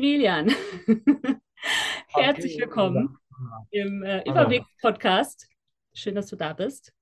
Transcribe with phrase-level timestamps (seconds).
[0.00, 0.50] Maximilian,
[2.08, 3.18] herzlich willkommen
[3.70, 5.46] im äh, Überblick-Podcast.
[5.92, 6.94] Schön, dass du da bist.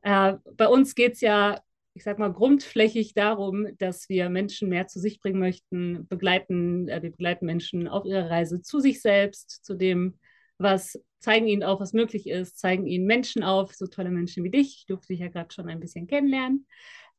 [0.00, 1.60] Äh, bei uns geht es ja,
[1.94, 7.00] ich sag mal, grundflächig darum, dass wir Menschen mehr zu sich bringen möchten, begleiten, äh,
[7.00, 10.18] wir begleiten Menschen auf ihrer Reise zu sich selbst, zu dem,
[10.58, 14.50] was zeigen ihnen auf, was möglich ist, zeigen ihnen Menschen auf, so tolle Menschen wie
[14.50, 14.78] dich.
[14.78, 16.66] Ich durfte dich ja gerade schon ein bisschen kennenlernen.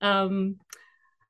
[0.02, 0.59] Ähm,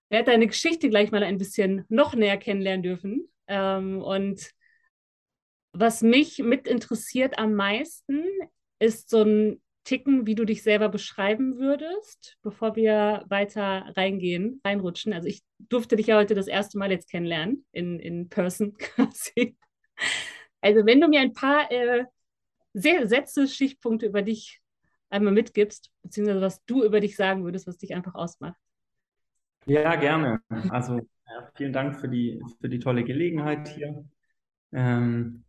[0.09, 3.29] werde deine Geschichte gleich mal ein bisschen noch näher kennenlernen dürfen.
[3.47, 4.51] Ähm, und
[5.71, 8.23] was mich mit interessiert am meisten,
[8.79, 15.13] ist so ein Ticken, wie du dich selber beschreiben würdest, bevor wir weiter reingehen, reinrutschen.
[15.13, 19.57] Also ich durfte dich ja heute das erste Mal jetzt kennenlernen, in, in Person quasi.
[20.61, 22.05] Also wenn du mir ein paar äh,
[22.73, 24.59] Sätze, Stichpunkte über dich
[25.09, 28.59] einmal mitgibst, beziehungsweise was du über dich sagen würdest, was dich einfach ausmacht.
[29.69, 30.41] Ja, gerne.
[30.69, 31.01] Also
[31.55, 34.03] vielen Dank für die, für die tolle Gelegenheit hier.
[34.73, 35.43] Ähm,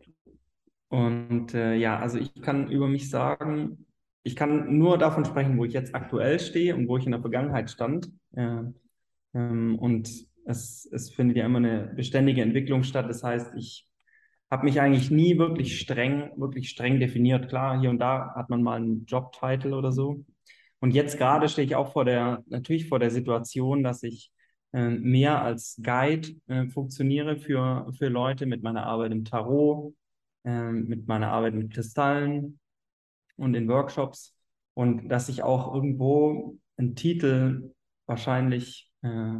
[0.88, 3.86] und äh, ja, also ich kann über mich sagen,
[4.22, 7.22] ich kann nur davon sprechen, wo ich jetzt aktuell stehe und wo ich in der
[7.22, 8.10] Vergangenheit stand.
[8.32, 8.62] Äh,
[9.34, 10.10] ähm, und
[10.44, 13.06] es, es findet ja immer eine beständige Entwicklung statt.
[13.08, 13.88] Das heißt, ich
[14.50, 17.48] habe mich eigentlich nie wirklich streng, wirklich streng definiert.
[17.48, 20.26] Klar, hier und da hat man mal einen Jobtitel oder so.
[20.80, 24.32] Und jetzt gerade stehe ich auch vor der, natürlich vor der Situation, dass ich
[24.72, 29.94] äh, mehr als Guide äh, funktioniere für, für Leute mit meiner Arbeit im Tarot,
[30.44, 32.58] äh, mit meiner Arbeit mit Kristallen
[33.36, 34.34] und in Workshops.
[34.74, 37.74] Und dass ich auch irgendwo einen Titel
[38.06, 39.34] wahrscheinlich äh,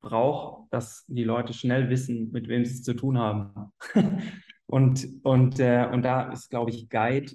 [0.00, 3.72] brauche, dass die Leute schnell wissen, mit wem sie es zu tun haben.
[4.66, 7.32] und, und, äh, und da ist, glaube ich, Guide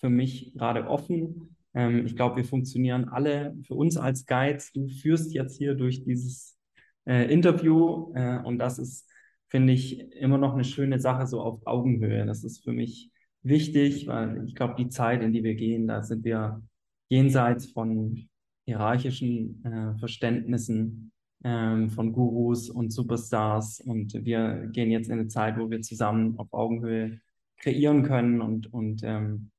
[0.00, 4.72] für mich gerade offen ähm, ich glaube, wir funktionieren alle für uns als Guides.
[4.72, 6.58] Du führst jetzt hier durch dieses
[7.06, 9.08] äh, Interview äh, und das ist,
[9.48, 12.26] finde ich, immer noch eine schöne Sache so auf Augenhöhe.
[12.26, 13.10] Das ist für mich
[13.42, 16.62] wichtig, weil ich glaube, die Zeit, in die wir gehen, da sind wir
[17.08, 18.28] jenseits von
[18.64, 25.58] hierarchischen äh, Verständnissen ähm, von Gurus und Superstars und wir gehen jetzt in eine Zeit,
[25.58, 27.20] wo wir zusammen auf Augenhöhe
[27.58, 29.50] kreieren können und, und, ähm,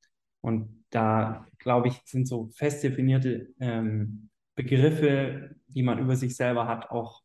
[0.42, 6.68] und da, glaube ich, sind so fest definierte ähm, Begriffe, die man über sich selber
[6.68, 7.22] hat, auch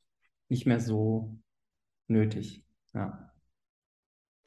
[0.49, 1.37] nicht mehr so
[2.07, 2.65] nötig.
[2.95, 3.33] Ja.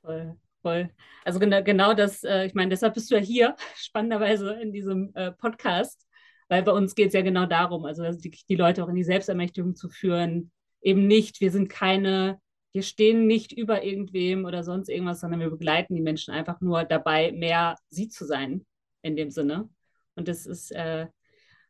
[0.02, 0.90] Voll, voll.
[1.26, 5.12] Also genau, genau das, äh, ich meine, deshalb bist du ja hier, spannenderweise in diesem
[5.16, 6.08] äh, Podcast,
[6.48, 9.04] weil bei uns geht es ja genau darum, also die, die Leute auch in die
[9.04, 10.52] Selbstermächtigung zu führen.
[10.82, 12.40] Eben nicht, wir sind keine
[12.72, 16.84] wir stehen nicht über irgendwem oder sonst irgendwas, sondern wir begleiten die Menschen einfach nur
[16.84, 18.66] dabei, mehr sie zu sein
[19.02, 19.70] in dem Sinne.
[20.16, 21.08] Und es ist äh,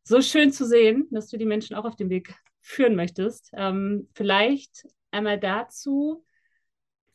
[0.03, 3.51] so schön zu sehen, dass du die Menschen auch auf dem Weg führen möchtest.
[3.53, 6.25] Ähm, vielleicht einmal dazu,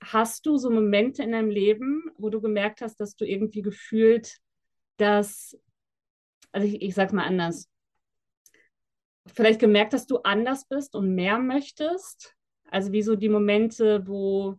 [0.01, 4.39] hast du so Momente in deinem Leben, wo du gemerkt hast, dass du irgendwie gefühlt,
[4.97, 5.59] dass,
[6.53, 7.69] also ich, ich sag's mal anders,
[9.27, 12.34] vielleicht gemerkt, dass du anders bist und mehr möchtest?
[12.74, 14.58] Also wie so die Momente, wo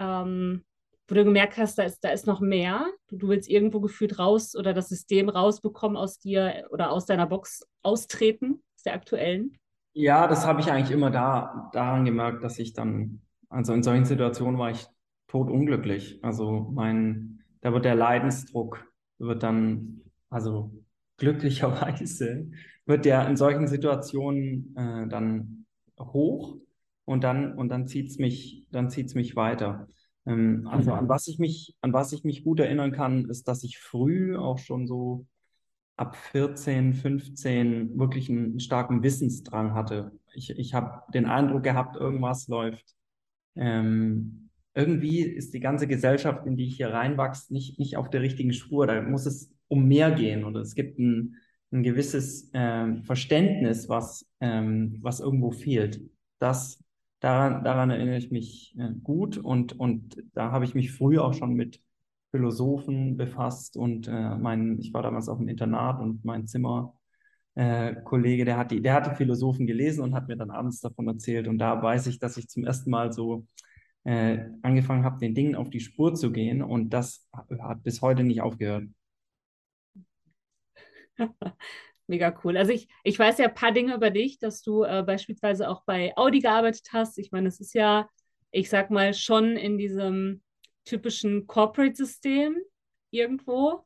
[0.00, 0.64] ähm,
[1.08, 2.86] wo du gemerkt hast, da ist, da ist noch mehr.
[3.08, 7.26] Du, du willst irgendwo gefühlt raus oder das System rausbekommen aus dir oder aus deiner
[7.26, 9.56] Box austreten, aus der aktuellen?
[9.94, 14.04] Ja, das habe ich eigentlich immer da, daran gemerkt, dass ich dann, also in solchen
[14.04, 14.86] Situationen war ich
[15.28, 16.18] totunglücklich.
[16.22, 18.84] Also mein, da wird der Leidensdruck,
[19.18, 20.72] wird dann, also
[21.16, 22.50] glücklicherweise,
[22.84, 25.64] wird der in solchen Situationen äh, dann
[25.98, 26.58] hoch
[27.08, 29.88] und dann, und dann zieht es mich, dann zieht's mich weiter.
[30.26, 33.64] Ähm, also an was ich mich, an was ich mich gut erinnern kann, ist, dass
[33.64, 35.26] ich früh auch schon so
[35.96, 40.12] ab 14, 15 wirklich einen starken Wissensdrang hatte.
[40.34, 42.94] Ich, ich habe den Eindruck gehabt, irgendwas läuft.
[43.56, 48.20] Ähm, irgendwie ist die ganze Gesellschaft, in die ich hier reinwachse, nicht, nicht auf der
[48.20, 48.86] richtigen Spur.
[48.86, 51.36] Da muss es um mehr gehen oder es gibt ein,
[51.72, 56.02] ein gewisses äh, Verständnis, was, ähm, was irgendwo fehlt.
[56.38, 56.78] Das
[57.20, 61.34] Daran, daran erinnere ich mich äh, gut und, und da habe ich mich früh auch
[61.34, 61.82] schon mit
[62.30, 66.92] Philosophen befasst und äh, mein, ich war damals auf dem Internat und mein Zimmerkollege,
[67.56, 71.48] äh, der, hat die, der hatte Philosophen gelesen und hat mir dann abends davon erzählt
[71.48, 73.46] und da weiß ich, dass ich zum ersten Mal so
[74.04, 77.28] äh, angefangen habe, den Dingen auf die Spur zu gehen und das
[77.60, 78.84] hat bis heute nicht aufgehört.
[82.08, 82.56] Mega cool.
[82.56, 85.84] Also ich, ich weiß ja ein paar Dinge über dich, dass du äh, beispielsweise auch
[85.84, 87.18] bei Audi gearbeitet hast.
[87.18, 88.08] Ich meine, es ist ja,
[88.50, 90.42] ich sag mal, schon in diesem
[90.84, 92.56] typischen Corporate-System
[93.10, 93.84] irgendwo.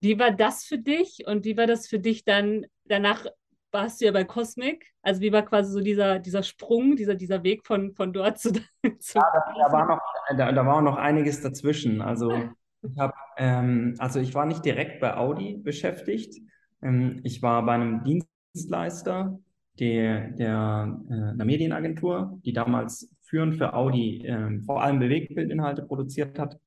[0.00, 3.26] Wie war das für dich und wie war das für dich dann danach
[3.72, 4.92] warst du ja bei Cosmic.
[5.02, 8.52] Also wie war quasi so dieser, dieser Sprung, dieser, dieser Weg von, von dort zu,
[8.98, 10.00] zu Ja, da, da, war noch,
[10.36, 12.00] da, da war noch einiges dazwischen.
[12.02, 12.30] Also
[12.82, 16.40] ich habe, ähm, also ich war nicht direkt bei Audi beschäftigt.
[16.82, 19.38] Ähm, ich war bei einem Dienstleister,
[19.78, 26.38] der, der äh, einer Medienagentur, die damals führend für Audi äh, vor allem Bewegtbildinhalte produziert
[26.38, 26.58] hat.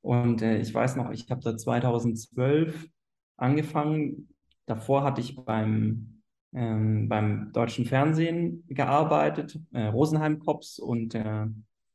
[0.00, 2.88] Und äh, ich weiß noch, ich habe da 2012
[3.36, 4.28] angefangen.
[4.64, 6.22] Davor hatte ich beim,
[6.54, 11.46] ähm, beim deutschen Fernsehen gearbeitet, äh, Rosenheim Cops und äh,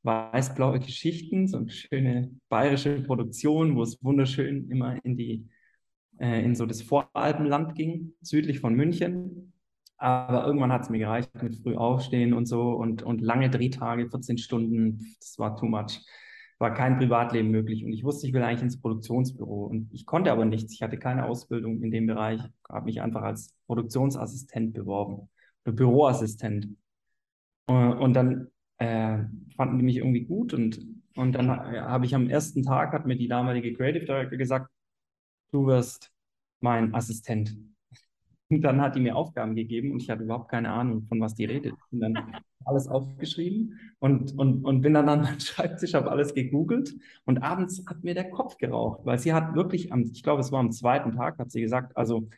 [0.04, 5.48] Weiß-blaue Geschichten, so eine schöne bayerische Produktion, wo es wunderschön immer in die
[6.22, 9.54] äh, in so das Voralpenland ging, südlich von München.
[9.98, 14.10] Aber irgendwann hat es mir gereicht mit früh aufstehen und so und, und lange Drehtage,
[14.10, 16.00] 14 Stunden, das war too much.
[16.60, 20.32] War kein Privatleben möglich und ich wusste, ich will eigentlich ins Produktionsbüro und ich konnte
[20.32, 20.74] aber nichts.
[20.74, 25.30] Ich hatte keine Ausbildung in dem Bereich, habe mich einfach als Produktionsassistent beworben
[25.66, 26.68] oder Büroassistent.
[27.68, 28.48] Äh, und dann
[28.78, 29.20] äh,
[29.56, 30.86] fanden die mich irgendwie gut und,
[31.16, 34.70] und dann habe ich am ersten Tag, hat mir die damalige Creative Director gesagt,
[35.52, 36.12] du wirst
[36.60, 37.58] mein Assistent.
[38.50, 41.36] Und dann hat die mir Aufgaben gegeben und ich hatte überhaupt keine Ahnung, von was
[41.36, 41.74] die redet.
[41.92, 46.96] Und dann alles aufgeschrieben und, und, und bin dann an meinem Schreibtisch, habe alles gegoogelt
[47.26, 50.52] und abends hat mir der Kopf geraucht, weil sie hat wirklich, am, ich glaube, es
[50.52, 52.30] war am zweiten Tag, hat sie gesagt, also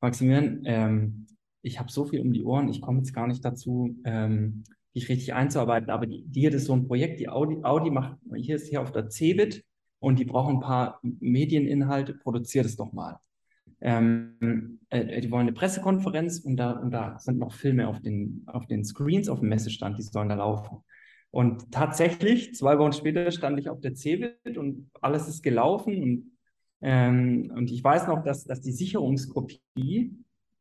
[0.00, 1.26] Maximilian, ähm,
[1.62, 4.64] ich habe so viel um die Ohren, ich komme jetzt gar nicht dazu, ähm,
[4.94, 8.56] dich richtig einzuarbeiten, aber die, die ist so ein Projekt, die Audi, Audi macht, hier
[8.56, 9.64] ist hier auf der Cebit
[10.06, 13.18] und die brauchen ein paar Medieninhalte, produziert es doch mal.
[13.80, 18.44] Ähm, äh, die wollen eine Pressekonferenz und da, und da sind noch Filme auf den,
[18.46, 20.84] auf den Screens, auf dem Messestand, die sollen da laufen.
[21.32, 26.00] Und tatsächlich, zwei Wochen später stand ich auf der CeBIT und alles ist gelaufen.
[26.00, 26.30] Und,
[26.82, 30.14] ähm, und ich weiß noch, dass, dass die Sicherungskopie,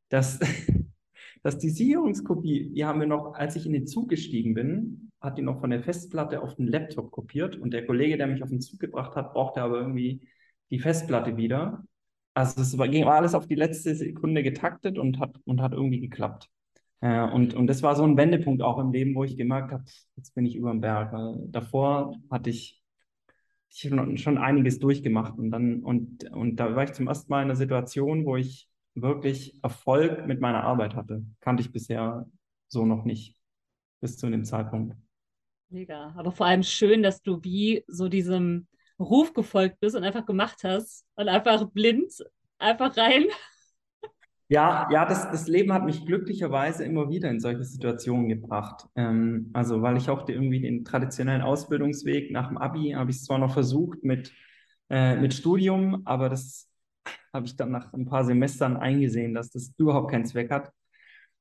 [0.09, 0.39] dass,
[1.43, 5.37] dass die Sicherungskopie, die haben wir noch, als ich in den Zug gestiegen bin, hat
[5.37, 7.55] die noch von der Festplatte auf den Laptop kopiert.
[7.55, 10.27] Und der Kollege, der mich auf den Zug gebracht hat, brauchte aber irgendwie
[10.69, 11.83] die Festplatte wieder.
[12.33, 16.01] Also es war, ging alles auf die letzte Sekunde getaktet und hat, und hat irgendwie
[16.01, 16.49] geklappt.
[17.01, 19.83] Äh, und, und das war so ein Wendepunkt auch im Leben, wo ich gemerkt habe,
[20.15, 21.13] jetzt bin ich über dem Berg.
[21.47, 22.83] Davor hatte ich,
[23.69, 23.89] ich
[24.21, 27.55] schon einiges durchgemacht und dann, und, und da war ich zum ersten Mal in einer
[27.55, 31.25] Situation, wo ich wirklich Erfolg mit meiner Arbeit hatte.
[31.41, 32.25] Kannte ich bisher
[32.67, 33.37] so noch nicht,
[34.01, 34.95] bis zu dem Zeitpunkt.
[35.69, 36.13] Mega.
[36.17, 38.67] Aber vor allem schön, dass du wie so diesem
[38.99, 42.11] Ruf gefolgt bist und einfach gemacht hast und einfach blind,
[42.57, 43.25] einfach rein.
[44.47, 48.85] Ja, ja, das, das Leben hat mich glücklicherweise immer wieder in solche Situationen gebracht.
[48.95, 53.39] Ähm, also, weil ich auch irgendwie den traditionellen Ausbildungsweg nach dem Abi habe ich zwar
[53.39, 54.31] noch versucht mit,
[54.91, 56.69] äh, mit Studium, aber das
[57.33, 60.71] habe ich dann nach ein paar Semestern eingesehen, dass das überhaupt keinen Zweck hat.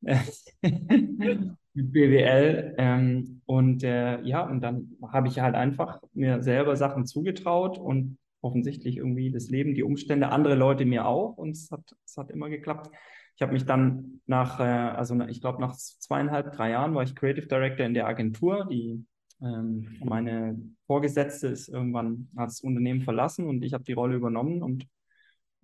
[1.82, 2.74] BWL.
[2.78, 8.18] Ähm, und äh, ja, und dann habe ich halt einfach mir selber Sachen zugetraut und
[8.40, 12.30] offensichtlich irgendwie das Leben, die Umstände, andere Leute mir auch und es hat, es hat
[12.30, 12.90] immer geklappt.
[13.36, 17.16] Ich habe mich dann nach, äh, also ich glaube nach zweieinhalb, drei Jahren war ich
[17.16, 18.66] Creative Director in der Agentur.
[18.70, 19.04] Die
[19.42, 24.62] ähm, meine Vorgesetzte ist irgendwann hat das Unternehmen verlassen und ich habe die Rolle übernommen
[24.62, 24.86] und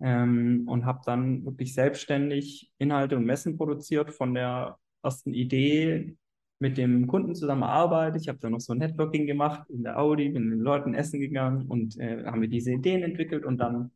[0.01, 6.15] ähm, und habe dann wirklich selbstständig Inhalte und Messen produziert von der ersten Idee
[6.59, 8.21] mit dem Kunden zusammenarbeitet.
[8.21, 10.93] Ich habe dann noch so ein Networking gemacht in der Audi, bin mit den Leuten
[10.93, 13.91] essen gegangen und äh, haben wir diese Ideen entwickelt und dann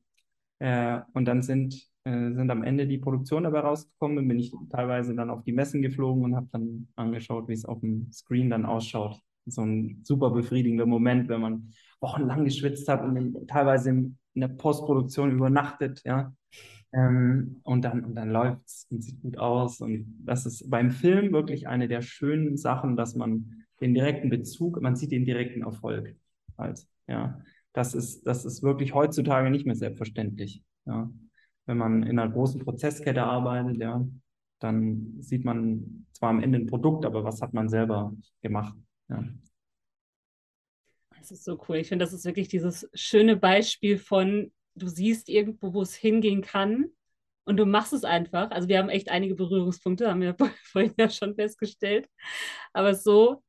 [0.59, 4.15] äh, und dann sind äh, sind am Ende die Produktion dabei rausgekommen.
[4.17, 7.65] Dann bin ich teilweise dann auf die Messen geflogen und habe dann angeschaut, wie es
[7.65, 9.19] auf dem Screen dann ausschaut.
[9.47, 15.31] So ein super befriedigender Moment, wenn man wochenlang geschwitzt hat und teilweise in der Postproduktion
[15.31, 16.33] übernachtet, ja,
[16.95, 19.81] ähm, und dann, und dann läuft es und sieht gut aus.
[19.81, 24.81] Und das ist beim Film wirklich eine der schönen Sachen, dass man den direkten Bezug,
[24.81, 26.15] man sieht den direkten Erfolg
[26.57, 26.87] halt.
[27.07, 27.41] Ja,
[27.73, 30.63] das ist, das ist wirklich heutzutage nicht mehr selbstverständlich.
[30.85, 31.11] Ja,
[31.65, 34.07] wenn man in einer großen Prozesskette arbeitet, ja,
[34.59, 38.77] dann sieht man zwar am Ende ein Produkt, aber was hat man selber gemacht?
[39.09, 39.21] Ja.
[41.19, 41.77] Das ist so cool.
[41.77, 46.41] Ich finde, das ist wirklich dieses schöne Beispiel von, du siehst irgendwo, wo es hingehen
[46.41, 46.91] kann
[47.45, 48.51] und du machst es einfach.
[48.51, 52.09] Also wir haben echt einige Berührungspunkte, haben wir vorhin ja schon festgestellt.
[52.73, 53.43] Aber so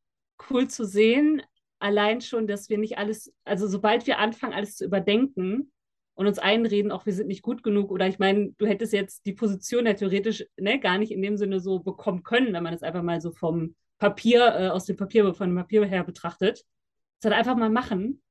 [0.51, 1.43] cool zu sehen,
[1.79, 5.73] allein schon, dass wir nicht alles, also sobald wir anfangen, alles zu überdenken
[6.15, 9.27] und uns einreden, auch wir sind nicht gut genug, oder ich meine, du hättest jetzt
[9.27, 12.75] die Position ja theoretisch ne, gar nicht in dem Sinne so bekommen können, wenn man
[12.75, 16.65] es einfach mal so vom Papier, äh, aus dem Papier, von dem Papier her betrachtet.
[17.23, 18.23] Sondern einfach mal machen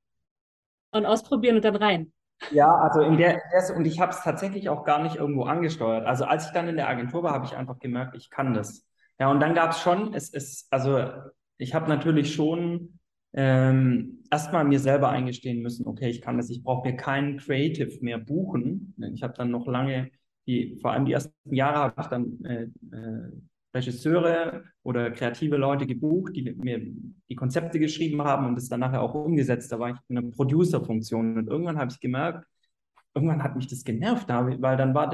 [0.92, 2.14] und ausprobieren und dann rein.
[2.52, 3.42] Ja, also in der,
[3.76, 6.06] und ich habe es tatsächlich auch gar nicht irgendwo angesteuert.
[6.06, 8.86] Also als ich dann in der Agentur war, habe ich einfach gemerkt, ich kann das.
[9.20, 11.00] Ja, und dann gab es schon, es ist, also
[11.58, 13.00] ich habe natürlich schon
[13.34, 17.98] ähm, erstmal mir selber eingestehen müssen, okay, ich kann das, ich brauche mir keinen Creative
[18.02, 18.94] mehr buchen.
[19.14, 20.12] Ich habe dann noch lange,
[20.46, 22.64] die, vor allem die ersten Jahre habe ich dann äh,
[22.96, 23.32] äh,
[23.76, 26.80] Regisseure oder kreative Leute gebucht, die mir
[27.30, 29.72] die Konzepte geschrieben haben und es dann nachher auch umgesetzt.
[29.72, 32.48] Da war ich in einer Producer-Funktion und irgendwann habe ich gemerkt,
[33.14, 35.10] irgendwann hat mich das genervt, weil dann war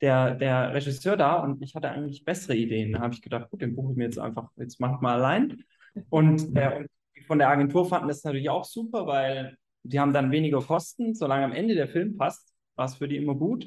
[0.00, 2.92] der, der, Regisseur da und ich hatte eigentlich bessere Ideen.
[2.92, 5.14] Da habe ich gedacht, gut, den buche ich mir jetzt einfach, jetzt mach ich mal
[5.14, 5.62] allein.
[6.10, 6.84] Und, äh,
[7.26, 11.44] von der Agentur fanden das natürlich auch super, weil die haben dann weniger Kosten, solange
[11.44, 13.66] am Ende der Film passt, war es für die immer gut.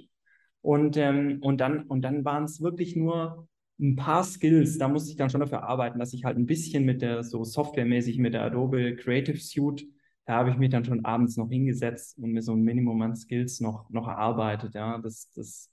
[0.61, 3.47] Und, ähm, und dann, und dann waren es wirklich nur
[3.83, 6.85] ein paar Skills, da musste ich dann schon dafür arbeiten, dass ich halt ein bisschen
[6.85, 9.85] mit der, so softwaremäßig mit der Adobe Creative Suite,
[10.25, 13.15] da habe ich mich dann schon abends noch hingesetzt und mir so ein Minimum an
[13.15, 15.69] Skills noch, noch erarbeitet, ja, das, das,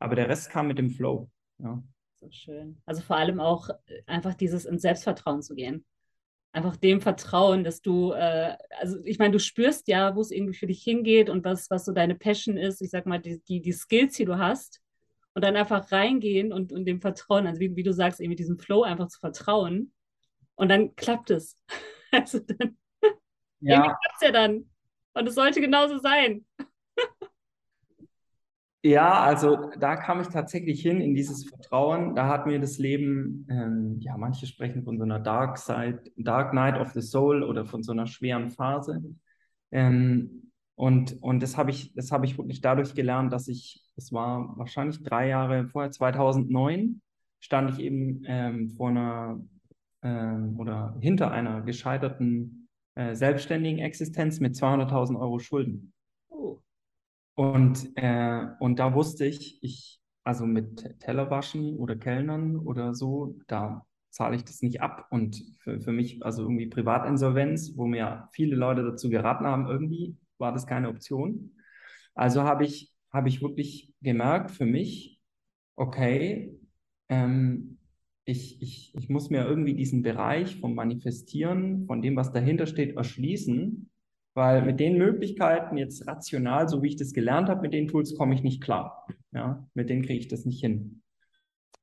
[0.00, 1.82] aber der Rest kam mit dem Flow, ja.
[2.16, 2.80] So schön.
[2.84, 5.84] Also vor allem auch äh, einfach dieses ins Selbstvertrauen zu gehen.
[6.52, 10.54] Einfach dem Vertrauen, dass du, äh, also ich meine, du spürst ja, wo es irgendwie
[10.54, 13.60] für dich hingeht und was, was so deine Passion ist, ich sag mal, die, die,
[13.60, 14.81] die Skills, die du hast
[15.34, 18.58] und dann einfach reingehen und, und dem Vertrauen, also wie, wie du sagst, irgendwie diesem
[18.58, 19.92] Flow einfach zu vertrauen
[20.54, 21.56] und dann klappt es.
[22.14, 22.76] Also dann
[23.60, 23.76] ja.
[23.76, 24.70] irgendwie klappt es ja dann.
[25.14, 26.44] Und es sollte genauso sein.
[28.84, 32.16] Ja, also da kam ich tatsächlich hin in dieses Vertrauen.
[32.16, 36.52] Da hat mir das Leben, ähm, ja, manche sprechen von so einer Dark Side, Dark
[36.52, 39.00] Night of the Soul oder von so einer schweren Phase.
[39.70, 44.12] Ähm, und, und das habe ich, das habe ich wirklich dadurch gelernt, dass ich, das
[44.12, 47.00] war wahrscheinlich drei Jahre vorher, 2009,
[47.40, 49.40] stand ich eben ähm, vor einer
[50.02, 55.92] ähm, oder hinter einer gescheiterten äh, selbstständigen Existenz mit 200.000 Euro Schulden.
[56.28, 56.60] Oh.
[57.34, 63.86] Und, äh, und da wusste ich, ich, also mit Tellerwaschen oder Kellnern oder so, da
[64.10, 65.06] zahle ich das nicht ab.
[65.10, 70.16] Und für, für mich, also irgendwie Privatinsolvenz, wo mir viele Leute dazu geraten haben, irgendwie
[70.38, 71.56] war das keine Option.
[72.14, 75.20] Also habe ich, habe ich wirklich gemerkt für mich,
[75.76, 76.58] okay,
[77.08, 77.78] ähm,
[78.24, 82.96] ich, ich, ich muss mir irgendwie diesen Bereich vom Manifestieren, von dem, was dahinter steht,
[82.96, 83.90] erschließen,
[84.34, 88.16] weil mit den Möglichkeiten jetzt rational, so wie ich das gelernt habe, mit den Tools
[88.16, 89.06] komme ich nicht klar.
[89.32, 91.02] Ja, mit denen kriege ich das nicht hin.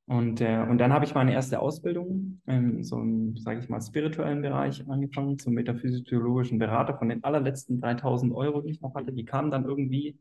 [0.06, 3.80] Und, äh, und dann habe ich meine erste Ausbildung in so einem, sage ich mal,
[3.80, 9.14] spirituellen Bereich angefangen, zum metaphysiologischen Berater von den allerletzten 3000 Euro, die ich noch hatte.
[9.14, 10.18] Die kamen dann irgendwie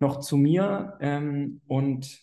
[0.00, 2.20] noch zu mir ähm, und,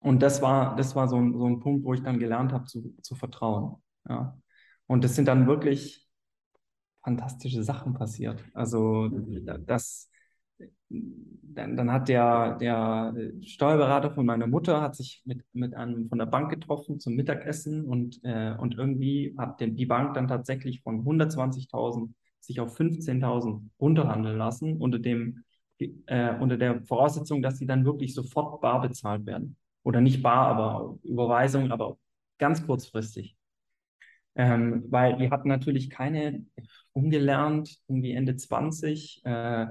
[0.00, 2.64] und das war, das war so ein, so ein Punkt, wo ich dann gelernt habe
[2.66, 3.82] zu, zu vertrauen.
[4.08, 4.38] Ja.
[4.86, 6.08] Und das sind dann wirklich
[7.02, 8.44] fantastische Sachen passiert.
[8.52, 10.10] Also das,
[10.88, 16.18] dann, dann hat der, der Steuerberater von meiner Mutter hat sich mit, mit einem von
[16.18, 20.82] der Bank getroffen zum Mittagessen und, äh, und irgendwie hat den, die Bank dann tatsächlich
[20.82, 25.44] von 120.000 sich auf 15.000 runterhandeln lassen unter dem
[25.78, 29.56] äh, unter der Voraussetzung, dass sie dann wirklich sofort bar bezahlt werden.
[29.82, 31.98] Oder nicht bar, aber Überweisung, aber
[32.38, 33.36] ganz kurzfristig.
[34.34, 36.44] Ähm, weil die hatten natürlich keine
[36.92, 39.66] umgelernt, irgendwie Ende 20, äh,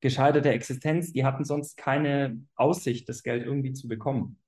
[0.00, 4.38] gescheiterte Existenz, die hatten sonst keine Aussicht, das Geld irgendwie zu bekommen.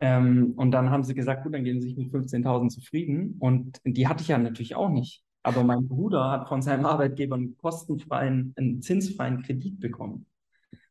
[0.00, 3.36] Ähm, und dann haben sie gesagt, gut, dann gehen sie sich mit 15.000 zufrieden.
[3.38, 5.21] Und die hatte ich ja natürlich auch nicht.
[5.42, 10.26] Aber mein Bruder hat von seinem Arbeitgeber einen kostenfreien, einen zinsfreien Kredit bekommen.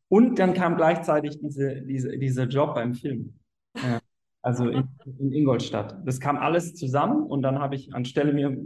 [0.10, 3.40] Und dann kam gleichzeitig diese, diese, dieser Job beim Film.
[3.78, 4.02] Ja,
[4.42, 4.90] also in,
[5.20, 6.06] in, Ingolstadt.
[6.06, 8.58] Das kam alles zusammen und dann habe ich anstelle mir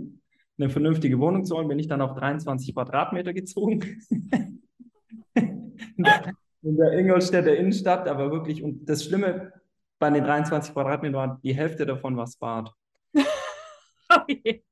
[0.58, 4.02] eine vernünftige Wohnung zu holen, bin ich dann auf 23 Quadratmeter gezogen.
[5.36, 9.52] in, der, in der Ingolstädter Innenstadt, aber wirklich, und das Schlimme
[10.00, 12.72] bei den 23 Quadratmetern war, die Hälfte davon war Bad.
[14.10, 14.64] okay.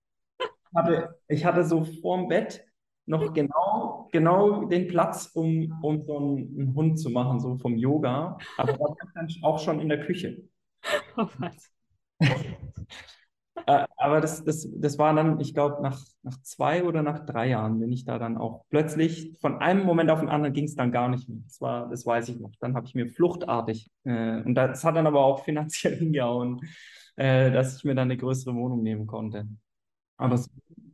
[0.75, 2.65] Hatte, ich hatte so vorm Bett
[3.05, 7.75] noch genau, genau den Platz, um, um so einen, einen Hund zu machen, so vom
[7.77, 8.37] Yoga.
[8.57, 10.43] Aber da war dann auch schon in der Küche.
[11.17, 11.71] Oh, was?
[13.67, 17.49] Äh, aber das, das, das war dann, ich glaube, nach, nach zwei oder nach drei
[17.49, 20.75] Jahren bin ich da dann auch plötzlich, von einem Moment auf den anderen ging es
[20.75, 21.39] dann gar nicht mehr.
[21.45, 22.51] Das, war, das weiß ich noch.
[22.59, 26.59] Dann habe ich mir fluchtartig, äh, und das hat dann aber auch finanziell hingehauen,
[27.15, 29.47] äh, dass ich mir dann eine größere Wohnung nehmen konnte.
[30.23, 30.49] Aber so,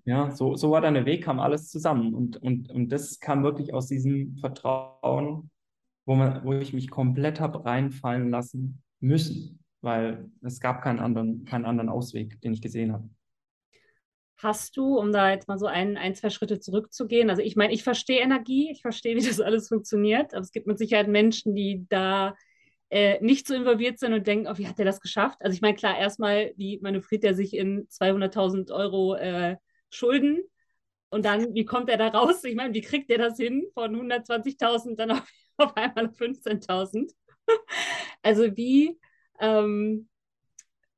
[0.06, 2.14] ja, so, so war dann der Weg, kam alles zusammen.
[2.14, 5.50] Und, und, und das kam wirklich aus diesem Vertrauen,
[6.06, 11.46] wo, man, wo ich mich komplett habe reinfallen lassen müssen weil es gab keinen anderen,
[11.46, 13.10] keinen anderen Ausweg, den ich gesehen habe.
[14.38, 17.30] hast du, um da jetzt mal so ein, ein, zwei Schritte zurückzugehen?
[17.30, 20.68] Also ich meine, ich verstehe Energie, ich verstehe, wie das alles funktioniert, aber es gibt
[20.68, 22.36] mit Sicherheit Menschen, die da
[22.90, 25.38] äh, nicht so involviert sind und denken, oh, wie hat der das geschafft?
[25.42, 29.58] Also ich meine, klar, erstmal, wie manövriert er sich in 200.000 Euro äh,
[29.90, 30.44] Schulden
[31.10, 32.44] und dann, wie kommt er da raus?
[32.44, 35.28] Ich meine, wie kriegt er das hin von 120.000 dann auf,
[35.58, 37.12] auf einmal 15.000?
[38.24, 39.00] also wie,
[39.40, 40.08] ähm,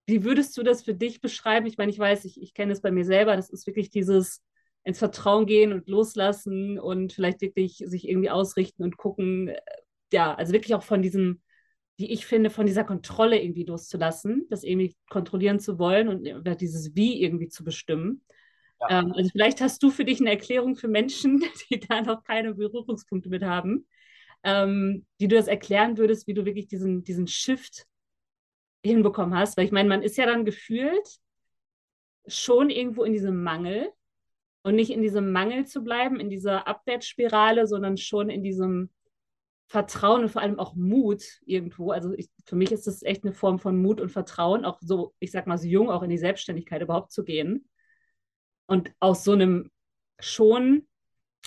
[0.06, 1.66] wie würdest du das für dich beschreiben?
[1.66, 4.44] Ich meine, ich weiß, ich, ich kenne es bei mir selber, das ist wirklich dieses
[4.84, 9.62] ins Vertrauen gehen und loslassen und vielleicht wirklich sich irgendwie ausrichten und gucken, äh,
[10.12, 11.42] ja, also wirklich auch von diesem,
[12.02, 16.96] wie ich finde, von dieser Kontrolle irgendwie loszulassen, das irgendwie kontrollieren zu wollen und dieses
[16.96, 18.24] Wie irgendwie zu bestimmen.
[18.80, 19.00] Ja.
[19.00, 22.56] Ähm, also vielleicht hast du für dich eine Erklärung für Menschen, die da noch keine
[22.56, 23.88] Berührungspunkte mit haben,
[24.44, 27.86] ähm, wie du das erklären würdest, wie du wirklich diesen, diesen Shift
[28.84, 29.56] hinbekommen hast.
[29.56, 31.20] Weil ich meine, man ist ja dann gefühlt
[32.26, 33.90] schon irgendwo in diesem Mangel
[34.64, 38.90] und nicht in diesem Mangel zu bleiben, in dieser Abwärtsspirale, sondern schon in diesem
[39.72, 41.92] Vertrauen und vor allem auch Mut irgendwo.
[41.92, 45.14] Also ich, für mich ist das echt eine Form von Mut und Vertrauen, auch so,
[45.20, 47.70] ich sag mal, so jung auch in die Selbstständigkeit überhaupt zu gehen.
[48.66, 49.72] Und aus so einem
[50.20, 50.90] schon,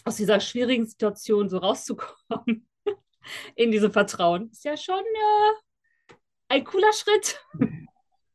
[0.07, 2.66] aus dieser schwierigen Situation so rauszukommen,
[3.57, 6.14] in diesem Vertrauen, ist ja schon äh,
[6.49, 7.45] ein cooler Schritt.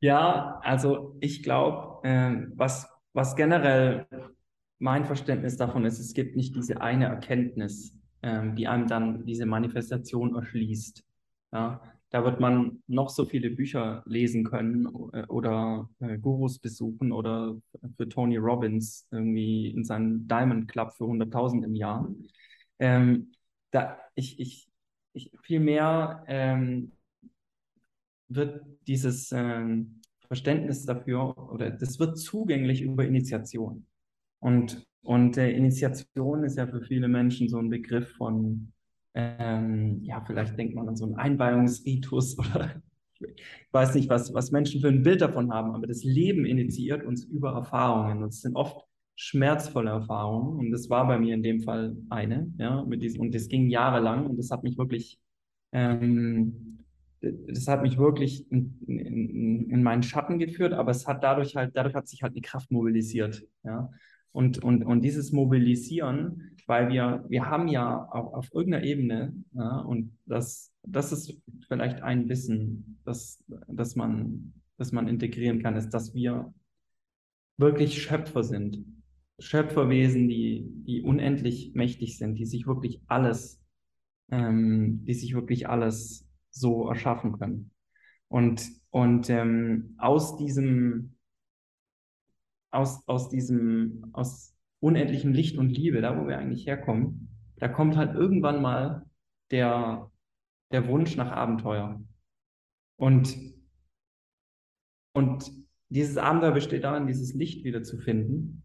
[0.02, 4.08] Ja, also ich glaube, äh, was, was generell
[4.78, 9.46] mein Verständnis davon ist, es gibt nicht diese eine Erkenntnis, ähm, die einem dann diese
[9.46, 11.04] Manifestation erschließt.
[11.52, 17.12] Ja, da wird man noch so viele Bücher lesen können äh, oder äh, Gurus besuchen
[17.12, 17.56] oder
[17.98, 22.10] für Tony Robbins irgendwie in seinem Diamond Club für 100.000 im Jahr.
[22.80, 23.32] Ähm,
[23.72, 24.70] da, ich, ich,
[25.14, 26.92] ich, vielmehr ähm,
[28.28, 33.86] wird dieses ähm, Verständnis dafür oder das wird zugänglich über Initiation.
[34.40, 38.74] Und, und äh, Initiation ist ja für viele Menschen so ein Begriff von,
[39.14, 42.82] ähm, ja, vielleicht denkt man an so einen Einweihungsritus oder
[43.20, 47.06] ich weiß nicht, was, was Menschen für ein Bild davon haben, aber das Leben initiiert
[47.06, 48.86] uns über Erfahrungen und es sind oft
[49.16, 53.36] schmerzvolle Erfahrungen und das war bei mir in dem Fall eine, ja, mit diesem, und
[53.36, 55.20] das ging jahrelang und das hat mich wirklich,
[55.74, 56.86] ähm,
[57.22, 61.76] das hat mich wirklich in, in, in meinen Schatten geführt, aber es hat dadurch halt,
[61.76, 63.92] dadurch hat sich halt eine Kraft mobilisiert, ja.
[64.32, 69.80] Und, und, und dieses Mobilisieren, weil wir, wir haben ja auch auf irgendeiner Ebene, ja,
[69.80, 75.90] und das, das ist vielleicht ein Wissen, das, das, man, das man integrieren kann, ist,
[75.90, 76.54] dass wir
[77.58, 78.86] wirklich Schöpfer sind.
[79.40, 83.62] Schöpferwesen, die, die unendlich mächtig sind, die sich wirklich alles,
[84.30, 87.72] ähm, die sich wirklich alles so erschaffen können.
[88.28, 91.16] Und, und ähm, aus diesem,
[92.72, 97.98] aus, aus diesem, aus unendlichem Licht und Liebe, da wo wir eigentlich herkommen, da kommt
[97.98, 99.06] halt irgendwann mal
[99.52, 100.10] der,
[100.72, 102.02] der Wunsch nach Abenteuer.
[102.98, 103.36] Und,
[105.14, 105.52] und
[105.90, 108.64] dieses Abenteuer besteht darin, dieses Licht wieder zu finden.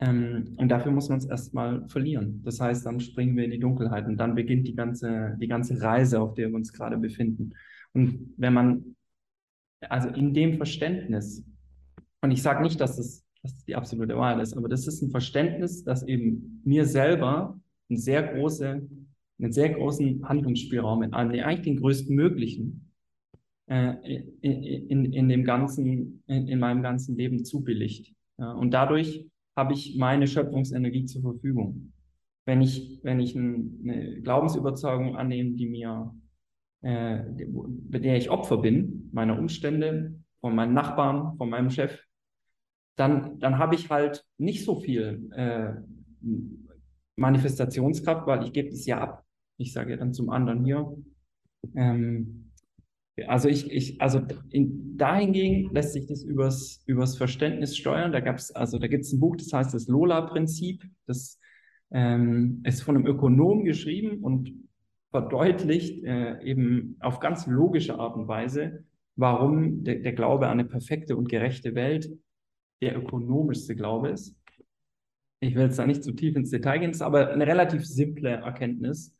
[0.00, 2.42] Ähm, und dafür muss man es erstmal verlieren.
[2.42, 5.80] Das heißt, dann springen wir in die Dunkelheit und dann beginnt die ganze, die ganze
[5.82, 7.52] Reise, auf der wir uns gerade befinden.
[7.92, 8.96] Und wenn man,
[9.80, 11.44] also in dem Verständnis,
[12.22, 15.02] und ich sage nicht, dass das, dass das die absolute Wahrheit ist, aber das ist
[15.02, 18.88] ein Verständnis, das eben mir selber einen sehr, große,
[19.40, 22.92] einen sehr großen Handlungsspielraum in einem, eigentlich den größten möglichen,
[23.66, 23.94] äh,
[24.42, 28.12] in, in, in, dem ganzen, in, in meinem ganzen Leben zubilligt.
[28.38, 31.92] Ja, und dadurch habe ich meine Schöpfungsenergie zur Verfügung.
[32.46, 36.14] Wenn ich, wenn ich eine Glaubensüberzeugung annehme, die mir,
[36.82, 37.22] äh,
[37.90, 41.98] bei der ich Opfer bin, meiner Umstände, von meinen Nachbarn, von meinem Chef,
[43.00, 45.72] dann, dann habe ich halt nicht so viel äh,
[47.16, 49.24] Manifestationskraft, weil ich gebe es ja ab.
[49.56, 50.94] Ich sage ja dann zum anderen hier.
[51.74, 52.52] Ähm,
[53.26, 58.12] also ich, ich, also in, dahingegen lässt sich das übers, übers Verständnis steuern.
[58.12, 60.84] Da gab's, also da gibt es ein Buch, das heißt das Lola-Prinzip.
[61.06, 61.38] Das
[61.90, 64.52] ähm, ist von einem Ökonom geschrieben und
[65.10, 68.84] verdeutlicht äh, eben auf ganz logische Art und Weise,
[69.16, 72.10] warum der, der Glaube an eine perfekte und gerechte Welt
[72.80, 74.36] der ökonomischste Glaube ist.
[75.40, 78.30] Ich will jetzt da nicht zu tief ins Detail gehen, ist aber eine relativ simple
[78.30, 79.14] Erkenntnis.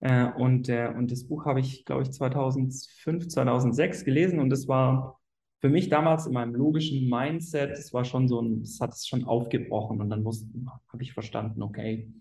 [0.00, 4.68] Äh, und, äh, und das Buch habe ich, glaube ich, 2005, 2006 gelesen und das
[4.68, 5.20] war
[5.60, 9.06] für mich damals in meinem logischen Mindset, das war schon so ein, das hat es
[9.06, 12.12] schon aufgebrochen und dann habe ich verstanden, okay,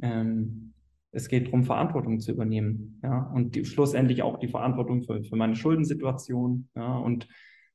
[0.00, 0.72] ähm,
[1.12, 5.36] es geht darum, Verantwortung zu übernehmen, ja, und die, schlussendlich auch die Verantwortung für, für
[5.36, 7.28] meine Schuldensituation, ja, und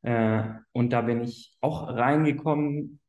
[0.05, 2.99] äh, und da bin ich auch reingekommen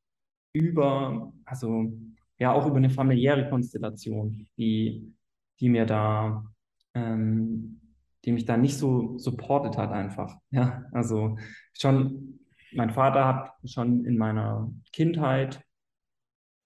[0.55, 1.93] über, also
[2.39, 5.15] ja, auch über eine familiäre Konstellation, die,
[5.61, 6.47] die mir da,
[6.95, 7.83] ähm,
[8.25, 10.39] die mich da nicht so supportet hat einfach.
[10.51, 11.37] Ja, also
[11.75, 12.41] schon,
[12.73, 15.63] mein Vater hat schon in meiner Kindheit,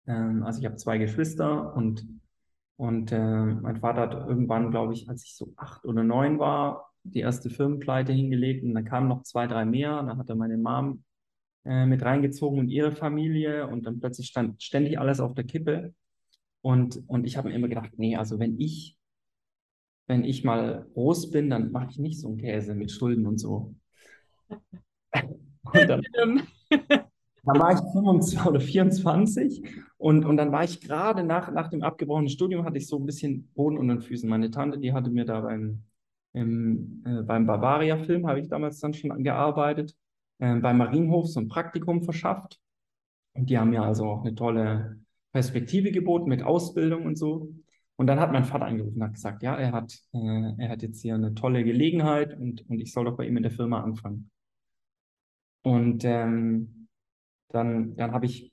[0.06, 2.06] ähm, also ich habe zwei Geschwister und,
[2.76, 6.89] und äh, mein Vater hat irgendwann, glaube ich, als ich so acht oder neun war,
[7.02, 10.02] die erste Firmenpleite hingelegt und dann kamen noch zwei, drei mehr.
[10.02, 11.04] Dann hat er meine Mom
[11.64, 15.94] äh, mit reingezogen und ihre Familie und dann plötzlich stand ständig alles auf der Kippe.
[16.62, 18.96] Und, und ich habe mir immer gedacht, nee, also wenn ich,
[20.06, 23.38] wenn ich mal groß bin, dann mache ich nicht so einen Käse mit Schulden und
[23.38, 23.74] so.
[25.72, 26.02] Und dann,
[27.44, 29.62] dann war ich 25 oder 24
[29.98, 33.06] und, und dann war ich gerade nach, nach dem abgebrochenen Studium, hatte ich so ein
[33.06, 34.28] bisschen Boden unter den Füßen.
[34.28, 35.82] Meine Tante, die hatte mir da beim,
[36.32, 39.94] im, äh, beim Bavaria-Film, habe ich damals dann schon gearbeitet
[40.40, 42.58] äh, beim Marienhof so ein Praktikum verschafft.
[43.34, 45.00] Und die haben mir also auch eine tolle
[45.32, 47.52] Perspektive geboten mit Ausbildung und so.
[47.96, 50.82] Und dann hat mein Vater angerufen und hat gesagt, ja, er hat, äh, er hat
[50.82, 53.82] jetzt hier eine tolle Gelegenheit und, und ich soll doch bei ihm in der Firma
[53.82, 54.30] anfangen.
[55.62, 56.88] Und ähm,
[57.48, 58.50] dann, dann habe ich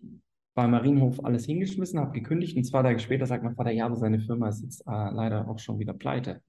[0.54, 3.96] bei Marienhof alles hingeschmissen, habe gekündigt und zwei Tage später sagt mein Vater, ja, aber
[3.96, 6.42] seine Firma ist jetzt äh, leider auch schon wieder pleite.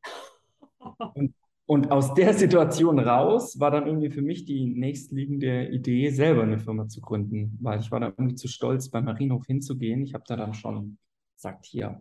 [1.15, 1.35] Und
[1.71, 6.59] und aus der Situation raus war dann irgendwie für mich die nächstliegende Idee, selber eine
[6.59, 10.03] Firma zu gründen, weil ich war dann irgendwie zu stolz, beim Marienhof hinzugehen.
[10.03, 10.97] Ich habe da dann schon
[11.35, 12.01] gesagt, hier,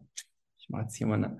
[0.57, 1.37] ich mache jetzt hier mal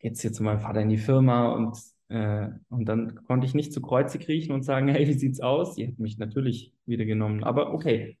[0.00, 3.72] jetzt hier zu meinem Vater in die Firma und, äh, und dann konnte ich nicht
[3.72, 5.76] zu Kreuze kriechen und sagen, hey, wie sieht's aus?
[5.76, 7.44] Die hätten mich natürlich wieder genommen.
[7.44, 8.18] Aber okay,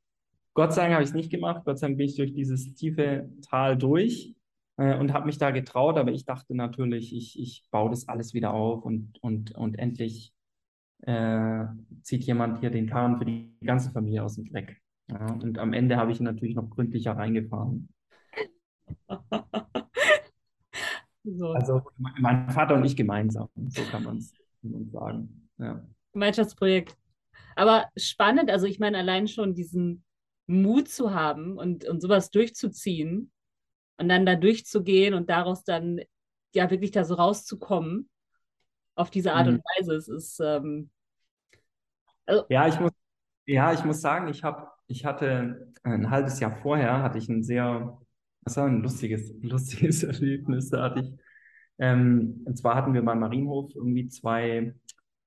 [0.54, 1.64] Gott sei Dank habe ich es nicht gemacht.
[1.64, 4.36] Gott sei Dank bin ich durch dieses tiefe Tal durch
[4.78, 8.54] und habe mich da getraut, aber ich dachte natürlich, ich, ich baue das alles wieder
[8.54, 10.32] auf und, und, und endlich
[11.02, 11.64] äh,
[12.02, 14.80] zieht jemand hier den Karren für die ganze Familie aus dem Dreck.
[15.10, 17.88] Ja, und am Ende habe ich ihn natürlich noch gründlicher reingefahren.
[21.24, 21.48] so.
[21.52, 24.32] Also mein Vater und ich gemeinsam, so kann man es
[24.92, 25.48] sagen.
[25.58, 25.84] Ja.
[26.12, 26.96] Gemeinschaftsprojekt.
[27.56, 30.04] Aber spannend, also ich meine, allein schon diesen
[30.46, 33.32] Mut zu haben und, und sowas durchzuziehen,
[33.98, 36.00] und dann da durchzugehen und daraus dann
[36.54, 38.08] ja wirklich da so rauszukommen
[38.94, 39.54] auf diese Art mhm.
[39.54, 39.94] und Weise.
[39.94, 40.90] Es ist ähm,
[42.26, 42.92] also ja, ich muss
[43.46, 47.42] ja, ich muss sagen, ich habe ich hatte ein halbes Jahr vorher hatte ich ein
[47.42, 47.98] sehr
[48.42, 50.70] das war ein lustiges lustiges Erlebnis.
[50.70, 51.12] Da hatte ich
[51.78, 54.74] ähm, und zwar hatten wir beim Marienhof irgendwie zwei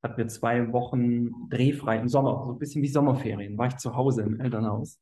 [0.04, 3.96] hatten wir zwei Wochen drehfrei im Sommer, so ein bisschen wie Sommerferien, war ich zu
[3.96, 5.00] Hause im Elternhaus.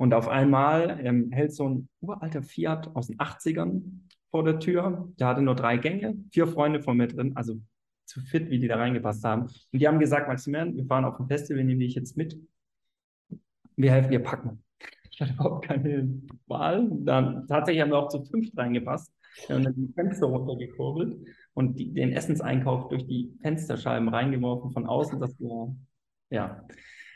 [0.00, 3.82] Und auf einmal ähm, hält so ein uralter Fiat aus den 80ern
[4.30, 5.12] vor der Tür.
[5.18, 7.60] Der hatte nur drei Gänge, vier Freunde von mir drin, also
[8.06, 9.42] zu fit, wie die da reingepasst haben.
[9.42, 12.40] Und die haben gesagt, Maximilian, wir fahren auf ein Festival, nehmen dich jetzt mit.
[13.76, 14.64] Wir helfen dir packen.
[15.10, 16.88] Ich hatte überhaupt keine Wahl.
[16.90, 19.12] Dann tatsächlich haben wir auch zu fünf reingepasst.
[19.48, 21.18] Wir haben dann die Fenster runtergekurbelt
[21.52, 25.20] und die, den Essenseinkauf durch die Fensterscheiben reingeworfen von außen.
[25.20, 25.76] Das war,
[26.30, 26.64] ja.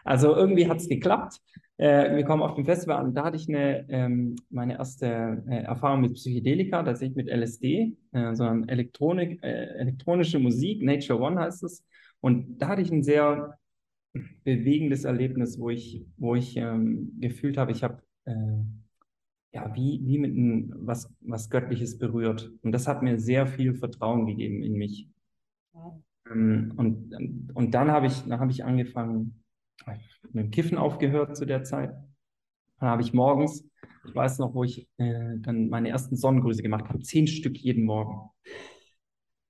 [0.04, 1.40] Also irgendwie hat es geklappt.
[1.78, 3.14] Äh, wir kommen auf dem Festival an.
[3.14, 8.34] Da hatte ich eine, ähm, meine erste äh, Erfahrung mit Psychedelika, tatsächlich mit LSD, äh,
[8.34, 11.84] sondern Elektronik, äh, elektronische Musik, Nature One heißt es.
[12.20, 13.58] Und da hatte ich ein sehr
[14.44, 18.32] bewegendes Erlebnis, wo ich, wo ich ähm, gefühlt habe, ich habe äh,
[19.52, 22.52] ja wie, wie mit einem, was, was Göttliches berührt.
[22.62, 25.08] Und das hat mir sehr viel Vertrauen gegeben in mich.
[25.72, 26.02] Wow.
[26.30, 29.43] Ähm, und, und dann habe ich, dann habe ich angefangen,
[30.32, 31.94] mit dem Kiffen aufgehört zu der Zeit.
[32.80, 33.64] Dann habe ich morgens,
[34.06, 37.84] ich weiß noch, wo ich äh, dann meine ersten Sonnengrüße gemacht habe, zehn Stück jeden
[37.84, 38.30] Morgen.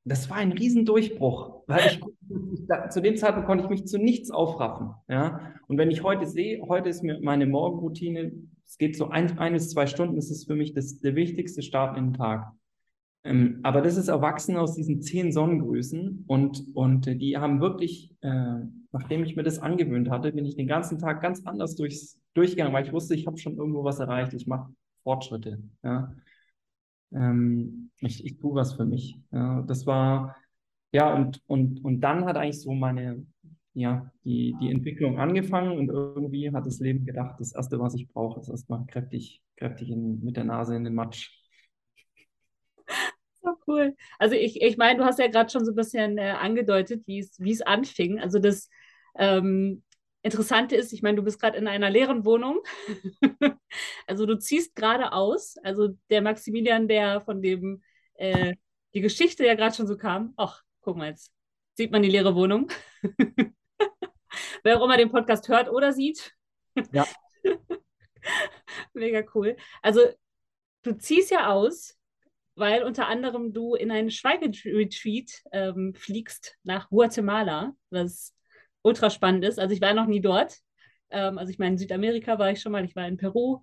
[0.05, 2.01] Das war ein Riesendurchbruch, weil ich,
[2.91, 4.91] zu dem Zeitpunkt konnte ich mich zu nichts aufraffen.
[5.09, 5.55] Ja?
[5.67, 8.33] Und wenn ich heute sehe, heute ist mir meine Morgenroutine,
[8.67, 11.63] es geht so ein, ein bis zwei Stunden, das ist für mich das, der wichtigste
[11.63, 12.53] Start in den Tag.
[13.25, 18.61] Ähm, aber das ist erwachsen aus diesen zehn Sonnengrüßen und, und die haben wirklich, äh,
[18.95, 22.73] nachdem ich mir das angewöhnt hatte, bin ich den ganzen Tag ganz anders durchs, durchgegangen,
[22.73, 25.61] weil ich wusste, ich habe schon irgendwo was erreicht, ich mache Fortschritte.
[25.83, 26.15] Ja.
[27.13, 29.19] Ähm, ich, ich tue was für mich.
[29.33, 29.63] Ja.
[29.63, 30.37] Das war,
[30.93, 33.27] ja, und, und, und dann hat eigentlich so meine,
[33.75, 38.07] ja, die, die Entwicklung angefangen und irgendwie hat das Leben gedacht, das Erste, was ich
[38.09, 41.33] brauche, ist erstmal kräftig, kräftig in, mit der Nase in den Matsch
[43.67, 43.95] cool.
[44.19, 47.21] Also ich, ich meine, du hast ja gerade schon so ein bisschen äh, angedeutet, wie
[47.21, 48.21] es anfing.
[48.21, 48.69] Also das
[49.17, 49.83] ähm,
[50.25, 52.63] Interessante ist, ich meine, du bist gerade in einer leeren Wohnung.
[54.07, 55.59] also du ziehst gerade aus.
[55.63, 57.83] Also der Maximilian, der von dem
[58.15, 58.55] äh,
[58.95, 60.33] die Geschichte ja gerade schon so kam.
[60.39, 61.31] Ach, guck mal jetzt.
[61.75, 62.71] Sieht man die leere Wohnung?
[64.63, 66.33] Wer auch immer den Podcast hört oder sieht.
[66.93, 67.07] Ja.
[68.95, 69.57] Mega cool.
[69.83, 70.01] Also
[70.85, 71.99] du ziehst ja aus,
[72.55, 78.34] weil unter anderem du in einen Schweigeretreat ähm, fliegst nach Guatemala, was
[78.85, 79.59] ultra spannend ist.
[79.59, 80.59] Also ich war noch nie dort.
[81.11, 83.63] Ähm, also ich meine, in Südamerika war ich schon mal, ich war in Peru,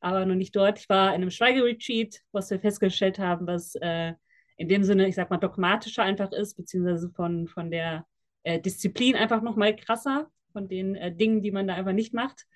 [0.00, 0.78] aber noch nicht dort.
[0.78, 4.14] Ich war in einem Schweigeretreat, was wir festgestellt haben, was äh,
[4.56, 8.06] in dem Sinne, ich sag mal, dogmatischer einfach ist, beziehungsweise von, von der
[8.42, 12.46] äh, Disziplin einfach nochmal krasser, von den äh, Dingen, die man da einfach nicht macht.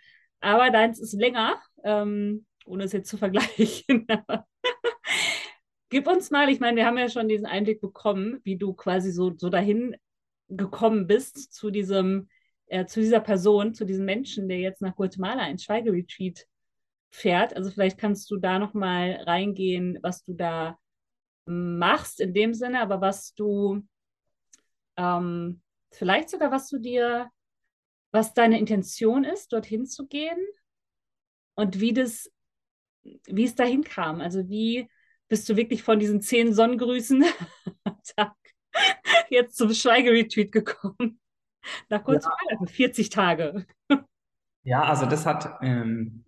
[0.40, 4.06] Aber deins ist länger, ähm, ohne es jetzt zu vergleichen.
[5.88, 9.10] Gib uns mal, ich meine, wir haben ja schon diesen Einblick bekommen, wie du quasi
[9.10, 9.96] so, so dahin
[10.48, 12.28] gekommen bist zu diesem,
[12.66, 16.46] äh, zu dieser Person, zu diesem Menschen, der jetzt nach Guatemala ins Schweigeretreat
[17.10, 17.56] fährt.
[17.56, 20.78] Also vielleicht kannst du da nochmal reingehen, was du da
[21.46, 23.86] machst in dem Sinne, aber was du
[24.96, 27.30] ähm, vielleicht sogar, was du dir,
[28.10, 30.38] was deine Intention ist, dorthin zu gehen
[31.54, 32.30] und wie das,
[33.02, 34.20] wie es dahin kam.
[34.20, 34.88] Also wie
[35.28, 37.24] bist du wirklich von diesen zehn Sonnengrüßen
[38.16, 38.34] Tag
[39.30, 41.18] jetzt zum Schweigeretreat gekommen?
[41.88, 42.66] Nach kurz ja.
[42.66, 43.66] 40 Tage.
[44.66, 46.24] Ja, also das hat, ähm,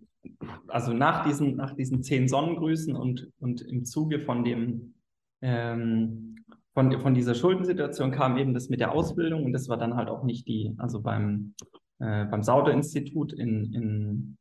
[0.67, 4.93] also nach diesen, nach diesen zehn Sonnengrüßen und, und im Zuge von dem
[5.41, 6.35] ähm,
[6.77, 10.09] von, von dieser Schuldensituation kam eben das mit der Ausbildung und das war dann halt
[10.09, 11.55] auch nicht die, also beim,
[11.97, 14.37] äh, beim Sauter-Institut in, in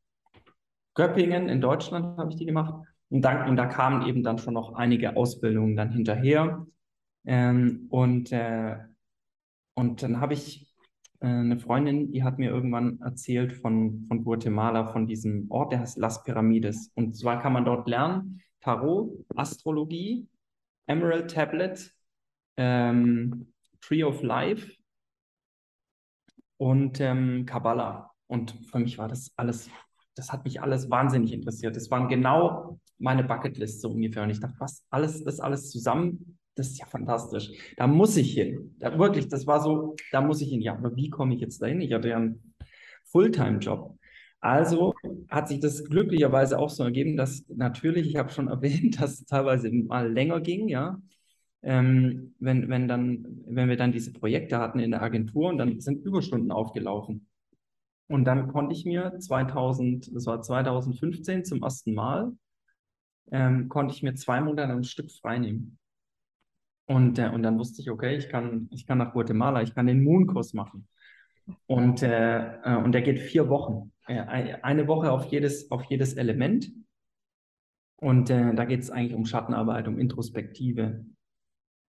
[0.95, 2.75] Göppingen in Deutschland habe ich die gemacht
[3.09, 6.67] und, dann, und da kamen eben dann schon noch einige Ausbildungen dann hinterher
[7.27, 8.79] ähm, und, äh,
[9.75, 10.75] und dann habe ich
[11.21, 15.81] äh, eine Freundin, die hat mir irgendwann erzählt von, von Guatemala, von diesem Ort, der
[15.81, 20.29] heißt Las Piramides und zwar kann man dort lernen Tarot, Astrologie,
[20.87, 21.95] Emerald Tablet,
[22.57, 24.73] ähm, Tree of Life
[26.57, 28.11] und ähm, Kabbalah.
[28.27, 29.71] Und für mich war das alles,
[30.17, 31.77] das hat mich alles wahnsinnig interessiert.
[31.77, 34.23] Das waren genau meine Bucketlist so ungefähr.
[34.25, 37.51] Und ich dachte, was, alles, das alles zusammen, das ist ja fantastisch.
[37.77, 38.75] Da muss ich hin.
[38.79, 40.63] Da, wirklich, das war so, da muss ich hin.
[40.63, 41.81] Ja, aber wie komme ich jetzt dahin?
[41.81, 42.55] Ich hatte ja einen
[43.05, 43.97] Fulltime-Job.
[44.41, 44.95] Also
[45.29, 49.27] hat sich das glücklicherweise auch so ergeben, dass natürlich, ich habe schon erwähnt, dass es
[49.27, 51.01] teilweise mal länger ging, ja.
[51.63, 55.81] Ähm, wenn, wenn, dann, wenn wir dann diese Projekte hatten in der Agentur und dann
[55.81, 57.27] sind Überstunden aufgelaufen.
[58.09, 62.33] Und dann konnte ich mir 2000, das war 2015 zum ersten Mal,
[63.33, 65.79] ähm, konnte ich mir zwei Monate ein Stück freinehmen.
[66.87, 69.87] Und, äh, und dann wusste ich, okay, ich kann, ich kann nach Guatemala, ich kann
[69.87, 70.89] den Moonkurs machen.
[71.67, 73.93] Und, äh, äh, und der geht vier Wochen.
[74.07, 76.71] Äh, eine Woche auf jedes, auf jedes Element.
[77.97, 81.05] Und äh, da geht es eigentlich um Schattenarbeit, um Introspektive.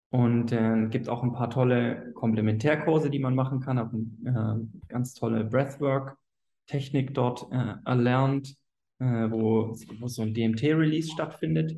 [0.10, 3.78] Und äh, gibt auch ein paar tolle Komplementärkurse, die man machen kann.
[3.78, 8.56] Habe äh, ganz tolle Breathwork-Technik dort äh, erlernt,
[9.00, 11.76] äh, wo, wo so ein DMT-Release stattfindet.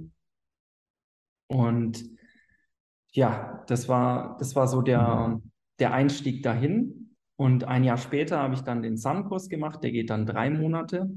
[1.47, 2.18] Und
[3.11, 5.41] ja, das war, das war so der,
[5.79, 7.15] der Einstieg dahin.
[7.35, 11.09] Und ein Jahr später habe ich dann den Sun-Kurs gemacht, der geht dann drei Monate.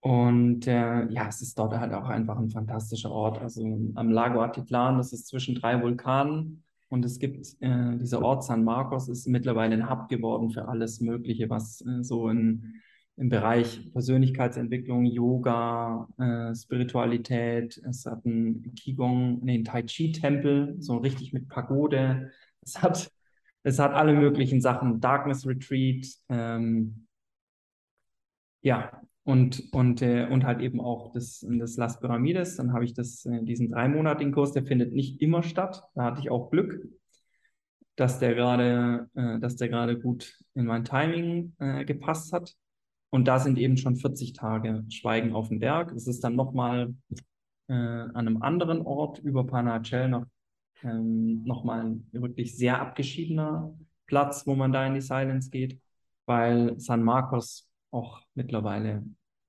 [0.00, 3.38] Und äh, ja, es ist dort halt auch einfach ein fantastischer Ort.
[3.38, 3.62] Also
[3.94, 6.64] am Lago Atitlan, das ist zwischen drei Vulkanen.
[6.88, 11.00] Und es gibt, äh, dieser Ort San Marcos ist mittlerweile ein Hub geworden für alles
[11.00, 12.80] Mögliche, was äh, so in,
[13.20, 20.96] im Bereich Persönlichkeitsentwicklung, Yoga, äh, Spiritualität, es hat einen Qigong, nee, einen Tai Chi-Tempel, so
[20.96, 22.32] richtig mit Pagode.
[22.62, 23.12] Es hat
[23.62, 27.06] es hat alle möglichen Sachen, Darkness Retreat, ähm,
[28.62, 32.56] ja, und, und, äh, und halt eben auch das, das Las Pyramides.
[32.56, 35.82] Dann habe ich das, äh, diesen dreimonatigen Kurs, der findet nicht immer statt.
[35.94, 36.88] Da hatte ich auch Glück,
[37.96, 42.54] dass der gerade, äh, dass der gerade gut in mein Timing äh, gepasst hat.
[43.10, 45.92] Und da sind eben schon 40 Tage Schweigen auf dem Berg.
[45.92, 46.94] Es ist dann nochmal
[47.68, 50.26] äh, an einem anderen Ort über Panachel noch
[50.82, 53.74] ähm, nochmal ein wirklich sehr abgeschiedener
[54.06, 55.80] Platz, wo man da in die Silence geht,
[56.26, 59.04] weil San Marcos auch mittlerweile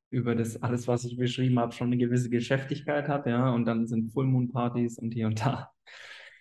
[0.10, 3.88] über das alles, was ich beschrieben habe, schon eine gewisse Geschäftigkeit hat, ja, und dann
[3.88, 5.72] sind Full Moon Partys und hier und da.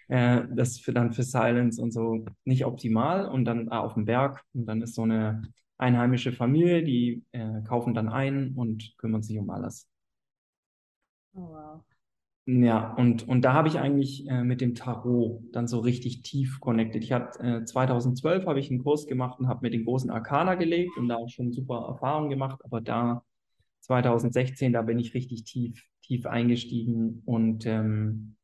[0.08, 4.06] Äh, das für dann für Silence und so nicht optimal und dann ah, auf dem
[4.06, 5.42] Berg und dann ist so eine
[5.80, 9.88] einheimische Familie, die äh, kaufen dann ein und kümmern sich um alles.
[11.34, 11.84] Oh, wow.
[12.46, 16.58] Ja, und, und da habe ich eigentlich äh, mit dem Tarot dann so richtig tief
[16.58, 17.04] connected.
[17.04, 20.56] Ich hatte äh, 2012 habe ich einen Kurs gemacht und habe mir den großen Arcana
[20.56, 23.22] gelegt und da auch schon super Erfahrungen gemacht, aber da
[23.80, 28.36] 2016, da bin ich richtig tief, tief eingestiegen und ähm,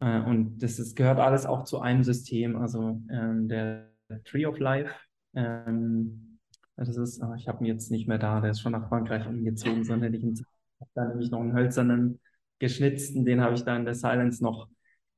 [0.00, 3.90] äh, und das ist, gehört alles auch zu einem System, also ähm, der
[4.24, 4.94] Tree of Life.
[5.34, 6.31] Ähm,
[6.76, 9.84] Das ist, ich habe ihn jetzt nicht mehr da, der ist schon nach Frankreich umgezogen,
[9.84, 12.20] sondern ich habe da nämlich noch einen hölzernen
[12.58, 14.68] geschnitzten, den habe ich da in der Silence noch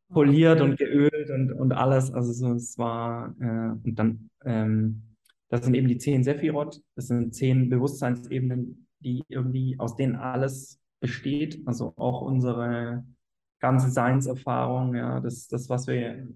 [0.09, 2.12] poliert und geölt und, und alles.
[2.12, 5.03] Also so, es war, äh, und dann, ähm,
[5.49, 10.81] das sind eben die zehn Sephiroth, das sind zehn Bewusstseinsebenen, die irgendwie, aus denen alles
[11.01, 13.05] besteht, also auch unsere
[13.61, 16.27] ganze Seinserfahrung, ja, das, das, was wir,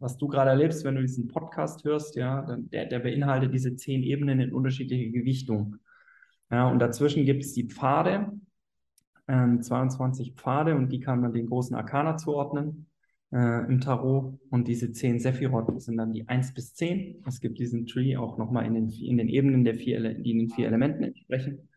[0.00, 4.02] was du gerade erlebst, wenn du diesen Podcast hörst, ja, der, der beinhaltet diese zehn
[4.02, 5.76] Ebenen in unterschiedliche Gewichtung.
[6.50, 8.32] Ja, und dazwischen gibt es die Pfade,
[9.28, 12.86] ähm, 22 Pfade und die kann man den großen Arkana zuordnen
[13.32, 14.38] äh, im Tarot.
[14.50, 17.22] Und diese 10 Sephiroth sind dann die 1 bis 10.
[17.26, 20.38] Es gibt diesen Tree auch nochmal in den, in den Ebenen, der vier, die in
[20.40, 21.68] den vier Elementen entsprechen.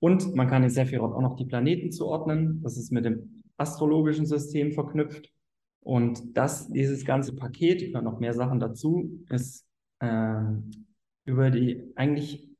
[0.00, 2.60] Und man kann in Sephiroth auch noch die Planeten zuordnen.
[2.62, 5.32] Das ist mit dem astrologischen System verknüpft.
[5.86, 9.64] Und das, dieses ganze Paket, da noch mehr Sachen dazu, ist
[10.00, 10.42] äh,
[11.26, 12.50] über die eigentlich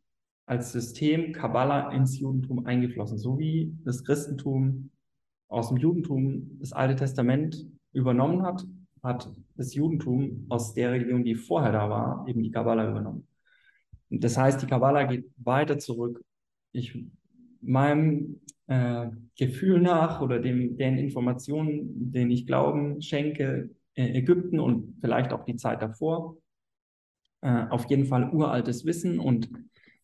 [0.46, 4.92] als System Kabbalah ins Judentum eingeflossen, so wie das Christentum
[5.48, 8.64] aus dem Judentum das Alte Testament übernommen hat,
[9.02, 13.26] hat das Judentum aus der Religion, die vorher da war, eben die Kabbalah übernommen.
[14.08, 16.24] Das heißt, die Kabbalah geht weiter zurück.
[16.70, 16.96] Ich
[17.60, 25.32] meinem äh, Gefühl nach oder dem, den Informationen, denen ich Glauben schenke, Ägypten und vielleicht
[25.32, 26.36] auch die Zeit davor,
[27.40, 29.48] äh, auf jeden Fall uraltes Wissen und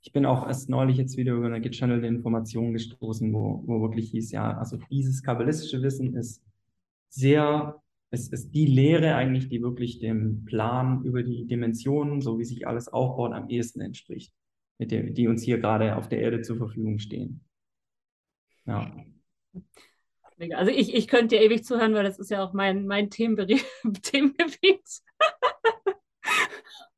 [0.05, 4.11] ich bin auch erst neulich jetzt wieder über eine gechannelte Information gestoßen, wo, wo wirklich
[4.11, 6.43] hieß, ja, also dieses kabbalistische Wissen ist
[7.09, 12.45] sehr, es ist die Lehre eigentlich, die wirklich dem Plan über die Dimensionen, so wie
[12.45, 14.35] sich alles aufbaut, am ehesten entspricht,
[14.79, 17.41] mit dem, die uns hier gerade auf der Erde zur Verfügung stehen.
[18.67, 18.91] Ja.
[20.57, 23.65] Also ich, ich könnte dir ewig zuhören, weil das ist ja auch mein, mein Themengebiet.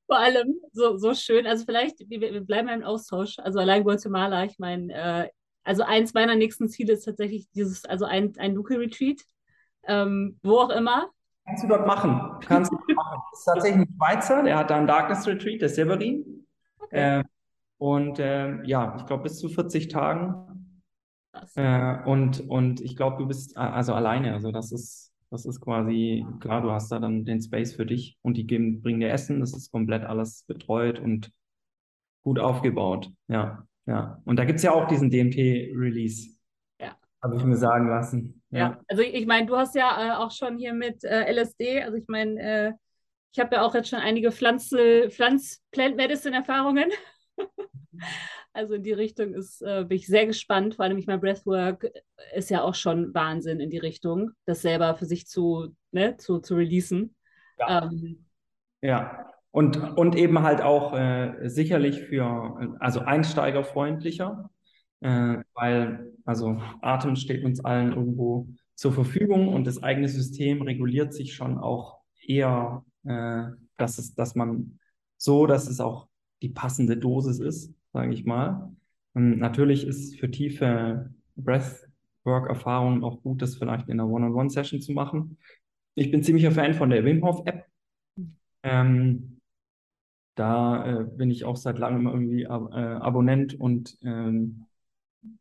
[0.06, 1.46] vor allem so, so schön.
[1.46, 3.38] Also vielleicht, wir, wir bleiben im Austausch.
[3.38, 5.28] Also allein Guatemala, ich meine, äh,
[5.64, 9.20] also eins meiner nächsten Ziele ist tatsächlich dieses, also ein, ein Luke-Retreat,
[9.86, 11.10] ähm, wo auch immer.
[11.46, 12.38] Kannst du dort machen.
[12.46, 13.22] Kannst du machen.
[13.30, 16.46] Das ist tatsächlich ein Schweizer, der hat da ein Darkness Retreat, der Severin.
[16.78, 17.20] Okay.
[17.20, 17.24] Äh,
[17.78, 20.63] und äh, ja, ich glaube bis zu 40 Tagen.
[21.56, 24.32] Äh, und, und ich glaube, du bist also alleine.
[24.32, 28.16] Also das ist das ist quasi, klar, du hast da dann den Space für dich
[28.22, 31.32] und die geben, bringen dir Essen, das ist komplett alles betreut und
[32.22, 33.10] gut aufgebaut.
[33.26, 34.22] Ja, ja.
[34.24, 36.36] Und da gibt es ja auch diesen DMT-Release.
[36.80, 36.96] Ja.
[37.20, 38.42] Habe ich mir sagen lassen.
[38.50, 38.80] Ja, ja.
[38.86, 42.06] also ich meine, du hast ja äh, auch schon hier mit äh, LSD, also ich
[42.06, 42.72] meine, äh,
[43.32, 46.90] ich habe ja auch jetzt schon einige Pflanze, Pflanz, Plant Medicine Erfahrungen.
[48.52, 50.76] Also in die Richtung ist, äh, bin ich sehr gespannt.
[50.76, 51.90] Vor allem, ich meine, Breathwork
[52.36, 56.38] ist ja auch schon Wahnsinn in die Richtung, das selber für sich zu, ne, zu,
[56.38, 57.16] zu releasen.
[57.58, 57.82] Ja.
[57.82, 58.24] Ähm,
[58.80, 59.26] ja.
[59.50, 64.50] Und, und eben halt auch äh, sicherlich für, also einsteigerfreundlicher,
[65.00, 71.12] äh, weil also Atem steht uns allen irgendwo zur Verfügung und das eigene System reguliert
[71.12, 73.44] sich schon auch eher, äh,
[73.76, 74.78] dass, es, dass man
[75.16, 76.08] so, dass es auch
[76.42, 78.74] die passende Dosis ist sage ich mal.
[79.14, 85.38] Und natürlich ist für tiefe Breathwork-Erfahrungen auch gut, das vielleicht in einer One-on-One-Session zu machen.
[85.94, 87.66] Ich bin ziemlicher Fan von der Wim Hof App.
[88.64, 89.40] Ähm,
[90.34, 94.64] da äh, bin ich auch seit langem irgendwie Ab äh, Abonnent und ähm,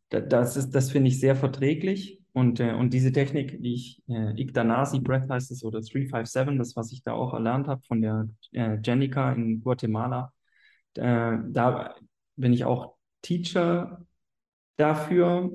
[0.09, 2.19] das das finde ich sehr verträglich.
[2.33, 6.75] Und, äh, und diese Technik, die ich, äh, Igdanasi Breath heißt es oder 357, das,
[6.75, 10.31] was ich da auch erlernt habe von der äh, Jenica in Guatemala,
[10.95, 11.95] äh, da
[12.35, 14.05] bin ich auch Teacher
[14.77, 15.51] dafür,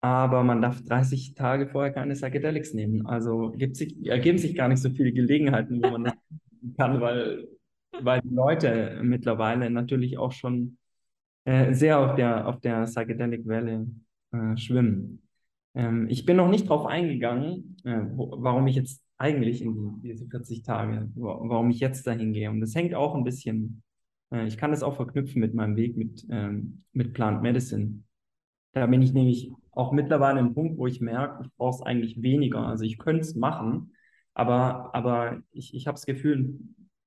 [0.00, 3.06] aber man darf 30 Tage vorher keine Psychedelics nehmen.
[3.06, 6.14] Also sich, ergeben sich gar nicht so viele Gelegenheiten, wo man das
[6.78, 7.48] kann, weil,
[8.02, 10.78] weil die Leute mittlerweile natürlich auch schon
[11.44, 13.86] äh, sehr auf der, auf der Psychedelic-Welle
[14.32, 15.22] äh, schwimmen.
[15.74, 20.08] Ähm, ich bin noch nicht darauf eingegangen, äh, wo, warum ich jetzt eigentlich in die,
[20.08, 22.50] diese 40 Tage, warum ich jetzt dahin gehe.
[22.50, 23.82] Und das hängt auch ein bisschen
[24.32, 28.02] äh, ich kann das auch verknüpfen mit meinem Weg mit, ähm, mit Plant Medicine.
[28.72, 32.22] Da bin ich nämlich auch mittlerweile im Punkt, wo ich merke, ich brauche es eigentlich
[32.22, 32.66] weniger.
[32.66, 33.92] Also ich könnte es machen,
[34.34, 36.58] aber, aber ich, ich habe das Gefühl,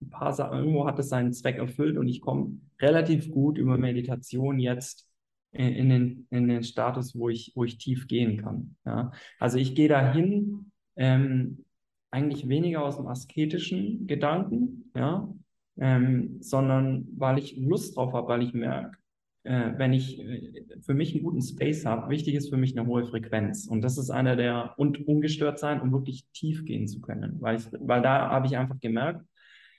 [0.02, 3.78] ein paar Sachen, irgendwo hat es seinen Zweck erfüllt und ich komme relativ gut über
[3.78, 5.10] Meditation jetzt
[5.52, 8.76] in, den, in den Status, wo ich, wo ich tief gehen kann.
[8.86, 9.12] Ja?
[9.40, 11.66] Also ich gehe dahin ähm,
[12.12, 15.34] eigentlich weniger aus dem asketischen Gedanken, ja,
[15.80, 18.98] ähm, sondern weil ich Lust drauf habe, weil ich merke,
[19.44, 22.86] äh, wenn ich äh, für mich einen guten Space habe, wichtig ist für mich eine
[22.88, 23.66] hohe Frequenz.
[23.68, 27.38] Und das ist einer der, und ungestört sein, um wirklich tief gehen zu können.
[27.40, 29.26] Weil, ich, weil da habe ich einfach gemerkt,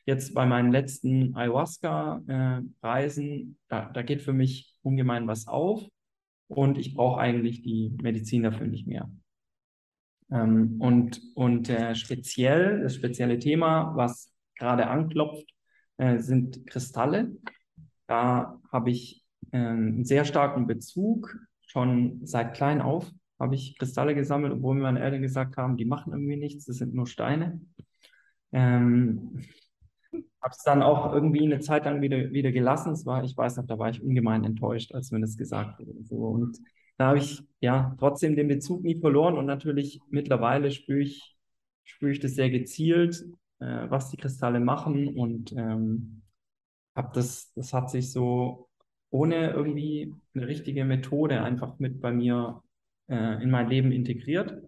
[0.07, 5.87] jetzt bei meinen letzten Ayahuasca-Reisen, äh, da, da geht für mich ungemein was auf
[6.47, 9.11] und ich brauche eigentlich die Medizin dafür nicht mehr.
[10.31, 15.45] Ähm, und und äh, speziell, das spezielle Thema, was gerade anklopft,
[15.99, 17.37] äh, sind Kristalle.
[18.07, 21.37] Da habe ich äh, einen sehr starken Bezug.
[21.67, 25.85] Schon seit klein auf habe ich Kristalle gesammelt, obwohl mir meine Eltern gesagt haben, die
[25.85, 27.61] machen irgendwie nichts, das sind nur Steine.
[28.53, 29.43] Ähm,
[30.41, 32.93] habe es dann auch irgendwie eine Zeit lang wieder, wieder gelassen.
[32.93, 36.05] Es war, ich weiß noch, da war ich ungemein enttäuscht, als mir das gesagt wurde.
[36.05, 36.17] So.
[36.17, 36.59] Und
[36.97, 41.37] da habe ich ja trotzdem den Bezug nie verloren und natürlich mittlerweile spüre ich,
[41.85, 43.25] spüre ich das sehr gezielt,
[43.61, 46.23] äh, was die Kristalle machen und ähm,
[46.95, 48.69] habe das, das hat sich so
[49.11, 52.63] ohne irgendwie eine richtige Methode einfach mit bei mir
[53.09, 54.63] äh, in mein Leben integriert.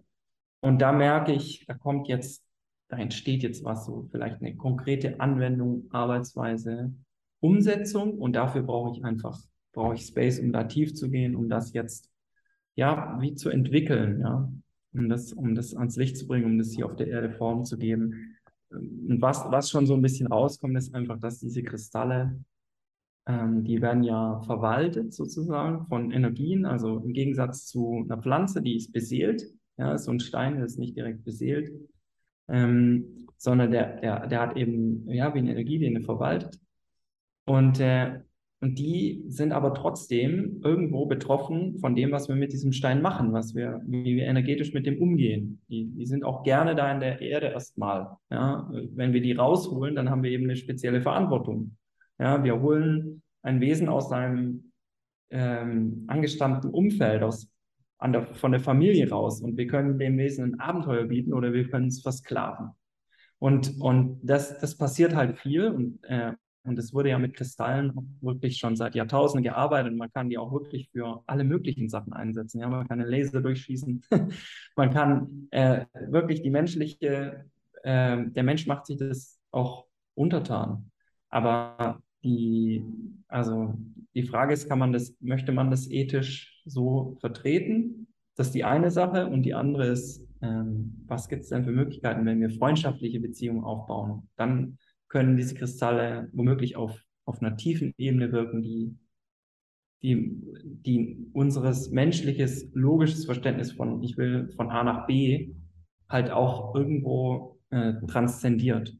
[0.61, 2.43] Und da merke ich, da kommt jetzt
[2.91, 6.93] da entsteht jetzt was, so vielleicht eine konkrete Anwendung, Arbeitsweise,
[7.39, 9.39] Umsetzung und dafür brauche ich einfach,
[9.71, 12.11] brauche ich Space, um da tief zu gehen, um das jetzt,
[12.75, 14.51] ja, wie zu entwickeln, ja,
[14.93, 17.63] um das, um das ans Licht zu bringen, um das hier auf der Erde Form
[17.63, 18.35] zu geben.
[18.71, 22.43] Und was, was schon so ein bisschen rauskommt, ist einfach, dass diese Kristalle,
[23.27, 28.75] ähm, die werden ja verwaltet sozusagen von Energien, also im Gegensatz zu einer Pflanze, die
[28.75, 29.45] ist beseelt,
[29.77, 31.71] ja, so ein Stein ist nicht direkt beseelt,
[32.47, 36.59] ähm, sondern der, der, der hat eben, ja, wie eine Energie, die er verwaltet.
[37.45, 38.21] Und, äh,
[38.61, 43.33] und die sind aber trotzdem irgendwo betroffen von dem, was wir mit diesem Stein machen,
[43.33, 45.63] was wir, wie wir energetisch mit dem umgehen.
[45.67, 48.17] Die, die sind auch gerne da in der Erde erstmal.
[48.29, 48.71] Ja?
[48.93, 51.75] Wenn wir die rausholen, dann haben wir eben eine spezielle Verantwortung.
[52.19, 52.43] Ja?
[52.43, 54.71] Wir holen ein Wesen aus seinem
[55.31, 57.49] ähm, angestammten Umfeld, aus
[57.97, 61.51] an der, von der Familie raus und wir können dem Wesen ein Abenteuer bieten oder
[61.51, 62.69] wir können es versklaven.
[63.39, 66.33] Und, und das, das passiert halt viel und, äh,
[66.63, 70.51] und es wurde ja mit Kristallen wirklich schon seit Jahrtausenden gearbeitet man kann die auch
[70.51, 72.59] wirklich für alle möglichen Sachen einsetzen.
[72.59, 74.03] Ja, man kann einen Laser durchschießen,
[74.75, 77.45] man kann äh, wirklich die menschliche,
[77.83, 80.91] äh, der Mensch macht sich das auch untertan.
[81.29, 82.83] Aber die,
[83.27, 83.73] also
[84.13, 88.07] die Frage ist, kann man das, möchte man das ethisch so vertreten?
[88.35, 89.27] Das ist die eine Sache.
[89.27, 93.63] Und die andere ist, ähm, was gibt es denn für Möglichkeiten, wenn wir freundschaftliche Beziehungen
[93.63, 94.27] aufbauen?
[94.35, 94.77] Dann
[95.11, 98.95] können diese Kristalle womöglich auf, auf einer tiefen Ebene wirken, die,
[100.01, 105.53] die, die unseres menschliches, logisches Verständnis von, ich will von A nach B,
[106.07, 108.95] halt auch irgendwo äh, transzendiert.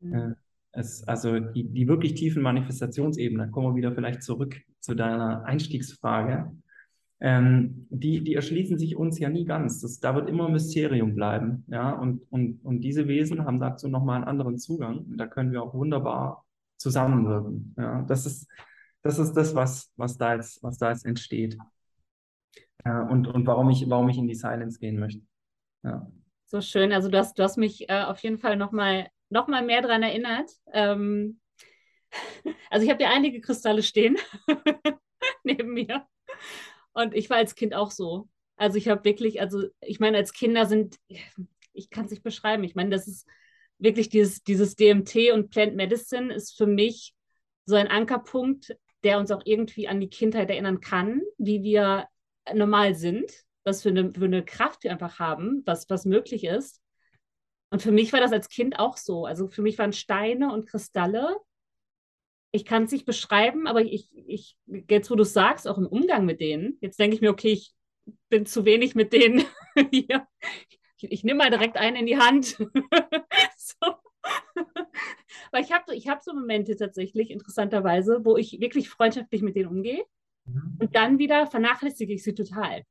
[0.00, 0.14] Mhm.
[0.14, 0.34] Äh,
[0.72, 6.52] es, also die, die wirklich tiefen Manifestationsebenen, kommen wir wieder vielleicht zurück zu deiner Einstiegsfrage,
[7.20, 9.80] ähm, die, die erschließen sich uns ja nie ganz.
[9.80, 11.64] Das, da wird immer ein Mysterium bleiben.
[11.68, 11.92] Ja?
[11.92, 14.98] Und, und, und diese Wesen haben dazu nochmal einen anderen Zugang.
[14.98, 16.44] Und da können wir auch wunderbar
[16.76, 17.74] zusammenwirken.
[17.78, 18.02] Ja?
[18.02, 18.48] Das, ist,
[19.02, 21.56] das ist das, was, was, da, jetzt, was da jetzt entsteht.
[22.84, 25.22] Ja, und, und warum, ich, warum ich in die Silence gehen möchte.
[25.82, 26.10] Ja.
[26.44, 26.92] So schön.
[26.92, 30.02] Also du hast, du hast mich äh, auf jeden Fall nochmal noch mal mehr daran
[30.02, 30.50] erinnert.
[30.72, 31.40] Ähm,
[32.70, 34.16] also ich habe ja einige Kristalle stehen
[35.44, 36.06] neben mir.
[36.96, 38.26] Und ich war als Kind auch so.
[38.56, 40.96] Also ich habe wirklich, also ich meine, als Kinder sind,
[41.74, 42.64] ich kann es nicht beschreiben.
[42.64, 43.28] Ich meine, das ist
[43.76, 47.14] wirklich dieses, dieses DMT und Plant Medicine ist für mich
[47.66, 48.74] so ein Ankerpunkt,
[49.04, 52.08] der uns auch irgendwie an die Kindheit erinnern kann, wie wir
[52.54, 53.30] normal sind,
[53.62, 56.80] was für eine, für eine Kraft wir einfach haben, was, was möglich ist.
[57.68, 59.26] Und für mich war das als Kind auch so.
[59.26, 61.36] Also für mich waren Steine und Kristalle.
[62.56, 64.56] Ich kann es nicht beschreiben, aber ich, ich,
[64.88, 67.52] jetzt wo du es sagst, auch im Umgang mit denen, jetzt denke ich mir, okay,
[67.52, 67.74] ich
[68.30, 69.44] bin zu wenig mit denen
[69.90, 70.26] hier.
[70.96, 72.46] Ich, ich nehme mal direkt einen in die Hand.
[73.58, 73.94] so.
[75.52, 79.68] Weil ich habe ich hab so Momente tatsächlich, interessanterweise, wo ich wirklich freundschaftlich mit denen
[79.68, 80.04] umgehe.
[80.46, 80.78] Mhm.
[80.80, 82.84] Und dann wieder vernachlässige ich sie total.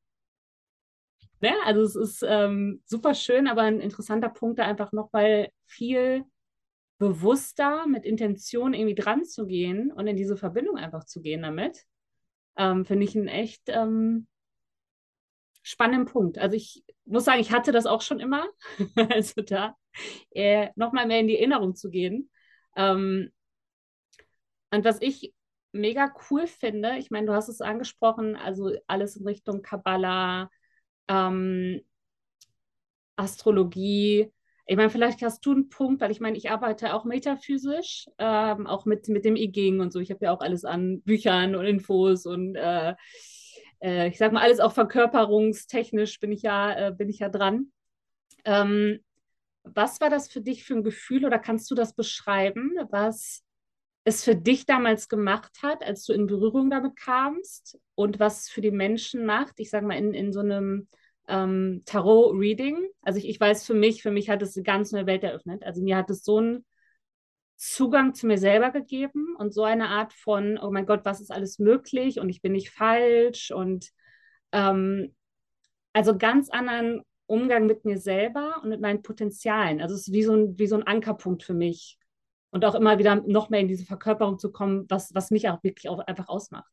[1.41, 1.53] Ne?
[1.66, 6.24] Also es ist ähm, super schön, aber ein interessanter Punkt da einfach noch, weil viel
[6.97, 11.83] bewusster mit Intention irgendwie dran zu gehen und in diese Verbindung einfach zu gehen damit,
[12.57, 14.27] ähm, finde ich einen echt ähm,
[15.61, 16.37] spannenden Punkt.
[16.37, 18.47] Also ich muss sagen, ich hatte das auch schon immer,
[19.09, 19.75] also da
[20.31, 22.29] äh, nochmal mehr in die Erinnerung zu gehen.
[22.75, 23.31] Ähm,
[24.71, 25.33] und was ich
[25.71, 30.49] mega cool finde, ich meine, du hast es angesprochen, also alles in Richtung Kabbalah,
[31.07, 31.81] ähm,
[33.15, 34.31] Astrologie.
[34.68, 38.66] Ich meine, vielleicht hast du einen Punkt, weil ich meine, ich arbeite auch metaphysisch, ähm,
[38.66, 39.99] auch mit, mit dem I Ging und so.
[39.99, 42.95] Ich habe ja auch alles an Büchern und Infos und äh,
[43.82, 47.72] äh, ich sag mal, alles auch verkörperungstechnisch bin ich ja, äh, bin ich ja dran.
[48.43, 48.99] Ähm,
[49.63, 53.43] was war das für dich für ein Gefühl oder kannst du das beschreiben, was
[54.03, 58.61] es für dich damals gemacht hat, als du in Berührung damit kamst und was für
[58.61, 60.88] die Menschen macht, ich sage mal in, in so einem
[61.28, 62.88] ähm, Tarot-Reading.
[63.01, 65.63] Also ich, ich weiß für mich, für mich hat es eine ganz neue Welt eröffnet.
[65.63, 66.65] Also mir hat es so einen
[67.57, 71.32] Zugang zu mir selber gegeben und so eine Art von, oh mein Gott, was ist
[71.32, 73.89] alles möglich und ich bin nicht falsch und
[74.51, 75.15] ähm,
[75.93, 79.82] also ganz anderen Umgang mit mir selber und mit meinen Potenzialen.
[79.82, 81.97] Also es ist wie so ein, wie so ein Ankerpunkt für mich.
[82.51, 85.61] Und auch immer wieder noch mehr in diese Verkörperung zu kommen, was, was mich auch
[85.63, 86.71] wirklich auch einfach ausmacht.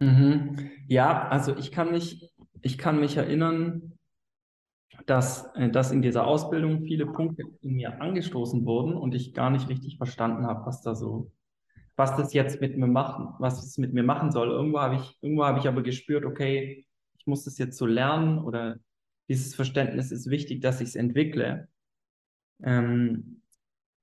[0.00, 0.70] Mhm.
[0.88, 2.32] Ja, also ich kann mich,
[2.64, 3.92] ich kann mich erinnern,
[5.06, 9.50] dass, äh, dass in dieser Ausbildung viele Punkte in mir angestoßen wurden und ich gar
[9.50, 11.30] nicht richtig verstanden habe, was da so,
[11.94, 14.48] was das jetzt mit mir machen, was es mit mir machen soll.
[14.50, 16.86] Irgendwo habe ich, irgendwo habe ich aber gespürt, okay,
[17.18, 18.76] ich muss das jetzt so lernen oder
[19.28, 21.68] dieses Verständnis ist wichtig, dass ich es entwickle.
[22.62, 23.42] Ähm,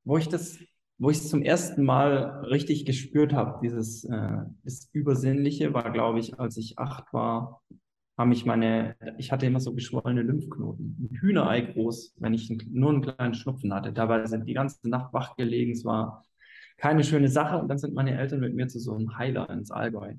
[0.04, 0.60] wo ich das,
[1.00, 6.20] wo ich es zum ersten Mal richtig gespürt habe, dieses äh, das Übersinnliche, war, glaube
[6.20, 7.62] ich, als ich acht war,
[8.22, 12.92] haben mich meine, ich hatte immer so geschwollene Lymphknoten, ein Hühnerei groß, wenn ich nur
[12.92, 13.92] einen kleinen Schnupfen hatte.
[13.92, 16.26] Dabei sind die ganze Nacht wach gelegen, es war
[16.78, 19.72] keine schöne Sache und dann sind meine Eltern mit mir zu so einem Heiler ins
[19.72, 20.14] Allgäu.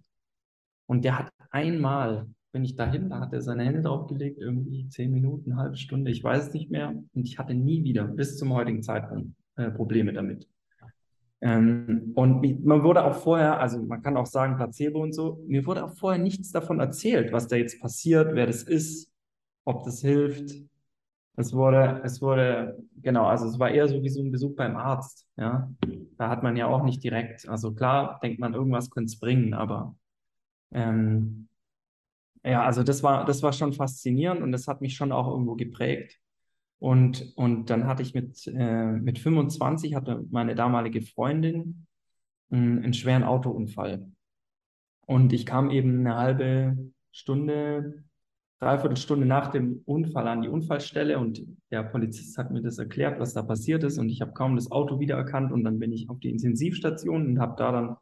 [0.87, 5.11] Und der hat einmal bin ich dahin, da hat er seine Hände draufgelegt, irgendwie zehn
[5.11, 6.91] Minuten, halbe Stunde, ich weiß es nicht mehr.
[6.91, 10.47] Und ich hatte nie wieder bis zum heutigen Zeitpunkt äh, Probleme damit.
[11.43, 15.67] Ähm, und man wurde auch vorher, also man kann auch sagen Placebo und so, mir
[15.67, 19.11] wurde auch vorher nichts davon erzählt, was da jetzt passiert, wer das ist,
[19.65, 20.55] ob das hilft.
[21.37, 24.77] Es wurde, es wurde, genau, also es war eher so wie so ein Besuch beim
[24.77, 25.71] Arzt, ja.
[26.19, 29.55] Da hat man ja auch nicht direkt, also klar denkt man, irgendwas könnte es bringen,
[29.55, 29.97] aber
[30.73, 31.49] ähm,
[32.45, 35.57] ja, also das war, das war schon faszinierend und das hat mich schon auch irgendwo
[35.57, 36.21] geprägt.
[36.83, 41.87] Und, und dann hatte ich mit, äh, mit 25 hatte meine damalige Freundin
[42.51, 44.11] einen, einen schweren Autounfall.
[45.07, 46.77] Und ich kam eben eine halbe
[47.13, 48.03] Stunde,
[48.59, 53.21] dreiviertel Stunde nach dem Unfall an die Unfallstelle und der Polizist hat mir das erklärt,
[53.21, 53.99] was da passiert ist.
[53.99, 57.39] Und ich habe kaum das Auto wiedererkannt und dann bin ich auf die Intensivstation und
[57.39, 57.97] habe da dann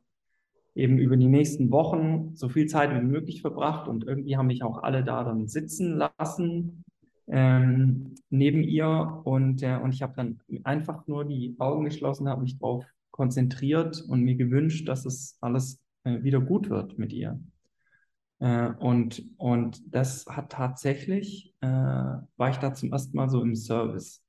[0.75, 3.89] eben über die nächsten Wochen so viel Zeit wie möglich verbracht.
[3.89, 6.83] Und irgendwie haben mich auch alle da dann sitzen lassen
[7.31, 12.43] ähm, neben ihr und, äh, und ich habe dann einfach nur die Augen geschlossen, habe
[12.43, 17.41] mich darauf konzentriert und mir gewünscht, dass es alles äh, wieder gut wird mit ihr.
[18.39, 23.55] Äh, und, und das hat tatsächlich, äh, war ich da zum ersten Mal so im
[23.55, 24.23] Service.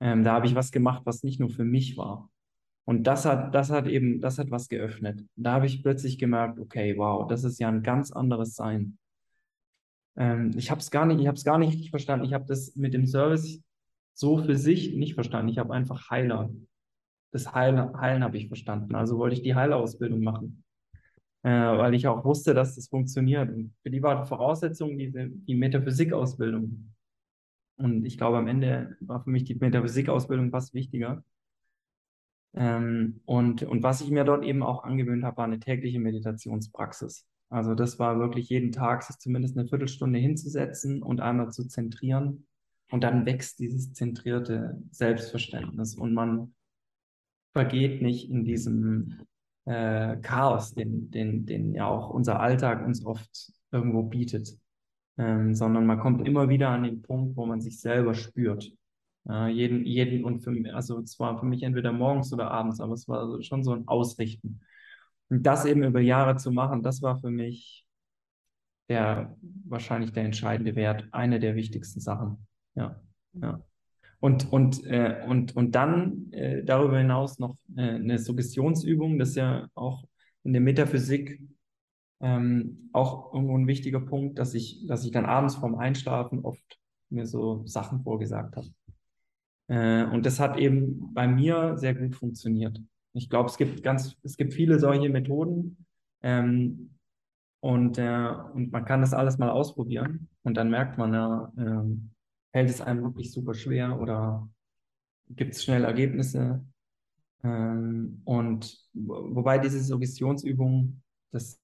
[0.00, 2.30] Ähm, da habe ich was gemacht, was nicht nur für mich war,
[2.84, 5.24] und das hat, das hat eben, das hat was geöffnet.
[5.36, 8.98] Da habe ich plötzlich gemerkt, okay, wow, das ist ja ein ganz anderes Sein.
[10.16, 12.24] Ähm, ich habe es gar nicht, ich habe es gar nicht verstanden.
[12.24, 13.62] Ich habe das mit dem Service
[14.14, 15.48] so für sich nicht verstanden.
[15.48, 16.50] Ich habe einfach Heiler.
[17.32, 18.94] Das Heilen, Heilen habe ich verstanden.
[18.94, 20.64] Also wollte ich die Heilerausbildung machen.
[21.42, 23.50] Äh, weil ich auch wusste, dass das funktioniert.
[23.50, 26.94] Und für die war die Voraussetzung diese, die Metaphysikausbildung.
[27.76, 31.22] Und ich glaube, am Ende war für mich die Metaphysikausbildung fast wichtiger.
[32.54, 37.26] Ähm, und, und was ich mir dort eben auch angewöhnt habe, war eine tägliche Meditationspraxis.
[37.50, 42.46] Also das war wirklich jeden Tag, sich zumindest eine Viertelstunde hinzusetzen und einmal zu zentrieren.
[42.90, 46.54] Und dann wächst dieses zentrierte Selbstverständnis und man
[47.52, 49.20] vergeht nicht in diesem
[49.64, 54.58] äh, Chaos, den, den, den ja auch unser Alltag uns oft irgendwo bietet,
[55.16, 58.70] ähm, sondern man kommt immer wieder an den Punkt, wo man sich selber spürt.
[59.28, 63.08] Äh, jeden, jeden und für also zwar für mich entweder morgens oder abends, aber es
[63.08, 64.60] war schon so ein Ausrichten.
[65.34, 67.84] Und das eben über Jahre zu machen, das war für mich
[68.88, 72.46] der wahrscheinlich der entscheidende Wert, eine der wichtigsten Sachen.
[72.76, 73.00] Ja,
[73.32, 73.60] ja.
[74.20, 79.34] Und, und, äh, und, und dann äh, darüber hinaus noch äh, eine Suggestionsübung, das ist
[79.34, 80.04] ja auch
[80.44, 81.42] in der Metaphysik
[82.20, 86.78] ähm, auch irgendwo ein wichtiger Punkt, dass ich, dass ich dann abends vorm Einschlafen oft
[87.10, 88.68] mir so Sachen vorgesagt habe.
[89.66, 92.80] Äh, und das hat eben bei mir sehr gut funktioniert.
[93.14, 95.86] Ich glaube, es gibt ganz, es gibt viele solche Methoden.
[96.22, 96.90] Ähm,
[97.60, 100.28] und, äh, und man kann das alles mal ausprobieren.
[100.42, 101.96] Und dann merkt man, ja, äh,
[102.52, 104.48] fällt es einem wirklich super schwer oder
[105.30, 106.64] gibt es schnell Ergebnisse.
[107.42, 111.02] Ähm, und wobei diese Suggestionsübung,
[111.32, 111.60] das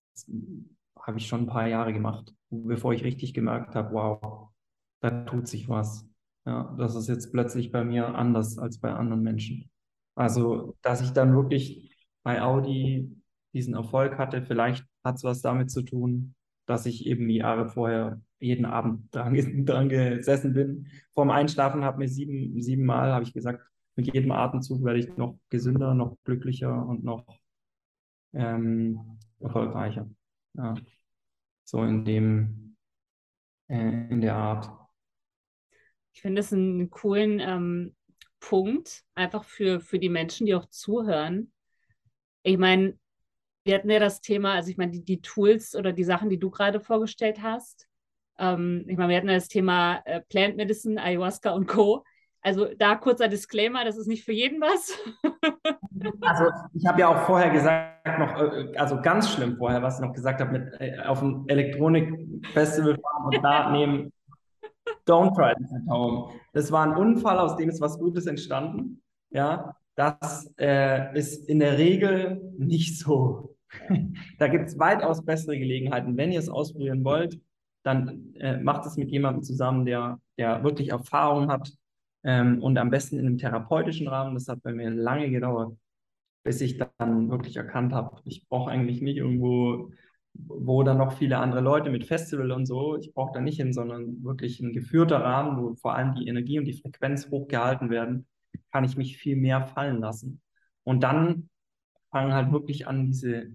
[1.01, 4.48] habe ich schon ein paar Jahre gemacht, bevor ich richtig gemerkt habe, wow,
[5.01, 6.07] da tut sich was.
[6.46, 9.69] Ja, das ist jetzt plötzlich bei mir anders als bei anderen Menschen.
[10.20, 13.10] Also, dass ich dann wirklich bei Audi
[13.54, 16.34] diesen Erfolg hatte, vielleicht hat es was damit zu tun,
[16.66, 20.88] dass ich eben die Jahre vorher jeden Abend dran, dran gesessen bin.
[21.14, 23.66] Vorm Einschlafen habe mir sieben, sieben Mal, habe ich gesagt,
[23.96, 27.24] mit jedem Atemzug werde ich noch gesünder, noch glücklicher und noch
[28.34, 30.06] ähm, erfolgreicher.
[30.52, 30.74] Ja.
[31.64, 32.76] So in dem,
[33.68, 34.70] äh, in der Art.
[36.12, 37.94] Ich finde es einen coolen ähm,
[38.41, 41.53] Punkt, einfach für, für die Menschen, die auch zuhören.
[42.43, 42.99] Ich meine,
[43.64, 46.38] wir hatten ja das Thema, also ich meine, die, die Tools oder die Sachen, die
[46.38, 47.86] du gerade vorgestellt hast.
[48.38, 52.05] Ähm, ich meine, wir hatten ja das Thema äh, Plant Medicine, Ayahuasca und Co.
[52.43, 54.99] Also da kurzer Disclaimer, das ist nicht für jeden was.
[56.22, 60.07] also ich habe ja auch vorher gesagt, noch, äh, also ganz schlimm vorher, was ich
[60.07, 64.11] noch gesagt habe, mit äh, auf ein Elektronikfestival fahren und da nehmen,
[65.07, 66.32] don't try at home.
[66.53, 69.03] Das war ein Unfall, aus dem ist was Gutes entstanden.
[69.30, 73.57] Ja, das äh, ist in der Regel nicht so.
[74.38, 76.16] da gibt es weitaus bessere Gelegenheiten.
[76.16, 77.40] Wenn ihr es ausprobieren wollt,
[77.82, 81.72] dann äh, macht es mit jemandem zusammen, der, der wirklich Erfahrung hat
[82.24, 84.34] ähm, und am besten in einem therapeutischen Rahmen.
[84.34, 85.76] Das hat bei mir lange gedauert,
[86.44, 89.90] bis ich dann wirklich erkannt habe, ich brauche eigentlich nicht irgendwo,
[90.35, 93.72] wo dann noch viele andere Leute mit Festival und so, ich brauche da nicht hin,
[93.72, 98.26] sondern wirklich ein geführter Rahmen, wo vor allem die Energie und die Frequenz hochgehalten werden
[98.72, 100.41] kann ich mich viel mehr fallen lassen.
[100.85, 101.49] Und dann
[102.11, 103.49] fangen halt wirklich an, diese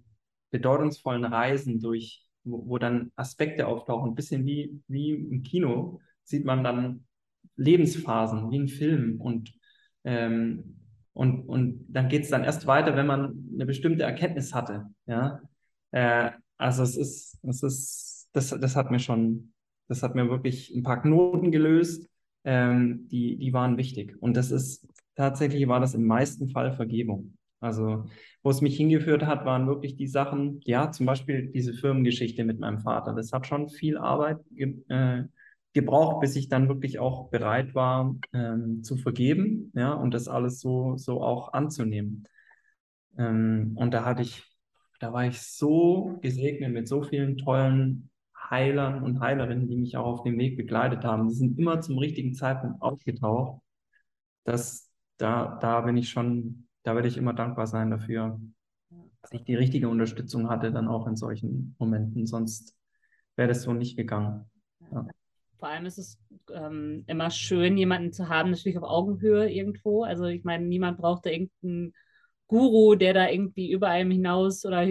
[0.52, 6.46] bedeutungsvollen Reisen durch, wo, wo dann Aspekte auftauchen, ein bisschen wie, wie im Kino, sieht
[6.46, 7.06] man dann
[7.58, 9.54] Lebensphasen, wie ein Film und
[10.04, 10.76] ähm,
[11.14, 14.88] und, und dann geht es dann erst weiter, wenn man eine bestimmte Erkenntnis hatte.
[15.06, 15.40] Ja?
[15.92, 19.54] Äh, also es ist, es ist, das, das hat mir schon,
[19.88, 22.08] das hat mir wirklich ein paar Knoten gelöst,
[22.44, 24.16] ähm, die, die waren wichtig.
[24.22, 27.38] Und das ist tatsächlich war das im meisten Fall Vergebung.
[27.60, 28.06] Also,
[28.44, 32.60] wo es mich hingeführt hat, waren wirklich die Sachen, ja, zum Beispiel diese Firmengeschichte mit
[32.60, 33.14] meinem Vater.
[33.14, 35.24] Das hat schon viel Arbeit ge äh,
[35.74, 40.62] gebraucht, bis ich dann wirklich auch bereit war, ähm, zu vergeben, ja, und das alles
[40.62, 42.28] so, so auch anzunehmen.
[43.18, 44.44] Ähm, und da hatte ich,
[45.00, 48.10] da war ich so gesegnet mit so vielen tollen
[48.50, 51.28] Heilern und Heilerinnen, die mich auch auf dem Weg begleitet haben.
[51.28, 53.62] Die sind immer zum richtigen Zeitpunkt aufgetaucht.
[54.44, 58.40] Das, da, da bin ich schon, da werde ich immer dankbar sein dafür,
[59.22, 62.28] dass ich die richtige Unterstützung hatte, dann auch in solchen Momenten.
[62.28, 62.76] Sonst
[63.36, 64.46] wäre das so nicht gegangen.
[64.92, 65.08] Ja.
[65.58, 66.20] Vor allem ist es
[66.54, 70.04] ähm, immer schön, jemanden zu haben, natürlich auf Augenhöhe irgendwo.
[70.04, 71.94] Also ich meine, niemand braucht da irgendeinen
[72.48, 74.86] Guru, der da irgendwie über einem hinaus oder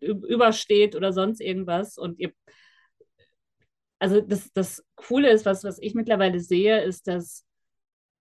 [0.00, 1.98] übersteht oder sonst irgendwas.
[1.98, 2.32] Und ihr,
[3.98, 7.46] also das, das Coole ist, was, was ich mittlerweile sehe, ist, dass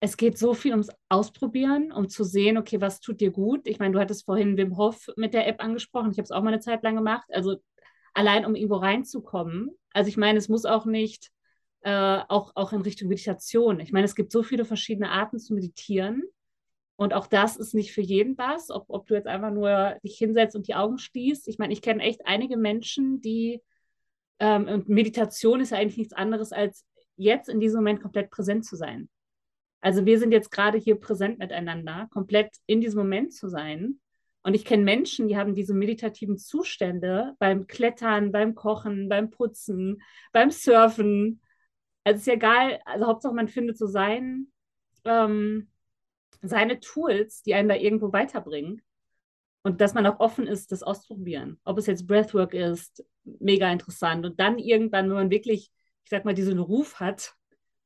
[0.03, 3.67] es geht so viel ums Ausprobieren, um zu sehen, okay, was tut dir gut.
[3.67, 6.11] Ich meine, du hattest vorhin Wim Hof mit der App angesprochen.
[6.11, 7.27] Ich habe es auch mal eine Zeit lang gemacht.
[7.32, 7.57] Also
[8.15, 9.69] allein, um irgendwo reinzukommen.
[9.93, 11.29] Also ich meine, es muss auch nicht
[11.82, 13.79] äh, auch, auch in Richtung Meditation.
[13.79, 16.23] Ich meine, es gibt so viele verschiedene Arten zu meditieren.
[17.01, 20.19] Und auch das ist nicht für jeden was, ob, ob du jetzt einfach nur dich
[20.19, 21.47] hinsetzt und die Augen schließt.
[21.47, 23.59] Ich meine, ich kenne echt einige Menschen, die,
[24.37, 26.85] ähm, und Meditation ist ja eigentlich nichts anderes, als
[27.15, 29.09] jetzt in diesem Moment komplett präsent zu sein.
[29.79, 33.99] Also wir sind jetzt gerade hier präsent miteinander, komplett in diesem Moment zu sein.
[34.43, 40.03] Und ich kenne Menschen, die haben diese meditativen Zustände beim Klettern, beim Kochen, beim Putzen,
[40.33, 41.41] beim Surfen.
[42.03, 44.51] Also es ist ja egal, also Hauptsache man findet so sein,
[45.03, 45.70] ähm,
[46.41, 48.82] seine Tools, die einen da irgendwo weiterbringen.
[49.63, 51.59] Und dass man auch offen ist, das auszuprobieren.
[51.63, 54.25] Ob es jetzt Breathwork ist, mega interessant.
[54.25, 55.71] Und dann irgendwann, wenn man wirklich,
[56.03, 57.36] ich sag mal, diesen Ruf hat,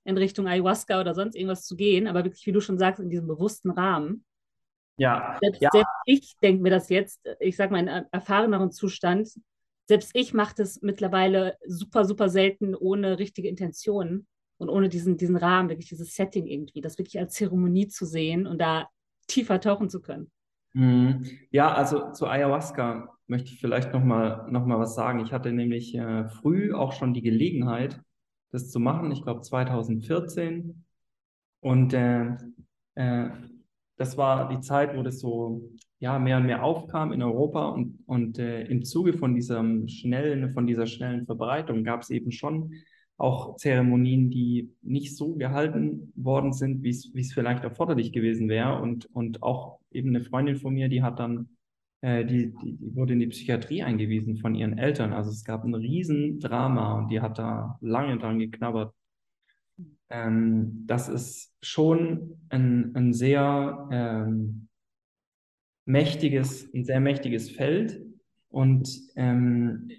[0.06, 3.10] in Richtung Ayahuasca oder sonst irgendwas zu gehen, aber wirklich, wie du schon sagst, in
[3.10, 4.24] diesem bewussten Rahmen.
[4.98, 5.38] Ja.
[5.42, 5.70] Selbst, ja.
[5.72, 9.30] selbst ich denke mir das jetzt, ich sage mal, in erfahreneren Zustand,
[9.88, 14.28] selbst ich mache das mittlerweile super, super selten ohne richtige Intention
[14.58, 18.48] und ohne diesen, diesen Rahmen, wirklich dieses Setting irgendwie, das wirklich als Zeremonie zu sehen
[18.48, 18.90] und da
[19.28, 20.32] tiefer tauchen zu können.
[20.74, 21.26] Mhm.
[21.52, 25.20] Ja, also zu Ayahuasca möchte ich vielleicht nochmal noch mal was sagen.
[25.20, 28.02] Ich hatte nämlich äh, früh auch schon die Gelegenheit,
[28.52, 30.86] das zu machen, ich glaube 2014.
[31.62, 32.36] Und äh,
[32.96, 33.30] äh,
[33.98, 38.00] das war die Zeit, wo das so ja, mehr und mehr aufkam in Europa und,
[38.06, 42.74] und äh, im Zuge von diesem schnellen, von dieser schnellen Verbreitung gab es eben schon
[43.18, 48.82] auch Zeremonien, die nicht so gehalten worden sind, wie es vielleicht erforderlich gewesen wäre.
[48.82, 51.50] Und, und auch eben eine Freundin von mir, die hat dann
[52.02, 55.14] äh, die, die, wurde in die Psychiatrie eingewiesen von ihren Eltern.
[55.14, 58.94] Also es gab ein Riesendrama und die hat da lange dran geknabbert.
[60.10, 64.68] Ähm, das ist schon ein, ein sehr ähm,
[65.86, 68.02] mächtiges, ein sehr mächtiges Feld.
[68.50, 69.90] Und ähm,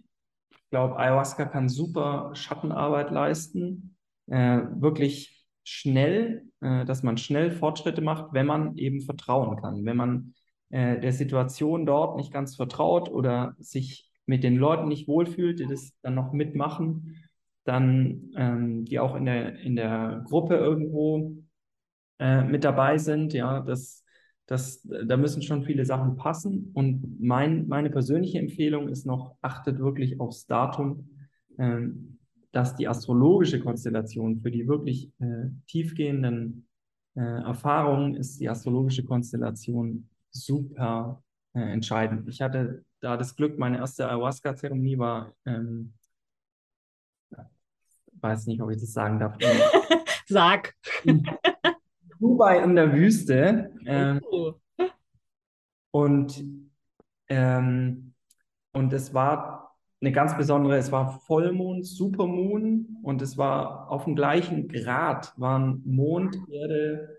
[0.71, 3.97] glaube, Ayahuasca kann super Schattenarbeit leisten,
[4.27, 9.85] äh, wirklich schnell, äh, dass man schnell Fortschritte macht, wenn man eben vertrauen kann.
[9.85, 10.35] Wenn man
[10.71, 15.67] äh, der Situation dort nicht ganz vertraut oder sich mit den Leuten nicht wohlfühlt, die
[15.67, 17.17] das dann noch mitmachen,
[17.65, 21.37] dann ähm, die auch in der, in der Gruppe irgendwo
[22.19, 24.05] äh, mit dabei sind, ja, das,
[24.47, 26.71] das, da müssen schon viele Sachen passen.
[26.75, 31.11] Und mein, meine persönliche Empfehlung ist noch, achtet wirklich aufs Datum,
[31.59, 32.19] ähm,
[32.53, 36.67] dass die astrologische Konstellation für die wirklich äh, tiefgehenden
[37.17, 41.23] äh, Erfahrungen ist die astrologische Konstellation super
[41.55, 42.29] äh, entscheidend.
[42.29, 45.95] Ich hatte da das Glück, meine erste Ayahuasca-Zeremonie war, ähm,
[48.21, 49.37] weiß nicht, ob ich das sagen darf.
[50.27, 50.75] Sag.
[52.27, 53.71] Dubai in der Wüste.
[53.87, 54.55] Ähm, oh.
[55.93, 56.45] Und,
[57.29, 58.13] ähm,
[58.73, 64.17] und es war eine ganz besondere, es war Vollmond, Supermoon und es war auf dem
[64.17, 67.17] gleichen Grad waren Mond, Erde,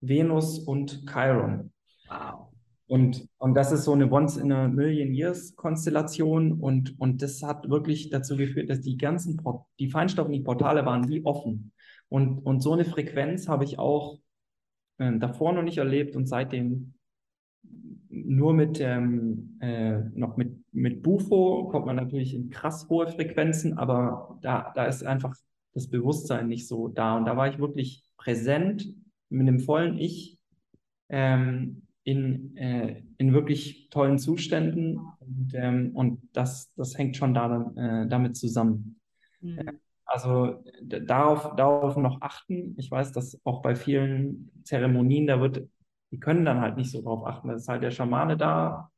[0.00, 1.72] Venus und Chiron.
[2.08, 2.48] Wow.
[2.88, 7.42] Und, und das ist so eine Once in a Million Years Konstellation und, und das
[7.42, 11.72] hat wirklich dazu geführt, dass die ganzen, Port die feinstofflichen Portale waren wie offen.
[12.08, 14.18] Und, und so eine Frequenz habe ich auch
[14.98, 16.94] äh, davor noch nicht erlebt und seitdem
[18.10, 23.78] nur mit ähm, äh, noch mit, mit Bufo kommt man natürlich in krass hohe Frequenzen,
[23.78, 25.34] aber da, da ist einfach
[25.74, 27.16] das Bewusstsein nicht so da.
[27.16, 28.88] Und da war ich wirklich präsent
[29.28, 30.38] mit dem vollen Ich.
[31.10, 37.70] Ähm, in, äh, in wirklich tollen Zuständen und, ähm, und das, das hängt schon da,
[37.76, 38.98] äh, damit zusammen.
[39.42, 39.78] Mhm.
[40.08, 42.74] Also darauf, darauf noch achten.
[42.78, 45.68] Ich weiß, dass auch bei vielen Zeremonien, da wird,
[46.12, 47.48] die können dann halt nicht so drauf achten.
[47.48, 48.90] Da ist halt der Schamane da,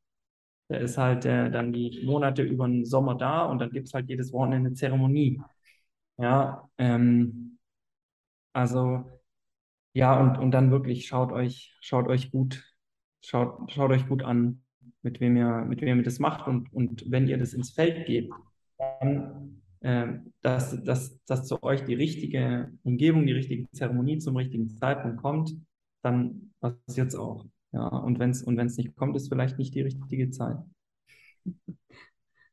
[0.69, 3.93] der ist halt äh, dann die Monate über den Sommer da und dann gibt es
[3.93, 5.41] halt jedes Wochenende eine Zeremonie.
[6.17, 7.59] Ja, ähm,
[8.53, 9.05] also
[9.93, 12.65] ja, und, und dann wirklich schaut euch, schaut euch gut
[13.23, 14.63] Schaut, schaut euch gut an,
[15.03, 18.05] mit wem ihr, mit wem ihr das macht und, und wenn ihr das ins Feld
[18.07, 18.33] gebt,
[18.79, 25.21] dann, dass, dass, dass zu euch die richtige Umgebung, die richtige Zeremonie zum richtigen Zeitpunkt
[25.21, 25.55] kommt,
[26.03, 27.45] dann passiert es auch.
[27.71, 30.57] Ja, und wenn es und wenn's nicht kommt, ist vielleicht nicht die richtige Zeit.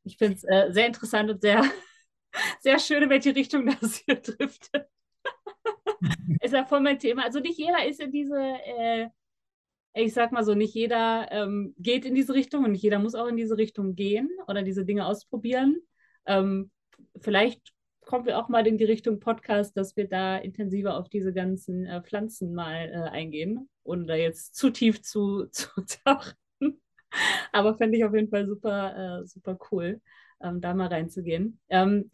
[0.03, 1.63] Ich finde es äh, sehr interessant und sehr,
[2.61, 4.71] sehr schön, in welche Richtung das hier trifft.
[6.41, 7.25] ist ja voll mein Thema.
[7.25, 9.09] Also nicht jeder ist in diese äh,
[9.93, 13.15] ich sag mal so, nicht jeder ähm, geht in diese Richtung und nicht jeder muss
[13.15, 15.77] auch in diese Richtung gehen oder diese Dinge ausprobieren.
[16.25, 16.71] Ähm,
[17.19, 17.73] vielleicht
[18.09, 21.85] kommen wir auch mal in die Richtung Podcast, dass wir da intensiver auf diese ganzen
[21.85, 25.69] äh, Pflanzen mal äh, eingehen, ohne da jetzt zu tief zu, zu
[26.03, 26.33] tauchen.
[27.51, 30.01] Aber fände ich auf jeden Fall super, äh, super cool,
[30.41, 31.59] ähm, da mal reinzugehen.
[31.69, 32.09] Ähm,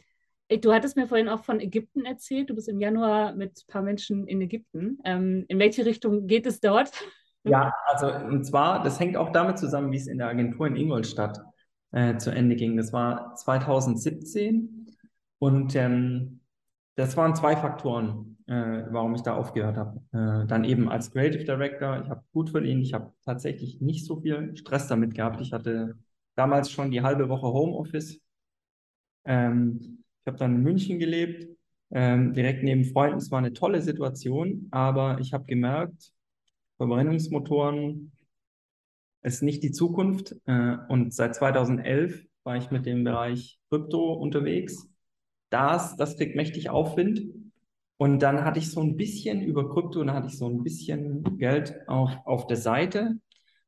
[0.49, 2.49] du hattest mir vorhin auch von Ägypten erzählt.
[2.49, 4.99] Du bist im Januar mit ein paar Menschen in Ägypten.
[5.05, 6.91] Ähm, in welche Richtung geht es dort?
[7.45, 10.75] Ja, also und zwar, das hängt auch damit zusammen, wie es in der Agentur in
[10.75, 11.39] Ingolstadt
[11.96, 12.76] äh, zu Ende ging.
[12.76, 14.86] Das war 2017
[15.39, 16.41] und ähm,
[16.96, 20.02] das waren zwei Faktoren, äh, warum ich da aufgehört habe.
[20.12, 24.20] Äh, dann eben als Creative Director, ich habe gut verdient, ich habe tatsächlich nicht so
[24.20, 25.39] viel Stress damit gehabt.
[25.39, 25.96] Ich hatte
[26.36, 28.20] damals schon die halbe Woche Homeoffice.
[29.24, 31.48] Ähm, ich habe dann in München gelebt,
[31.91, 33.20] ähm, direkt neben Freunden.
[33.20, 36.12] Es war eine tolle Situation, aber ich habe gemerkt,
[36.78, 38.12] Verbrennungsmotoren
[39.26, 40.36] ist nicht die Zukunft.
[40.45, 44.88] Äh, und seit 2011 war ich mit dem Bereich Krypto unterwegs.
[45.49, 47.21] Das, das kriegt mächtig Aufwind.
[47.97, 51.38] Und dann hatte ich so ein bisschen über Krypto, dann hatte ich so ein bisschen
[51.38, 53.15] Geld auf, auf der Seite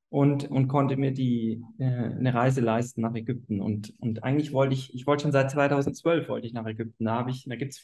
[0.09, 3.61] und, und konnte mir die, äh, eine Reise leisten nach Ägypten.
[3.61, 7.05] Und, und eigentlich wollte ich, ich wollte schon seit 2012 wollte ich nach Ägypten.
[7.05, 7.81] Da habe ich, da gibt es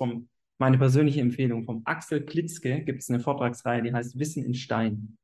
[0.58, 5.18] meine persönliche Empfehlung vom Axel Klitzke gibt es eine Vortragsreihe, die heißt Wissen in Stein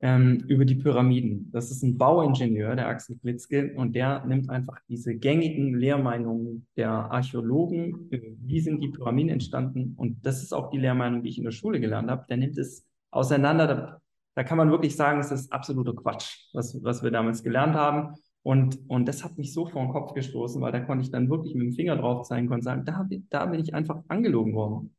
[0.00, 1.50] ähm, über die Pyramiden.
[1.52, 6.90] Das ist ein Bauingenieur, der Axel Klitzke, und der nimmt einfach diese gängigen Lehrmeinungen der
[6.90, 11.44] Archäologen, wie sind die Pyramiden entstanden, und das ist auch die Lehrmeinung, die ich in
[11.44, 12.24] der Schule gelernt habe.
[12.28, 13.66] Der nimmt es auseinander.
[13.66, 14.00] Da,
[14.34, 18.14] da kann man wirklich sagen, es ist absoluter Quatsch, was, was wir damals gelernt haben.
[18.42, 21.28] Und, und das hat mich so vor den Kopf gestoßen, weil da konnte ich dann
[21.28, 24.94] wirklich mit dem Finger drauf zeigen und sagen, da, da bin ich einfach angelogen worden.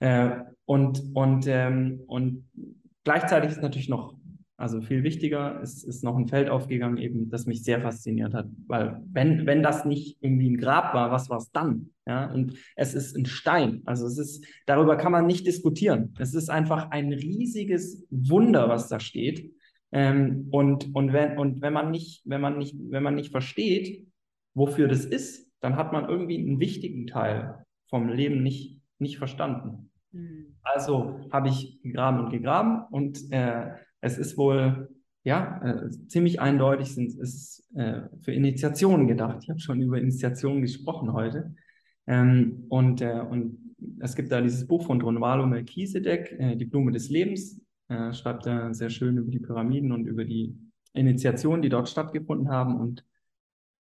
[0.00, 0.30] Äh,
[0.64, 2.48] und, und, ähm, und
[3.04, 4.14] gleichzeitig ist natürlich noch,
[4.58, 8.48] also viel wichtiger, ist, ist noch ein Feld aufgegangen, eben, das mich sehr fasziniert hat.
[8.66, 11.90] Weil wenn, wenn das nicht irgendwie ein Grab war, was war es dann?
[12.06, 13.82] Ja, und es ist ein Stein.
[13.84, 16.12] Also es ist, darüber kann man nicht diskutieren.
[16.18, 19.52] Es ist einfach ein riesiges Wunder, was da steht.
[19.92, 24.08] Ähm, und, und, wenn, und wenn man nicht, wenn man nicht, wenn man nicht versteht,
[24.54, 29.92] wofür das ist, dann hat man irgendwie einen wichtigen Teil vom Leben nicht, nicht verstanden.
[30.10, 30.56] Mhm.
[30.62, 33.70] Also habe ich gegraben und gegraben und äh,
[34.00, 34.88] es ist wohl
[35.24, 39.38] ja äh, ziemlich eindeutig sind es äh, für Initiationen gedacht.
[39.42, 41.54] Ich habe schon über Initiationen gesprochen heute.
[42.06, 46.92] Ähm, und, äh, und es gibt da dieses Buch von Dronvalo Melchizedek, äh, Die Blume
[46.92, 47.60] des Lebens.
[47.88, 50.56] Er schreibt da sehr schön über die Pyramiden und über die
[50.94, 52.76] Initiationen, die dort stattgefunden haben.
[52.76, 53.04] Und,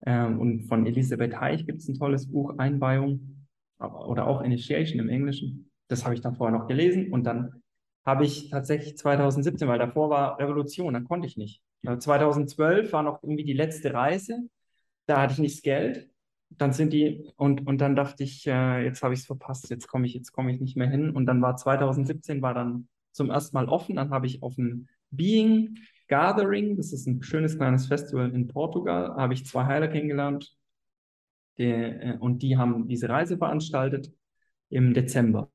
[0.06, 3.48] ähm, und von Elisabeth Heich gibt es ein tolles Buch, Einweihung
[3.80, 5.72] oder auch Initiation im Englischen.
[5.88, 7.62] Das habe ich dann vorher noch gelesen und dann
[8.08, 11.62] habe ich tatsächlich 2017, weil davor war Revolution, dann konnte ich nicht.
[11.84, 14.50] 2012 war noch irgendwie die letzte Reise,
[15.08, 16.10] da hatte ich nicht das Geld.
[16.50, 19.88] Dann sind die, und, und dann dachte ich, äh, jetzt habe ich es verpasst, jetzt
[19.88, 21.10] komme ich, jetzt komme ich nicht mehr hin.
[21.10, 23.98] Und dann war 2017 war dann zum ersten Mal offen.
[23.98, 25.78] Dann habe ich auf dem Being
[26.08, 30.56] Gathering, das ist ein schönes kleines Festival in Portugal, habe ich zwei Heiler kennengelernt.
[31.58, 34.14] Die, äh, und die haben diese Reise veranstaltet
[34.70, 35.52] im Dezember.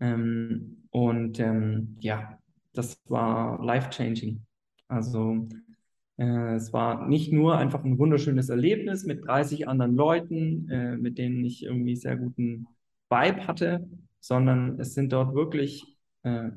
[0.00, 2.38] Ähm, und ähm, ja,
[2.72, 4.40] das war life-changing.
[4.88, 5.48] Also
[6.16, 11.18] äh, es war nicht nur einfach ein wunderschönes Erlebnis mit 30 anderen Leuten, äh, mit
[11.18, 12.66] denen ich irgendwie sehr guten
[13.10, 13.88] Vibe hatte,
[14.20, 16.50] sondern es sind dort wirklich äh,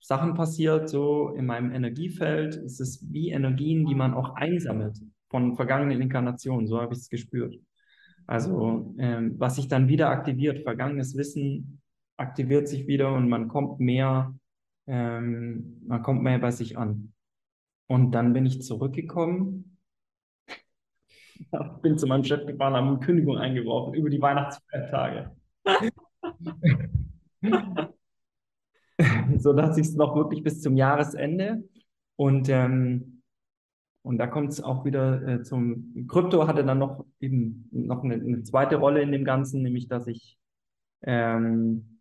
[0.00, 2.56] Sachen passiert, so in meinem Energiefeld.
[2.56, 4.98] Es ist wie Energien, die man auch einsammelt
[5.28, 6.66] von vergangenen Inkarnationen.
[6.66, 7.58] So habe ich es gespürt.
[8.26, 11.80] Also, ähm, was sich dann wieder aktiviert, vergangenes Wissen
[12.18, 14.34] aktiviert sich wieder und man kommt mehr,
[14.86, 17.14] ähm, man kommt mehr bei sich an.
[17.86, 19.78] Und dann bin ich zurückgekommen,
[21.82, 25.34] bin zu meinem Chef gefahren, habe eine Kündigung eingeworfen über die Weihnachtsfeiertage.
[29.38, 31.62] so dass ich es noch wirklich bis zum Jahresende
[32.16, 33.22] und ähm,
[34.02, 38.14] und da kommt es auch wieder äh, zum Krypto hatte dann noch eben noch eine,
[38.14, 40.38] eine, zweite Rolle in dem Ganzen, nämlich dass ich
[41.02, 41.97] ähm,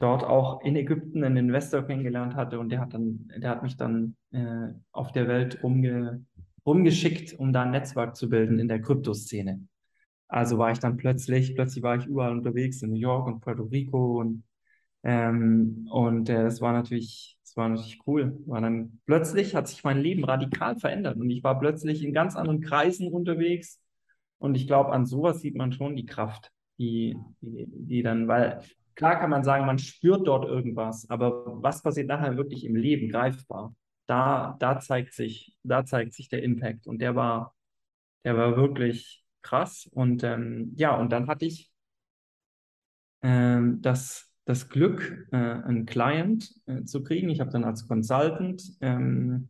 [0.00, 3.76] dort auch in Ägypten einen Investor kennengelernt hatte und der hat dann, der hat mich
[3.76, 6.24] dann äh, auf der Welt rumge,
[6.66, 9.68] rumgeschickt, um da ein Netzwerk zu bilden in der Kryptoszene.
[10.26, 13.64] Also war ich dann plötzlich, plötzlich war ich überall unterwegs in New York und Puerto
[13.64, 14.42] Rico und
[15.02, 18.38] ähm, und äh, es war natürlich, es war natürlich cool.
[18.46, 22.36] War dann plötzlich hat sich mein Leben radikal verändert und ich war plötzlich in ganz
[22.36, 23.80] anderen Kreisen unterwegs.
[24.38, 28.62] Und ich glaube, an sowas sieht man schon die Kraft, die, die, die dann, weil
[28.94, 33.10] klar kann man sagen, man spürt dort irgendwas, aber was passiert nachher wirklich im Leben
[33.10, 33.74] greifbar?
[34.06, 37.54] Da, da zeigt sich, da zeigt sich der Impact und der war,
[38.24, 39.88] der war wirklich krass.
[39.92, 41.70] Und ähm, ja, und dann hatte ich
[43.22, 47.28] ähm, das das Glück, äh, einen Client äh, zu kriegen.
[47.28, 49.48] Ich habe dann als Consultant ähm,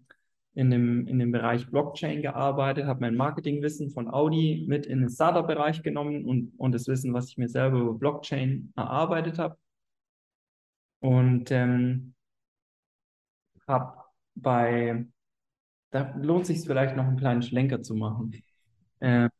[0.54, 5.08] in, dem, in dem Bereich Blockchain gearbeitet, habe mein Marketingwissen von Audi mit in den
[5.08, 9.56] Startup-Bereich genommen und, und das Wissen, was ich mir selber über Blockchain erarbeitet habe.
[11.00, 12.14] Und ähm,
[13.66, 13.96] habe
[14.34, 15.06] bei,
[15.90, 18.34] da lohnt sich vielleicht noch einen kleinen Schlenker zu machen.
[19.02, 19.30] Äh,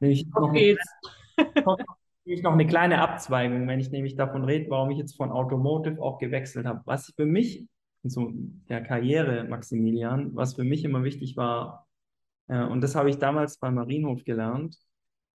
[0.00, 0.76] nämlich noch eine,
[2.24, 6.02] ich noch eine kleine Abzweigung, wenn ich nämlich davon rede, warum ich jetzt von Automotive
[6.02, 6.82] auch gewechselt habe.
[6.84, 7.68] Was für mich,
[8.02, 8.32] so
[8.68, 11.86] der Karriere Maximilian, was für mich immer wichtig war,
[12.50, 14.76] äh, und das habe ich damals bei Marienhof gelernt,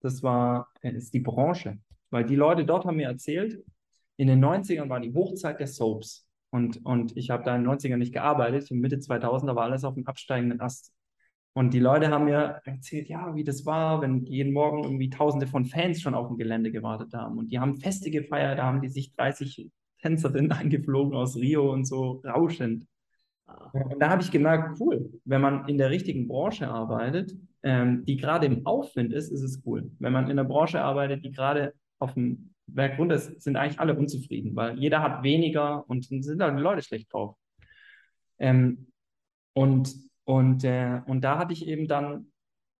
[0.00, 1.78] das war, äh, ist die Branche.
[2.10, 3.64] Weil die Leute dort haben mir erzählt,
[4.16, 6.28] in den 90ern war die Hochzeit der Soaps.
[6.50, 8.70] Und, und ich habe da in den 90ern nicht gearbeitet.
[8.70, 10.92] In Mitte 2000er war alles auf dem absteigenden Ast.
[11.54, 15.46] Und die Leute haben mir erzählt, ja, wie das war, wenn jeden Morgen irgendwie Tausende
[15.46, 17.38] von Fans schon auf dem Gelände gewartet haben.
[17.38, 19.70] Und die haben Feste gefeiert, da haben die sich 30
[20.06, 22.86] Tänzerinnen eingeflogen aus Rio und so rauschend.
[23.72, 27.32] Und da habe ich gemerkt, cool, wenn man in der richtigen Branche arbeitet,
[27.62, 29.90] ähm, die gerade im Aufwind ist, ist es cool.
[29.98, 33.78] Wenn man in der Branche arbeitet, die gerade auf dem Berg runter ist, sind eigentlich
[33.78, 37.36] alle unzufrieden, weil jeder hat weniger und sind da die Leute schlecht drauf.
[38.38, 38.88] Ähm,
[39.54, 42.32] und und, äh, und da hatte ich eben dann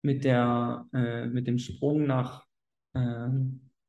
[0.02, 2.44] mit, der, äh, mit dem Sprung nach
[2.94, 3.28] äh,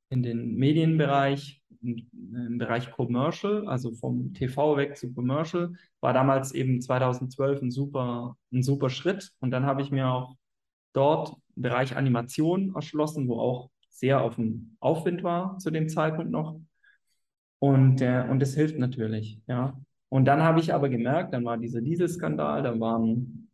[0.09, 6.82] in den Medienbereich, im Bereich Commercial, also vom TV weg zu Commercial, war damals eben
[6.82, 9.32] 2012 ein super, ein super Schritt.
[9.39, 10.36] Und dann habe ich mir auch
[10.93, 16.32] dort einen Bereich Animation erschlossen, wo auch sehr auf dem Aufwind war zu dem Zeitpunkt
[16.32, 16.59] noch.
[17.59, 19.80] Und, äh, und das hilft natürlich, ja.
[20.09, 23.49] Und dann habe ich aber gemerkt, dann war dieser Dieselskandal, da waren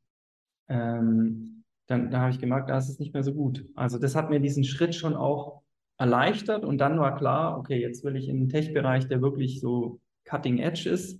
[0.67, 1.53] ähm,
[1.87, 3.65] dann da habe ich gemerkt, da ist es nicht mehr so gut.
[3.75, 5.62] Also das hat mir diesen Schritt schon auch
[5.97, 9.99] erleichtert und dann war klar, okay, jetzt will ich in den Tech-Bereich, der wirklich so
[10.25, 11.19] cutting edge ist.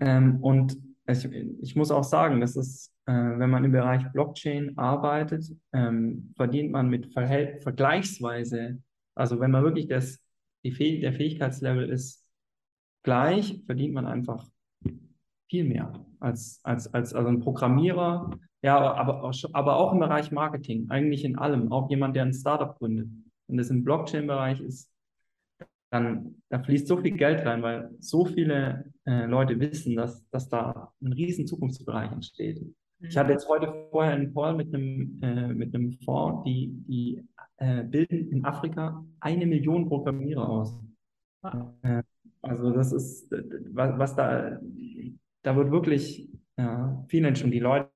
[0.00, 0.76] Ähm, und
[1.06, 6.32] ich, ich muss auch sagen, das ist äh, wenn man im Bereich Blockchain arbeitet, ähm,
[6.36, 8.82] verdient man mit Verhält vergleichsweise,
[9.14, 10.18] also wenn man wirklich das,
[10.64, 12.26] die Fäh der Fähigkeitslevel ist
[13.04, 14.44] gleich, verdient man einfach
[15.48, 18.30] viel mehr als, als, als also ein Programmierer,
[18.62, 22.76] ja, aber, aber auch im Bereich Marketing, eigentlich in allem, auch jemand, der ein Startup
[22.76, 23.08] gründet.
[23.48, 24.90] Wenn das im Blockchain-Bereich ist,
[25.90, 30.48] dann da fließt so viel Geld rein, weil so viele äh, Leute wissen, dass, dass
[30.48, 32.60] da ein riesen Zukunftsbereich entsteht.
[33.00, 33.18] Ich mhm.
[33.18, 37.22] hatte jetzt heute vorher einen Call mit einem, äh, mit einem Fonds, die, die
[37.58, 40.78] äh, bilden in Afrika eine Million Programmierer aus.
[41.82, 42.02] Äh,
[42.42, 43.30] also das ist,
[43.72, 44.60] was, was da,
[45.42, 47.50] da wird wirklich ja, viel Menschen.
[47.50, 47.90] Die Leute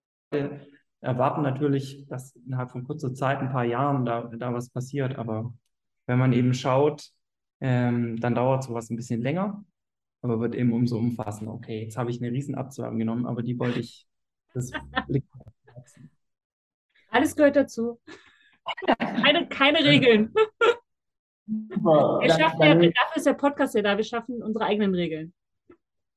[1.01, 5.17] erwarten natürlich, dass innerhalb von kurzer Zeit, ein paar Jahren da, da was passiert.
[5.17, 5.53] Aber
[6.07, 7.11] wenn man eben schaut,
[7.61, 9.65] ähm, dann dauert sowas ein bisschen länger,
[10.23, 11.53] aber wird eben umso umfassender.
[11.53, 14.07] Okay, jetzt habe ich eine Riesenabzweigung genommen, aber die wollte ich,
[14.55, 14.71] das
[15.09, 15.29] liegt
[17.11, 18.01] Alles gehört dazu.
[18.99, 20.33] Keine, keine Regeln.
[21.47, 22.21] Super.
[22.23, 25.33] Wir schaffen ja, dafür ist der Podcast ja da, wir schaffen unsere eigenen Regeln.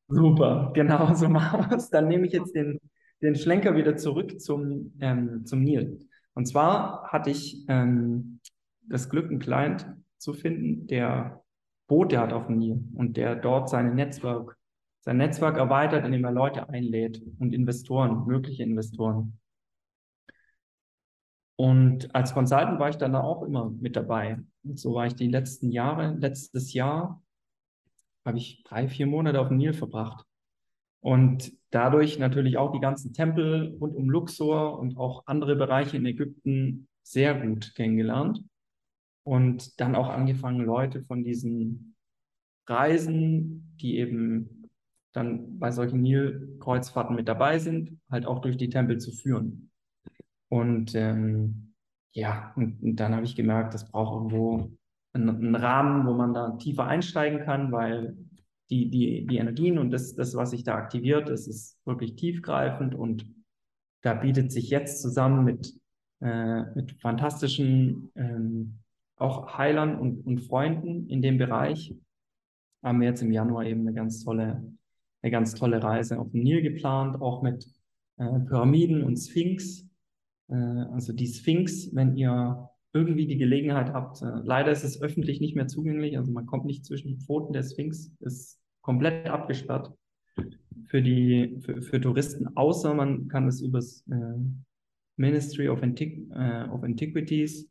[0.08, 1.90] Super, genau so machen wir es.
[1.90, 2.80] Dann nehme ich jetzt den,
[3.24, 6.08] den Schlenker wieder zurück zum, ähm, zum Nil.
[6.34, 8.40] Und zwar hatte ich ähm,
[8.88, 11.44] das Glück, einen Client zu finden, der
[11.88, 14.58] Boote hat auf dem Nil und der dort seine Netzwerk,
[15.02, 19.40] sein Netzwerk erweitert, indem er Leute einlädt und Investoren, mögliche Investoren.
[21.56, 24.40] Und als Consultant war ich dann auch immer mit dabei.
[24.64, 26.16] Und so war ich die letzten Jahre.
[26.18, 27.22] Letztes Jahr
[28.26, 30.26] habe ich drei, vier Monate auf dem Nil verbracht.
[31.00, 36.06] Und dadurch natürlich auch die ganzen Tempel rund um Luxor und auch andere Bereiche in
[36.06, 38.44] Ägypten sehr gut kennengelernt.
[39.26, 41.96] Und dann auch angefangen, Leute von diesen
[42.68, 44.70] Reisen, die eben
[45.14, 49.72] dann bei solchen Nil-Kreuzfahrten mit dabei sind, halt auch durch die Tempel zu führen.
[50.50, 51.74] Und ähm,
[52.12, 54.72] ja, und, und dann habe ich gemerkt, das braucht irgendwo
[55.14, 58.18] einen, einen, Rahmen, wo man da tiefer einsteigen kann, weil
[58.74, 62.96] die, die, die Energien und das, das, was sich da aktiviert, das ist wirklich tiefgreifend
[62.96, 63.32] und
[64.02, 65.80] da bietet sich jetzt zusammen mit,
[66.22, 68.80] äh, mit fantastischen ähm,
[69.16, 71.96] auch Heilern und, und Freunden in dem Bereich,
[72.84, 74.64] haben wir jetzt im Januar eben eine ganz tolle,
[75.22, 77.68] eine ganz tolle Reise auf dem Nil geplant, auch mit
[78.18, 79.88] äh, Pyramiden und Sphinx.
[80.50, 85.40] Äh, also die Sphinx, wenn ihr irgendwie die Gelegenheit habt, äh, leider ist es öffentlich
[85.40, 89.92] nicht mehr zugänglich, also man kommt nicht zwischen die Pfoten der Sphinx, ist komplett abgesperrt
[90.86, 94.40] für die für, für Touristen, außer man kann es übers äh,
[95.18, 97.68] Ministry of, Antiqu äh, of Antiquities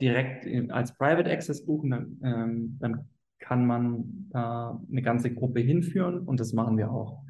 [0.00, 3.08] direkt als Private Access buchen, dann, ähm, dann
[3.40, 7.22] kann man da eine ganze Gruppe hinführen und das machen wir auch.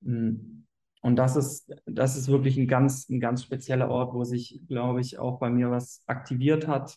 [0.00, 0.66] Mhm.
[1.02, 5.00] Und das ist, das ist wirklich ein ganz, ein ganz spezieller Ort, wo sich, glaube
[5.00, 6.96] ich, auch bei mir was aktiviert hat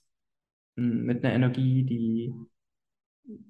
[0.77, 2.33] hm, mit einer Energie, die,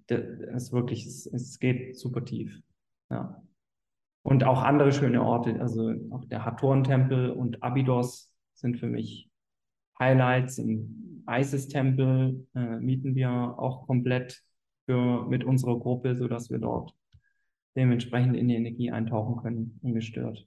[0.08, 2.62] es wirklich, es, geht super tief.
[3.10, 3.42] Ja.
[4.24, 9.30] Und auch andere schöne Orte, also auch der Hatoren-Tempel und Abydos sind für mich
[10.00, 10.58] Highlights.
[10.58, 14.44] Im Isis-Tempel äh, mieten wir auch komplett
[14.86, 16.96] für, mit unserer Gruppe, sodass wir dort
[17.76, 20.46] dementsprechend in die Energie eintauchen können, ungestört.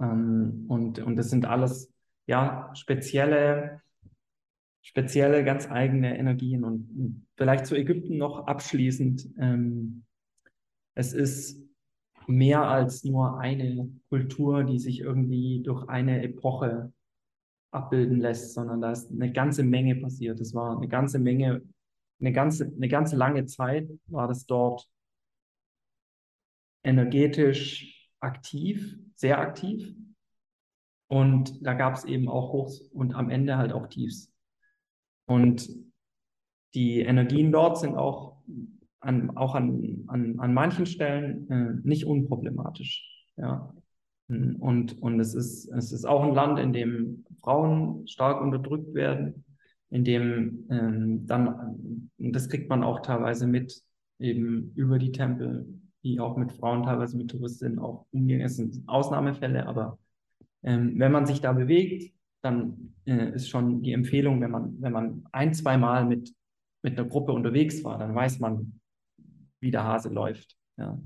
[0.00, 1.92] Ähm, und, und das sind alles
[2.26, 3.82] ja spezielle,
[4.86, 6.62] spezielle, ganz eigene Energien.
[6.62, 9.28] Und vielleicht zu Ägypten noch abschließend.
[9.36, 10.04] Ähm,
[10.94, 11.60] es ist
[12.28, 16.92] mehr als nur eine Kultur, die sich irgendwie durch eine Epoche
[17.72, 20.40] abbilden lässt, sondern da ist eine ganze Menge passiert.
[20.40, 21.62] Es war eine ganze Menge,
[22.20, 24.88] eine ganze, eine ganze lange Zeit war das dort
[26.84, 29.96] energetisch aktiv, sehr aktiv.
[31.08, 34.32] Und da gab es eben auch Hochs und am Ende halt auch Tiefs.
[35.26, 35.68] Und
[36.74, 38.36] die Energien dort sind auch
[39.00, 43.26] an, auch an, an, an manchen Stellen äh, nicht unproblematisch.
[43.36, 43.72] Ja.
[44.28, 49.44] Und, und es, ist, es ist auch ein Land, in dem Frauen stark unterdrückt werden,
[49.90, 53.80] in dem ähm, dann, das kriegt man auch teilweise mit,
[54.18, 55.68] eben über die Tempel,
[56.02, 58.40] die auch mit Frauen, teilweise mit Touristinnen auch umgehen.
[58.40, 59.98] Es sind Ausnahmefälle, aber
[60.64, 62.12] ähm, wenn man sich da bewegt,
[62.46, 66.34] dann äh, ist schon die Empfehlung, wenn man, wenn man ein, zwei Mal mit,
[66.82, 68.80] mit einer Gruppe unterwegs war, dann weiß man,
[69.60, 70.56] wie der Hase läuft.
[70.76, 70.98] Ja.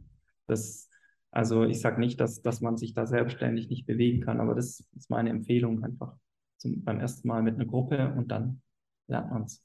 [0.46, 0.88] Das,
[1.30, 4.86] also ich sage nicht, dass, dass man sich da selbstständig nicht bewegen kann, aber das
[4.96, 6.16] ist meine Empfehlung einfach
[6.58, 8.62] zum, beim ersten Mal mit einer Gruppe und dann
[9.08, 9.64] lernt man es.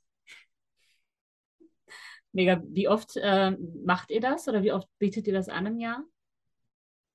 [2.32, 2.62] Mega.
[2.68, 3.52] Wie oft äh,
[3.84, 6.04] macht ihr das oder wie oft bietet ihr das an im Jahr?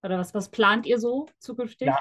[0.02, 1.88] Oder was, was plant ihr so zukünftig?
[1.88, 1.98] Ja,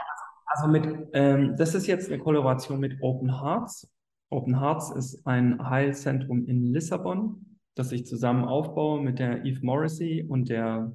[0.50, 0.84] also mit,
[1.14, 3.88] ähm, das ist jetzt eine Kollaboration mit Open Hearts.
[4.32, 10.26] Open Hearts ist ein Heilzentrum in Lissabon, das ich zusammen aufbaue mit der Eve Morrissey
[10.28, 10.92] und der,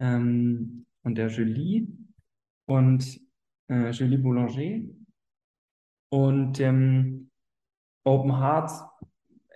[0.00, 1.88] ähm, und der Julie
[2.66, 3.20] und
[3.68, 4.88] äh, Julie Boulanger.
[6.08, 7.30] Und ähm,
[8.04, 8.82] Open Hearts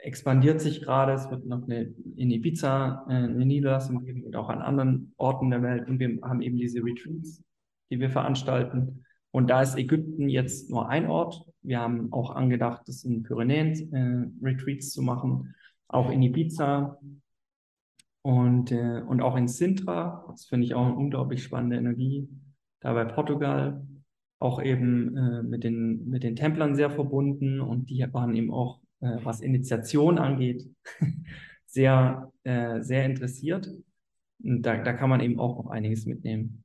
[0.03, 1.13] expandiert sich gerade.
[1.13, 5.51] Es wird noch eine, in Ibiza äh, eine Niederlassung geben und auch an anderen Orten
[5.51, 5.89] der Welt.
[5.89, 7.43] Und wir haben eben diese Retreats,
[7.91, 9.05] die wir veranstalten.
[9.31, 11.45] Und da ist Ägypten jetzt nur ein Ort.
[11.63, 15.55] Wir haben auch angedacht, das in Pyrenäen äh, Retreats zu machen,
[15.89, 16.99] auch in Ibiza
[18.23, 20.25] und, äh, und auch in Sintra.
[20.31, 22.29] Das finde ich auch eine unglaublich spannende Energie.
[22.81, 23.87] Da bei Portugal
[24.39, 28.81] auch eben äh, mit, den, mit den Templern sehr verbunden und die waren eben auch
[29.01, 30.69] äh, was Initiation angeht,
[31.67, 33.69] sehr, äh, sehr interessiert.
[34.43, 36.65] Und da, da kann man eben auch noch einiges mitnehmen.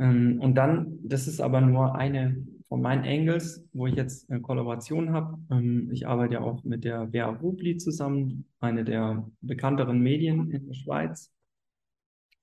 [0.00, 4.40] Ähm, und dann, das ist aber nur eine von meinen Angles, wo ich jetzt eine
[4.40, 5.38] Kollaboration habe.
[5.50, 10.66] Ähm, ich arbeite ja auch mit der Vera Rubli zusammen, eine der bekannteren Medien in
[10.66, 11.32] der Schweiz.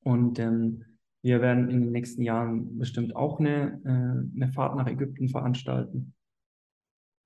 [0.04, 0.84] Und ähm,
[1.24, 6.14] wir werden in den nächsten Jahren bestimmt auch eine, äh, eine Fahrt nach Ägypten veranstalten.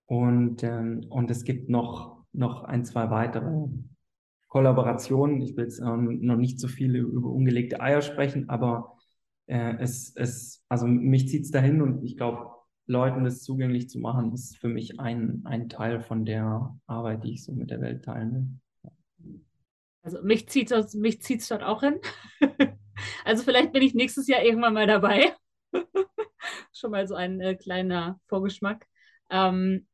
[0.05, 3.67] Und, ähm, und es gibt noch, noch ein, zwei weitere
[4.47, 5.41] Kollaborationen.
[5.41, 8.97] Ich will jetzt ähm, noch nicht so viele über ungelegte Eier sprechen, aber
[9.47, 12.51] äh, es, es, also mich zieht es dahin und ich glaube,
[12.87, 17.33] Leuten das zugänglich zu machen, ist für mich ein, ein Teil von der Arbeit, die
[17.33, 18.61] ich so mit der Welt teilen
[19.23, 19.41] will.
[20.03, 21.99] Also mich zieht es mich zieht's dort auch hin.
[23.25, 25.33] also vielleicht bin ich nächstes Jahr irgendwann mal dabei.
[26.73, 28.87] Schon mal so ein äh, kleiner Vorgeschmack.
[29.29, 29.87] Ähm,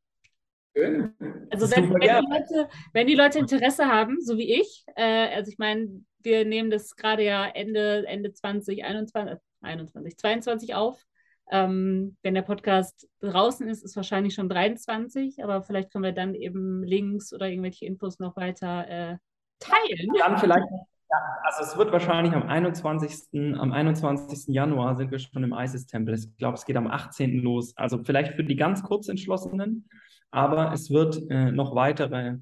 [0.76, 5.52] also wenn, wenn, die Leute, wenn, die Leute, Interesse haben, so wie ich, äh, also
[5.52, 5.90] ich meine,
[6.28, 11.02] wir nehmen das gerade ja Ende, Ende 2021, 21, 22 auf.
[11.50, 16.36] Ähm, wenn der Podcast draußen ist, ist wahrscheinlich schon 23, aber vielleicht können wir dann
[16.36, 19.18] eben Links oder irgendwelche Infos noch weiter äh,
[19.60, 20.12] teilen.
[20.20, 20.68] Dann vielleicht,
[21.10, 23.58] ja, also es wird wahrscheinlich am 21.
[23.58, 24.54] am 21.
[24.54, 26.16] Januar sind wir schon im ISIS-Tempel.
[26.16, 27.40] Ich glaube, es geht am 18.
[27.40, 27.76] los.
[27.78, 29.88] Also vielleicht für die ganz Kurzentschlossenen
[30.32, 32.38] aber es wird äh, noch weitere,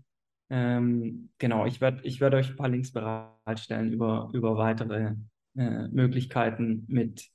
[0.50, 5.16] ähm, genau, ich werde ich werd euch ein paar Links bereitstellen über, über weitere
[5.56, 7.30] äh, Möglichkeiten mit,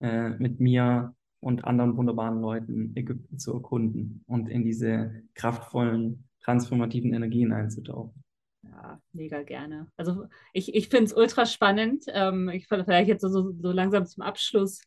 [0.00, 7.14] äh, mit mir und anderen wunderbaren Leuten Ägypten zu erkunden und in diese kraftvollen, transformativen
[7.14, 8.24] Energien einzutauchen.
[8.62, 9.86] Ja, mega gerne.
[9.96, 12.04] Also ich, ich finde es ultra spannend.
[12.08, 14.82] Ähm, ich vielleicht jetzt so, so langsam zum Abschluss.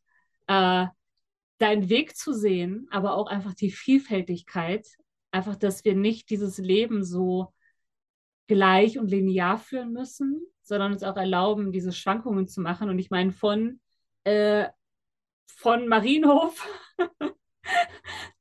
[0.48, 0.88] Äh,
[1.60, 4.88] deinen Weg zu sehen, aber auch einfach die Vielfältigkeit
[5.32, 7.54] einfach, dass wir nicht dieses Leben so
[8.50, 12.90] gleich und linear führen müssen, sondern uns auch erlauben, diese Schwankungen zu machen.
[12.90, 13.80] Und ich meine, von,
[14.24, 14.68] äh,
[15.48, 16.68] von Marienhof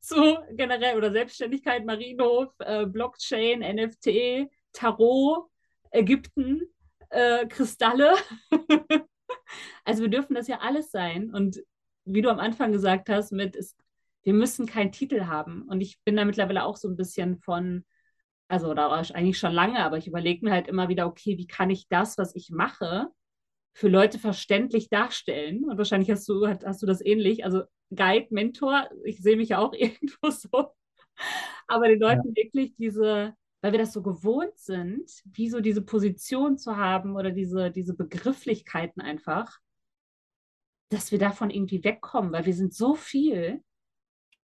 [0.00, 5.50] zu generell oder Selbstständigkeit, Marienhof, äh, Blockchain, NFT, Tarot,
[5.90, 6.62] Ägypten,
[7.11, 8.14] äh, Kristalle.
[9.84, 11.30] also wir dürfen das ja alles sein.
[11.30, 11.62] Und
[12.06, 13.76] wie du am Anfang gesagt hast, mit es
[14.24, 15.62] wir müssen keinen Titel haben.
[15.62, 17.84] Und ich bin da mittlerweile auch so ein bisschen von,
[18.49, 21.36] also da war ich eigentlich schon lange, aber ich überlege mir halt immer wieder, okay,
[21.38, 23.09] wie kann ich das, was ich mache,
[23.74, 25.64] für Leute verständlich darstellen?
[25.64, 27.44] Und wahrscheinlich hast du, hast du das ähnlich.
[27.44, 27.62] Also
[27.94, 30.74] Guide, Mentor, ich sehe mich ja auch irgendwo so.
[31.66, 32.36] Aber den Leuten ja.
[32.36, 37.30] wirklich diese, weil wir das so gewohnt sind, wie so diese Position zu haben oder
[37.30, 39.58] diese, diese Begrifflichkeiten einfach,
[40.91, 43.62] dass wir davon irgendwie wegkommen, weil wir sind so viel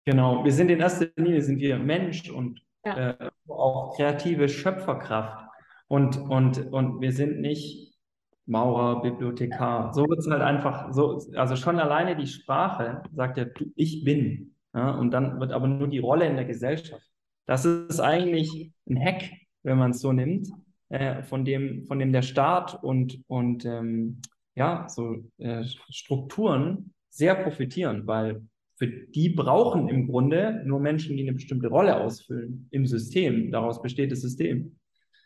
[0.07, 3.11] Genau, wir sind in erster Linie sind wir Mensch und ja.
[3.11, 5.47] äh, auch kreative Schöpferkraft.
[5.89, 7.99] Und, und, und wir sind nicht
[8.47, 9.93] Maurer, Bibliothekar.
[9.95, 13.47] So wird es halt einfach so, also schon alleine die Sprache sagt ja,
[13.77, 14.55] ich bin.
[14.75, 17.03] Ja, und dann wird aber nur die Rolle in der Gesellschaft.
[17.47, 19.31] Das ist eigentlich ein Hack,
[19.63, 20.49] wenn man es so nimmt,
[20.89, 24.21] äh, von, dem, von dem der Staat und, und ähm,
[24.55, 28.43] ja, so äh, Strukturen sehr profitieren, weil
[28.81, 33.53] für die brauchen im Grunde nur Menschen, die eine bestimmte Rolle ausfüllen im System.
[33.53, 34.79] Daraus besteht das System.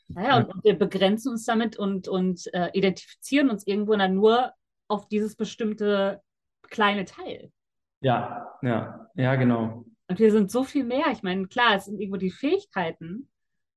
[0.09, 4.51] Naja, und, und wir begrenzen uns damit und, und äh, identifizieren uns irgendwo dann nur
[4.89, 6.21] auf dieses bestimmte
[6.63, 7.53] kleine Teil.
[8.01, 9.85] Ja, ja, ja, genau.
[10.09, 11.07] Und wir sind so viel mehr.
[11.13, 13.29] Ich meine, klar, es sind irgendwo die Fähigkeiten,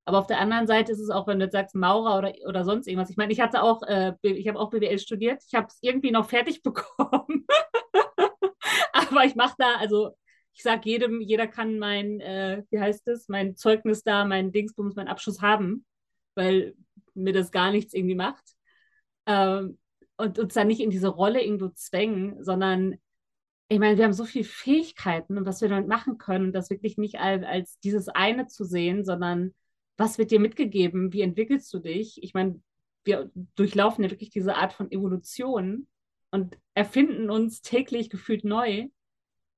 [0.05, 2.63] aber auf der anderen Seite ist es auch, wenn du jetzt sagst Maurer oder, oder
[2.65, 3.11] sonst irgendwas.
[3.11, 5.43] Ich meine, ich hatte auch, äh, ich habe auch BWL studiert.
[5.45, 7.45] Ich habe es irgendwie noch fertig bekommen.
[9.11, 10.15] aber ich mache da, also
[10.53, 14.95] ich sage jedem, jeder kann mein, äh, wie heißt es, mein Zeugnis da, mein Dingsbums,
[14.95, 15.85] mein Abschluss haben,
[16.35, 16.75] weil
[17.13, 18.43] mir das gar nichts irgendwie macht.
[19.27, 19.77] Ähm,
[20.17, 22.95] und uns da nicht in diese Rolle irgendwo zwängen, sondern
[23.69, 26.97] ich meine, wir haben so viele Fähigkeiten und was wir damit machen können, das wirklich
[26.97, 29.53] nicht als, als dieses eine zu sehen, sondern
[29.97, 32.21] was wird dir mitgegeben, wie entwickelst du dich?
[32.23, 32.61] Ich meine,
[33.03, 35.87] wir durchlaufen ja wirklich diese Art von Evolution
[36.31, 38.87] und erfinden uns täglich gefühlt neu.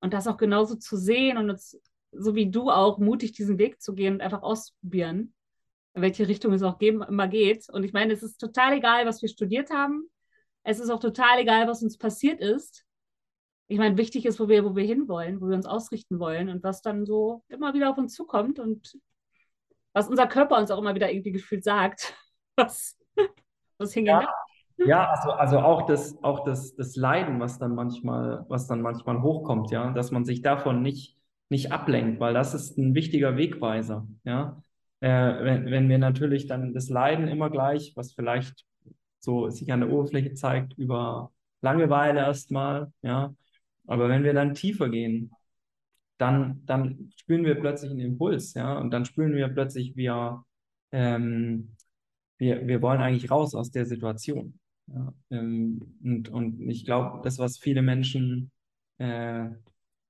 [0.01, 1.79] Und das auch genauso zu sehen und uns,
[2.11, 5.33] so wie du auch, mutig diesen Weg zu gehen und einfach auszuprobieren,
[5.93, 7.67] in welche Richtung es auch geben, immer geht.
[7.69, 10.09] Und ich meine, es ist total egal, was wir studiert haben.
[10.63, 12.85] Es ist auch total egal, was uns passiert ist.
[13.67, 16.63] Ich meine, wichtig ist, wo wir, wo wir hinwollen, wo wir uns ausrichten wollen und
[16.63, 18.97] was dann so immer wieder auf uns zukommt und
[19.93, 22.15] was unser Körper uns auch immer wieder irgendwie gefühlt sagt,
[22.55, 22.97] was,
[23.77, 24.33] was hingehen ja.
[24.85, 29.21] Ja, also, also auch das, auch das, das Leiden, was dann manchmal, was dann manchmal
[29.21, 31.17] hochkommt, ja, dass man sich davon nicht,
[31.49, 34.61] nicht ablenkt, weil das ist ein wichtiger Wegweiser, ja.
[35.01, 38.65] Äh, wenn, wenn wir natürlich dann das Leiden immer gleich, was vielleicht
[39.19, 41.31] so sich an der Oberfläche zeigt, über
[41.61, 43.33] Langeweile erstmal, ja.
[43.87, 45.31] Aber wenn wir dann tiefer gehen,
[46.17, 50.43] dann, dann spüren wir plötzlich einen Impuls, ja, und dann spüren wir plötzlich, wir,
[50.91, 51.75] ähm,
[52.37, 54.59] wir, wir wollen eigentlich raus aus der Situation.
[54.93, 58.51] Ja, ähm, und, und ich glaube, das, was viele Menschen
[58.97, 59.49] äh,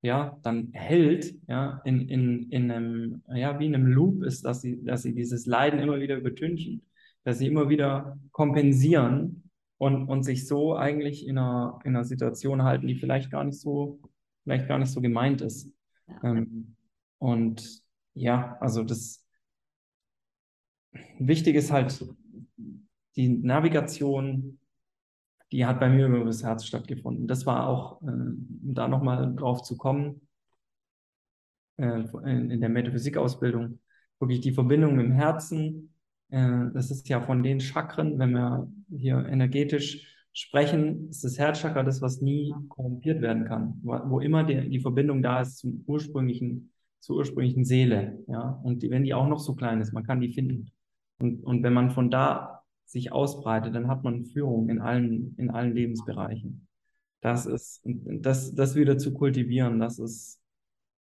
[0.01, 4.61] ja, dann hält, ja, in, in, in einem, ja, wie in einem Loop ist, dass
[4.61, 6.84] sie, dass sie dieses Leiden immer wieder übertünchen,
[7.23, 9.43] dass sie immer wieder kompensieren
[9.77, 13.60] und, und sich so eigentlich in einer, in einer Situation halten, die vielleicht gar nicht
[13.60, 13.99] so,
[14.43, 15.69] vielleicht gar nicht so gemeint ist.
[16.07, 16.31] Ja.
[16.31, 16.76] Ähm,
[17.18, 17.81] und
[18.14, 19.26] ja, also das
[21.19, 22.06] wichtig ist halt
[23.18, 24.59] die Navigation
[25.51, 27.27] die hat bei mir über das Herz stattgefunden.
[27.27, 30.21] Das war auch, äh, um da nochmal drauf zu kommen,
[31.77, 33.80] äh, in, in der Metaphysikausbildung,
[34.19, 35.93] wirklich die Verbindung mit dem Herzen.
[36.30, 41.84] Äh, das ist ja von den Chakren, wenn wir hier energetisch sprechen, ist das Herzchakra
[41.84, 45.84] das, was nie korrumpiert werden kann, wo, wo immer die, die Verbindung da ist zum
[45.88, 48.23] ursprünglichen, zur ursprünglichen Seele.
[48.27, 48.59] Ja?
[48.63, 50.71] Und die, wenn die auch noch so klein ist, man kann die finden.
[51.19, 52.59] Und, und wenn man von da
[52.90, 56.68] sich ausbreitet, dann hat man Führung in allen, in allen Lebensbereichen.
[57.22, 60.41] Das ist, das, das wieder zu kultivieren, das ist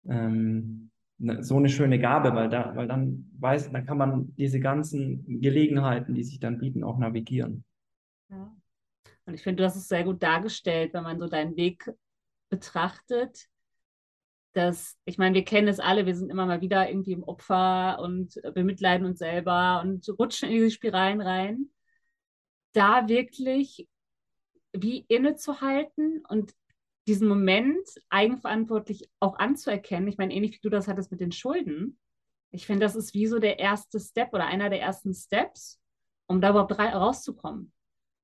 [0.09, 4.59] ähm, ne, so eine schöne Gabe, weil da, weil dann weiß, dann kann man diese
[4.59, 7.65] ganzen Gelegenheiten, die sich dann bieten, auch navigieren.
[8.31, 8.53] Ja.
[9.27, 11.93] Und ich finde, du hast es sehr gut dargestellt, wenn man so deinen Weg
[12.49, 13.49] betrachtet.
[14.59, 18.01] Dass, ich meine, wir kennen es alle, wir sind immer mal wieder irgendwie im Opfer
[18.01, 21.71] und bemitleiden uns selber und rutschen in diese Spiralen rein.
[22.73, 23.87] Da wirklich
[24.73, 26.55] wie innezuhalten und
[27.07, 30.09] diesen Moment eigenverantwortlich auch anzuerkennen.
[30.09, 31.97] Ich meine, ähnlich wie du das hattest mit den Schulden.
[32.51, 35.81] Ich finde, das ist wie so der erste Step oder einer der ersten Steps,
[36.27, 37.73] um da überhaupt rauszukommen.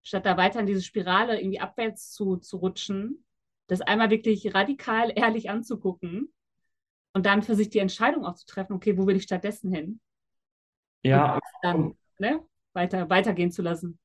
[0.02, 3.24] Statt da weiter in diese Spirale irgendwie abwärts zu, zu rutschen,
[3.66, 6.32] das einmal wirklich radikal ehrlich anzugucken
[7.12, 10.00] und dann für sich die Entscheidung auch zu treffen, okay, wo will ich stattdessen hin?
[11.02, 11.34] Ja.
[11.34, 12.40] Und dann ne,
[12.72, 13.98] weiter, weitergehen zu lassen.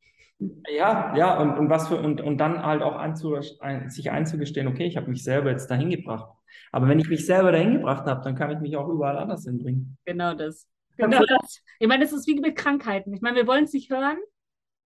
[0.70, 4.68] Ja, ja, und, und was für, und, und dann halt auch anzu, ein, sich einzugestehen,
[4.68, 6.32] okay, ich habe mich selber jetzt dahin gebracht.
[6.72, 9.44] Aber wenn ich mich selber dahin gebracht habe, dann kann ich mich auch überall anders
[9.44, 9.98] hinbringen.
[10.06, 10.68] Genau das.
[10.96, 11.62] Genau das.
[11.80, 13.14] Ich meine, es ist wie mit Krankheiten.
[13.14, 14.18] Ich meine, wir wollen es nicht hören,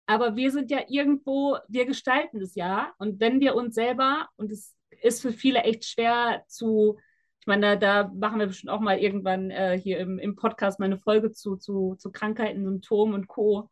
[0.06, 2.94] aber wir sind ja irgendwo, wir gestalten es ja.
[2.98, 6.98] Und wenn wir uns selber, und es ist für viele echt schwer zu,
[7.40, 10.80] ich meine, da, da machen wir bestimmt auch mal irgendwann äh, hier im, im Podcast
[10.80, 13.70] mal eine Folge zu, zu, zu Krankheiten, Symptomen und Co.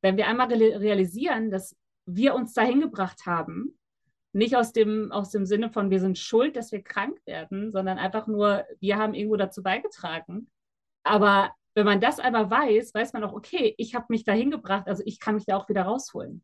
[0.00, 1.76] Wenn wir einmal realisieren, dass
[2.06, 3.78] wir uns dahin gebracht haben,
[4.32, 7.98] nicht aus dem, aus dem Sinne von, wir sind schuld, dass wir krank werden, sondern
[7.98, 10.50] einfach nur, wir haben irgendwo dazu beigetragen.
[11.04, 14.88] Aber wenn man das einmal weiß, weiß man auch, okay, ich habe mich dahin gebracht,
[14.88, 16.42] also ich kann mich da auch wieder rausholen.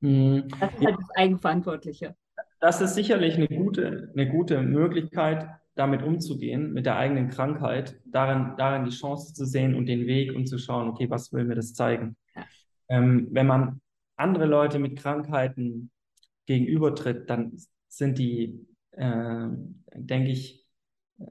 [0.00, 0.48] Mhm.
[0.60, 2.16] Das ist halt das Eigenverantwortliche.
[2.60, 8.54] Das ist sicherlich eine gute, eine gute Möglichkeit, damit umzugehen, mit der eigenen Krankheit, darin,
[8.56, 11.56] darin die Chance zu sehen und den Weg und zu schauen, okay, was will mir
[11.56, 12.16] das zeigen?
[12.34, 12.44] Ja.
[12.88, 13.80] Ähm, wenn man
[14.16, 15.90] andere Leute mit Krankheiten
[16.46, 17.56] gegenübertritt, dann
[17.88, 19.48] sind die, äh,
[19.94, 20.64] denke ich,
[21.18, 21.24] äh,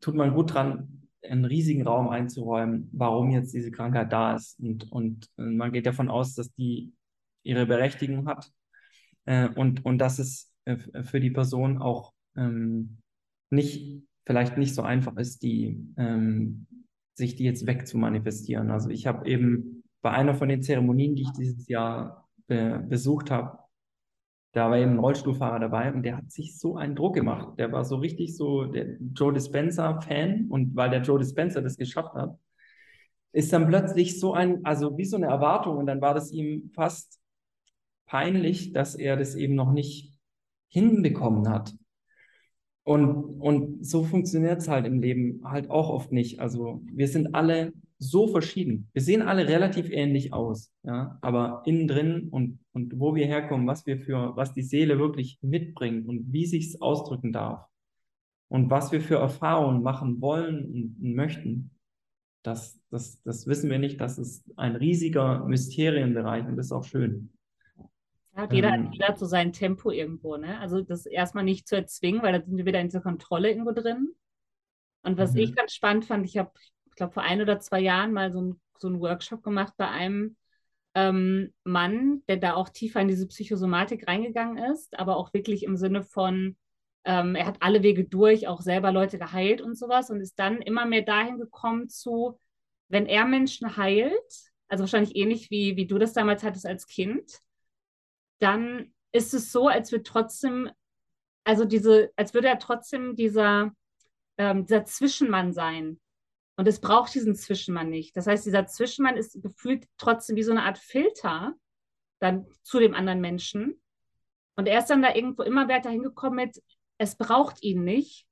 [0.00, 0.95] tut man gut dran,
[1.30, 4.58] einen riesigen Raum einzuräumen, warum jetzt diese Krankheit da ist.
[4.60, 6.92] Und, und äh, man geht davon aus, dass die
[7.42, 8.50] ihre Berechtigung hat
[9.24, 12.98] äh, und, und dass es äh, für die Person auch ähm,
[13.50, 16.66] nicht, vielleicht nicht so einfach ist, die, ähm,
[17.14, 18.70] sich die jetzt wegzumanifestieren.
[18.70, 23.30] Also ich habe eben bei einer von den Zeremonien, die ich dieses Jahr be besucht
[23.30, 23.58] habe,
[24.56, 27.58] da war eben ein Rollstuhlfahrer dabei und der hat sich so einen Druck gemacht.
[27.58, 32.14] Der war so richtig so der Joe Dispenza-Fan und weil der Joe Dispenza das geschafft
[32.14, 32.38] hat,
[33.32, 36.70] ist dann plötzlich so ein, also wie so eine Erwartung und dann war das ihm
[36.74, 37.20] fast,
[38.06, 40.14] peinlich, dass er das eben noch nicht
[40.68, 41.74] hinbekommen hat.
[42.82, 46.40] Und, und so funktioniert es halt im Leben halt auch oft nicht.
[46.40, 48.88] Also wir sind alle so verschieden.
[48.92, 53.66] Wir sehen alle relativ ähnlich aus, ja, aber innen drin und, und wo wir herkommen,
[53.66, 57.64] was wir für, was die Seele wirklich mitbringt und wie sich es ausdrücken darf
[58.48, 61.70] und was wir für Erfahrungen machen wollen und, und möchten,
[62.46, 64.00] das, das, das wissen wir nicht.
[64.00, 67.32] Das ist ein riesiger Mysterienbereich und das ist auch schön.
[68.36, 70.60] Ja, jeder, ähm, jeder hat so sein Tempo irgendwo, ne?
[70.60, 73.72] Also das erstmal nicht zu erzwingen, weil da sind wir wieder in dieser Kontrolle irgendwo
[73.72, 74.10] drin.
[75.02, 75.38] Und was mhm.
[75.38, 76.52] ich ganz spannend fand, ich habe,
[76.96, 79.86] ich glaube, vor ein oder zwei Jahren mal so, ein, so einen Workshop gemacht bei
[79.86, 80.34] einem
[80.94, 85.76] ähm, Mann, der da auch tiefer in diese Psychosomatik reingegangen ist, aber auch wirklich im
[85.76, 86.56] Sinne von,
[87.04, 90.62] ähm, er hat alle Wege durch, auch selber Leute geheilt und sowas und ist dann
[90.62, 92.40] immer mehr dahin gekommen zu,
[92.88, 94.14] wenn er Menschen heilt,
[94.68, 97.30] also wahrscheinlich ähnlich wie, wie du das damals hattest als Kind,
[98.38, 100.70] dann ist es so, als würde trotzdem,
[101.44, 103.72] also diese, als würde er trotzdem dieser,
[104.38, 106.00] ähm, dieser Zwischenmann sein.
[106.56, 108.16] Und es braucht diesen Zwischenmann nicht.
[108.16, 111.54] Das heißt, dieser Zwischenmann ist gefühlt trotzdem wie so eine Art Filter
[112.18, 113.80] dann zu dem anderen Menschen.
[114.56, 116.62] Und er ist dann da irgendwo immer weiter hingekommen mit,
[116.96, 118.26] es braucht ihn nicht,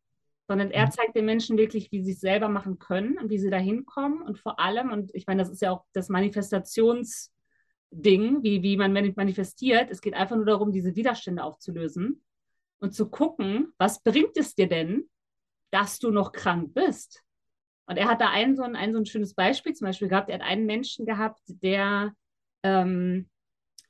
[0.48, 0.90] sondern er mhm.
[0.90, 4.22] zeigt den Menschen wirklich, wie sie es selber machen können und wie sie da hinkommen.
[4.22, 7.30] Und vor allem, und ich meine, das ist ja auch das Manifestations-
[7.94, 9.90] Ding, wie, wie man manifestiert.
[9.90, 12.22] Es geht einfach nur darum, diese Widerstände aufzulösen
[12.78, 15.08] und zu gucken, was bringt es dir denn,
[15.70, 17.23] dass du noch krank bist?
[17.86, 20.30] Und er hat da ein so ein, ein, so ein schönes Beispiel zum Beispiel gehabt.
[20.30, 22.14] Er hat einen Menschen gehabt, der,
[22.62, 23.28] ähm,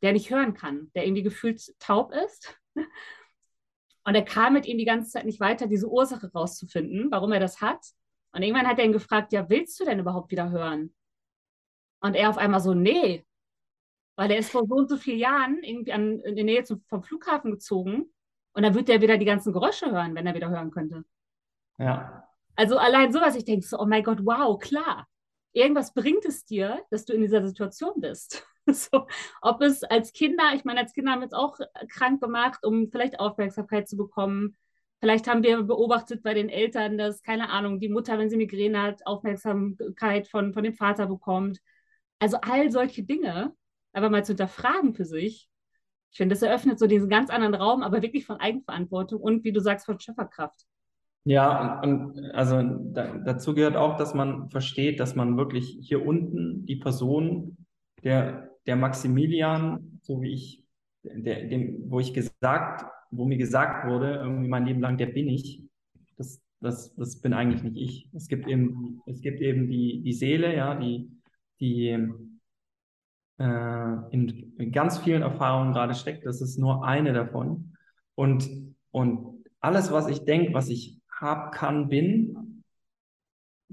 [0.02, 2.58] der nicht hören kann, der irgendwie gefühlt taub ist.
[4.06, 7.40] Und er kam mit ihm die ganze Zeit nicht weiter, diese Ursache rauszufinden, warum er
[7.40, 7.80] das hat.
[8.32, 10.94] Und irgendwann hat er ihn gefragt, ja, willst du denn überhaupt wieder hören?
[12.00, 13.24] Und er auf einmal so, nee,
[14.16, 16.82] weil er ist vor so und so vielen Jahren irgendwie an, in die Nähe zum,
[16.88, 18.12] vom Flughafen gezogen
[18.52, 21.04] und dann wird er wieder die ganzen Geräusche hören, wenn er wieder hören könnte.
[21.78, 22.28] Ja.
[22.56, 25.06] Also allein sowas, ich denke so, oh mein Gott, wow, klar.
[25.52, 28.46] Irgendwas bringt es dir, dass du in dieser Situation bist.
[28.66, 29.06] so,
[29.40, 31.58] ob es als Kinder, ich meine, als Kinder haben wir uns auch
[31.88, 34.56] krank gemacht, um vielleicht Aufmerksamkeit zu bekommen.
[35.00, 38.80] Vielleicht haben wir beobachtet bei den Eltern, dass, keine Ahnung, die Mutter, wenn sie Migräne
[38.82, 41.60] hat, Aufmerksamkeit von, von dem Vater bekommt.
[42.18, 43.54] Also all solche Dinge
[43.92, 45.48] einfach mal zu hinterfragen für sich.
[46.10, 49.52] Ich finde, das eröffnet so diesen ganz anderen Raum, aber wirklich von Eigenverantwortung und, wie
[49.52, 50.64] du sagst, von Schöpferkraft.
[51.24, 56.06] Ja, und, und also da, dazu gehört auch, dass man versteht, dass man wirklich hier
[56.06, 57.56] unten die Person,
[58.02, 60.64] der, der Maximilian, so wie ich,
[61.02, 65.28] der, dem, wo ich gesagt, wo mir gesagt wurde, irgendwie mein Leben lang, der bin
[65.28, 65.62] ich,
[66.18, 68.10] das, das, das bin eigentlich nicht ich.
[68.14, 71.10] Es gibt eben, es gibt eben die, die Seele, ja, die,
[71.60, 71.88] die
[73.38, 76.26] äh, in, in, ganz vielen Erfahrungen gerade steckt.
[76.26, 77.76] Das ist nur eine davon.
[78.14, 78.48] Und,
[78.90, 82.62] und alles, was ich denke, was ich habe, kann, bin,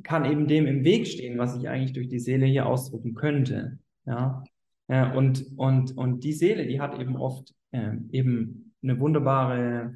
[0.02, 3.78] kann eben dem im Weg stehen, was ich eigentlich durch die Seele hier ausdrücken könnte.
[4.06, 4.44] Ja
[4.92, 9.96] und, und, und die Seele, die hat eben oft äh, eben eine wunderbare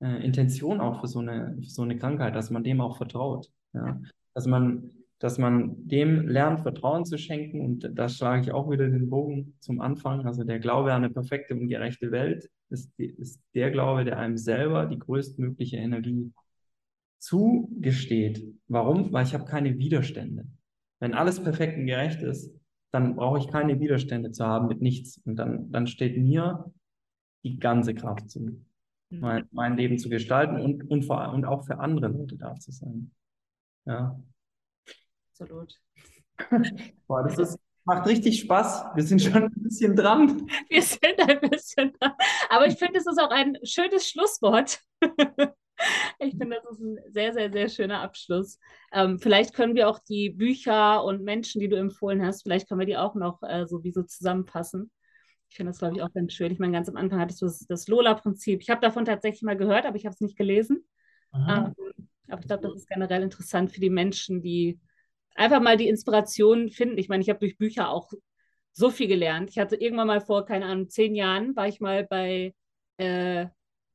[0.00, 3.48] äh, Intention auch für so eine, für so eine Krankheit, dass man dem auch vertraut.
[3.72, 4.00] Ja.
[4.34, 7.60] Dass man dass man dem lernt, Vertrauen zu schenken.
[7.60, 10.26] Und da schlage ich auch wieder den Bogen zum Anfang.
[10.26, 14.36] Also der Glaube an eine perfekte und gerechte Welt ist, ist der Glaube, der einem
[14.36, 16.32] selber die größtmögliche Energie
[17.22, 18.44] zugesteht.
[18.68, 19.12] Warum?
[19.12, 20.46] Weil ich habe keine Widerstände.
[21.00, 22.52] Wenn alles perfekt und gerecht ist,
[22.92, 25.18] dann brauche ich keine Widerstände zu haben mit nichts.
[25.24, 26.72] Und dann, dann steht mir
[27.44, 28.64] die ganze Kraft zu, mhm.
[29.10, 32.70] mein, mein Leben zu gestalten und, und, vor, und auch für andere Leute da zu
[32.72, 33.10] sein.
[33.86, 34.22] Ja
[35.42, 35.80] absolut.
[37.06, 38.84] Boah, das ist, macht richtig Spaß.
[38.94, 40.48] Wir sind schon ein bisschen dran.
[40.68, 42.12] Wir sind ein bisschen dran.
[42.48, 44.80] Aber ich finde, es ist auch ein schönes Schlusswort.
[46.18, 48.58] Ich finde, das ist ein sehr, sehr, sehr schöner Abschluss.
[48.92, 52.80] Ähm, vielleicht können wir auch die Bücher und Menschen, die du empfohlen hast, vielleicht können
[52.80, 54.90] wir die auch noch äh, so wie so zusammenfassen.
[55.48, 56.52] Ich finde das, glaube ich, auch ganz schön.
[56.52, 58.62] Ich meine, ganz am Anfang hattest du das, das Lola-Prinzip.
[58.62, 60.86] Ich habe davon tatsächlich mal gehört, aber ich habe es nicht gelesen.
[61.34, 61.74] Ähm,
[62.28, 64.80] aber ich glaube, das ist generell interessant für die Menschen, die
[65.34, 66.98] einfach mal die Inspiration finden.
[66.98, 68.10] Ich meine, ich habe durch Bücher auch
[68.72, 69.50] so viel gelernt.
[69.50, 72.54] Ich hatte irgendwann mal vor, keine Ahnung, zehn Jahren, war ich mal bei,
[72.96, 73.46] äh,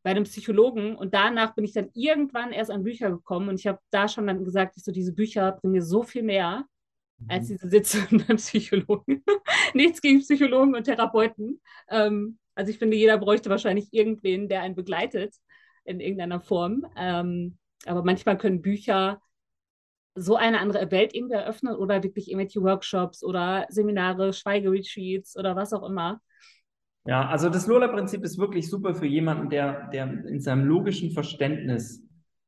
[0.07, 3.67] bei einem Psychologen und danach bin ich dann irgendwann erst an Bücher gekommen und ich
[3.67, 6.65] habe da schon dann gesagt, ich so, diese Bücher bringen mir so viel mehr
[7.27, 7.53] als mhm.
[7.53, 9.21] diese Sitzungen beim Psychologen.
[9.73, 11.59] Nichts gegen Psychologen und Therapeuten.
[11.89, 15.35] Ähm, also ich finde, jeder bräuchte wahrscheinlich irgendwen, der einen begleitet
[15.83, 16.85] in irgendeiner Form.
[16.95, 19.21] Ähm, aber manchmal können Bücher
[20.15, 25.73] so eine andere Welt irgendwie eröffnen oder wirklich irgendwelche Workshops oder Seminare, Schweigeretreats oder was
[25.73, 26.21] auch immer.
[27.07, 32.03] Ja, also das Lola-Prinzip ist wirklich super für jemanden, der, der in seinem logischen Verständnis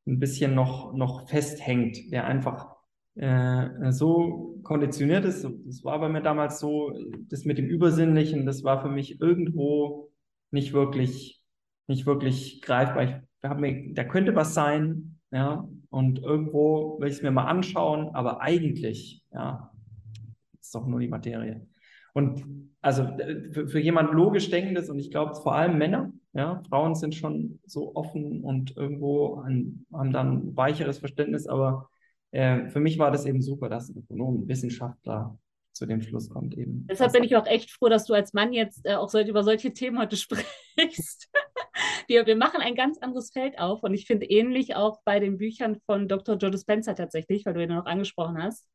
[0.06, 2.76] ein bisschen noch, noch festhängt, der einfach
[3.15, 5.48] äh, so konditioniert ist.
[5.65, 6.91] Das war bei mir damals so,
[7.30, 10.11] das mit dem Übersinnlichen, das war für mich irgendwo
[10.52, 11.41] nicht wirklich,
[11.88, 13.03] nicht wirklich greifbar.
[13.03, 13.14] Ich
[13.49, 18.14] habe mir, da könnte was sein, ja, und irgendwo will ich es mir mal anschauen,
[18.14, 19.72] aber eigentlich, ja,
[20.60, 21.65] ist doch nur die Materie.
[22.14, 22.44] Und
[22.81, 23.07] also
[23.52, 27.60] für, für jemand logisch denkendes, und ich glaube vor allem Männer, ja, Frauen sind schon
[27.65, 31.90] so offen und irgendwo ein, haben dann weicheres Verständnis, aber
[32.31, 35.38] äh, für mich war das eben super, dass ein Ökonom, ein Wissenschaftler
[35.73, 36.86] zu dem Schluss kommt eben.
[36.90, 39.44] Deshalb bin ich auch echt froh, dass du als Mann jetzt äh, auch so, über
[39.44, 41.30] solche Themen heute sprichst.
[42.07, 45.38] wir, wir machen ein ganz anderes Feld auf und ich finde ähnlich auch bei den
[45.38, 46.38] Büchern von Dr.
[46.38, 48.68] Joe Dispenza tatsächlich, weil du ihn noch angesprochen hast,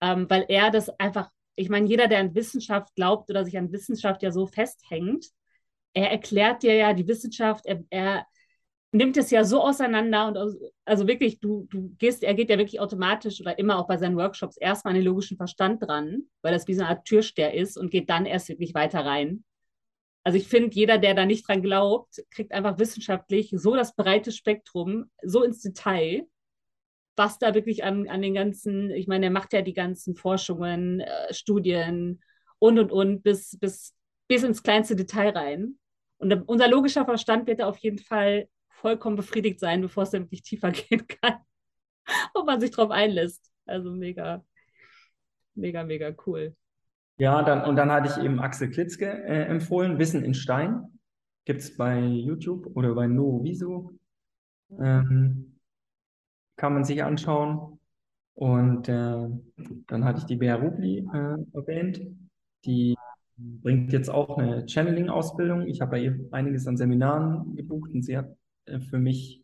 [0.00, 3.72] ähm, weil er das einfach ich meine, jeder, der an Wissenschaft glaubt oder sich an
[3.72, 5.26] Wissenschaft ja so festhängt,
[5.94, 8.26] er erklärt dir ja die Wissenschaft, er, er
[8.92, 12.58] nimmt es ja so auseinander und aus, also wirklich, du, du gehst, er geht ja
[12.58, 16.52] wirklich automatisch oder immer auch bei seinen Workshops erstmal an den logischen Verstand dran, weil
[16.52, 19.44] das wie so eine Art Türsteher ist und geht dann erst wirklich weiter rein.
[20.22, 24.32] Also ich finde, jeder, der da nicht dran glaubt, kriegt einfach wissenschaftlich so das breite
[24.32, 26.26] Spektrum, so ins Detail
[27.16, 31.00] was da wirklich an, an den ganzen, ich meine, er macht ja die ganzen Forschungen,
[31.00, 32.20] äh, Studien
[32.58, 33.94] und und und bis, bis,
[34.28, 35.78] bis ins kleinste Detail rein.
[36.18, 40.22] Und unser logischer Verstand wird da auf jeden Fall vollkommen befriedigt sein, bevor es dann
[40.22, 41.36] wirklich tiefer gehen kann.
[42.34, 43.50] und man sich drauf einlässt.
[43.66, 44.44] Also mega,
[45.54, 46.54] mega, mega cool.
[47.16, 50.98] Ja, dann, und dann hatte ich eben Axel Klitzke äh, empfohlen, Wissen in Stein.
[51.44, 53.92] Gibt es bei YouTube oder bei Noviso.
[54.80, 55.53] Ähm,
[56.56, 57.78] kann man sich anschauen.
[58.34, 59.28] Und äh,
[59.86, 62.00] dann hatte ich die Bea Rubli äh, erwähnt.
[62.64, 62.96] Die
[63.36, 65.66] bringt jetzt auch eine Channeling-Ausbildung.
[65.66, 68.36] Ich habe bei ihr einiges an Seminaren gebucht und sie hat
[68.66, 69.42] äh, für mich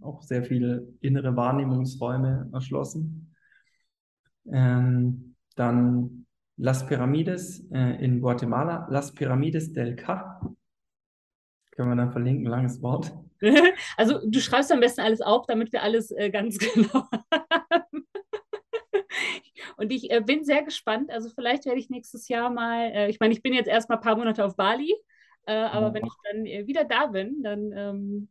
[0.00, 3.34] auch sehr viele innere Wahrnehmungsräume erschlossen.
[4.50, 6.26] Ähm, dann
[6.56, 10.40] Las Piramides äh, in Guatemala, Las Piramides del Ca.
[11.70, 13.14] Können wir dann verlinken, langes Wort.
[13.96, 18.06] Also du schreibst am besten alles auf, damit wir alles äh, ganz genau haben.
[19.76, 21.10] Und ich äh, bin sehr gespannt.
[21.10, 23.96] Also vielleicht werde ich nächstes Jahr mal, äh, ich meine, ich bin jetzt erst mal
[23.96, 24.92] ein paar Monate auf Bali,
[25.46, 25.94] äh, aber oh.
[25.94, 28.28] wenn ich dann äh, wieder da bin, dann ähm,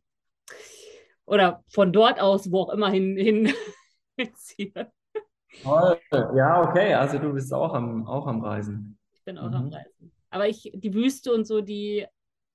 [1.24, 3.16] oder von dort aus, wo auch immer hin,
[4.16, 4.92] hin ziehe.
[5.62, 5.98] Toll.
[6.12, 6.94] Ja, okay.
[6.94, 8.98] Also du bist auch am, auch am Reisen.
[9.14, 9.54] Ich bin auch mhm.
[9.54, 10.12] am Reisen.
[10.30, 12.06] Aber ich, die Wüste und so, die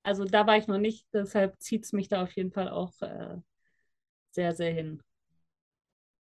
[0.03, 2.93] also da war ich noch nicht, deshalb zieht es mich da auf jeden Fall auch
[3.01, 3.38] äh,
[4.31, 5.01] sehr, sehr hin.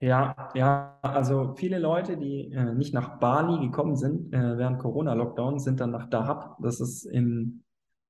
[0.01, 5.59] Ja, ja, also viele Leute, die äh, nicht nach Bali gekommen sind äh, während Corona-Lockdown,
[5.59, 6.59] sind dann nach Dahab.
[6.61, 7.65] Das ist im,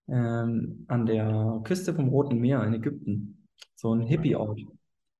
[0.09, 3.47] ähm, an der Küste vom Roten Meer in Ägypten.
[3.77, 4.61] So ein Hippie-Ort.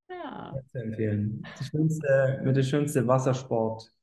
[0.09, 0.53] Ja.
[0.67, 1.45] Zu empfehlen.
[1.59, 3.93] Die schönste, mit der schönste Wassersport,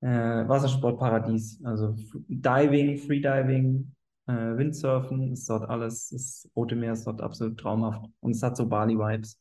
[0.00, 1.60] äh, Wassersportparadies.
[1.64, 1.94] Also
[2.28, 3.94] Diving, Freediving,
[4.26, 8.04] äh, Windsurfen ist dort alles, das Rote Meer ist dort absolut traumhaft.
[8.20, 9.38] Und es hat so Bali-Vibes.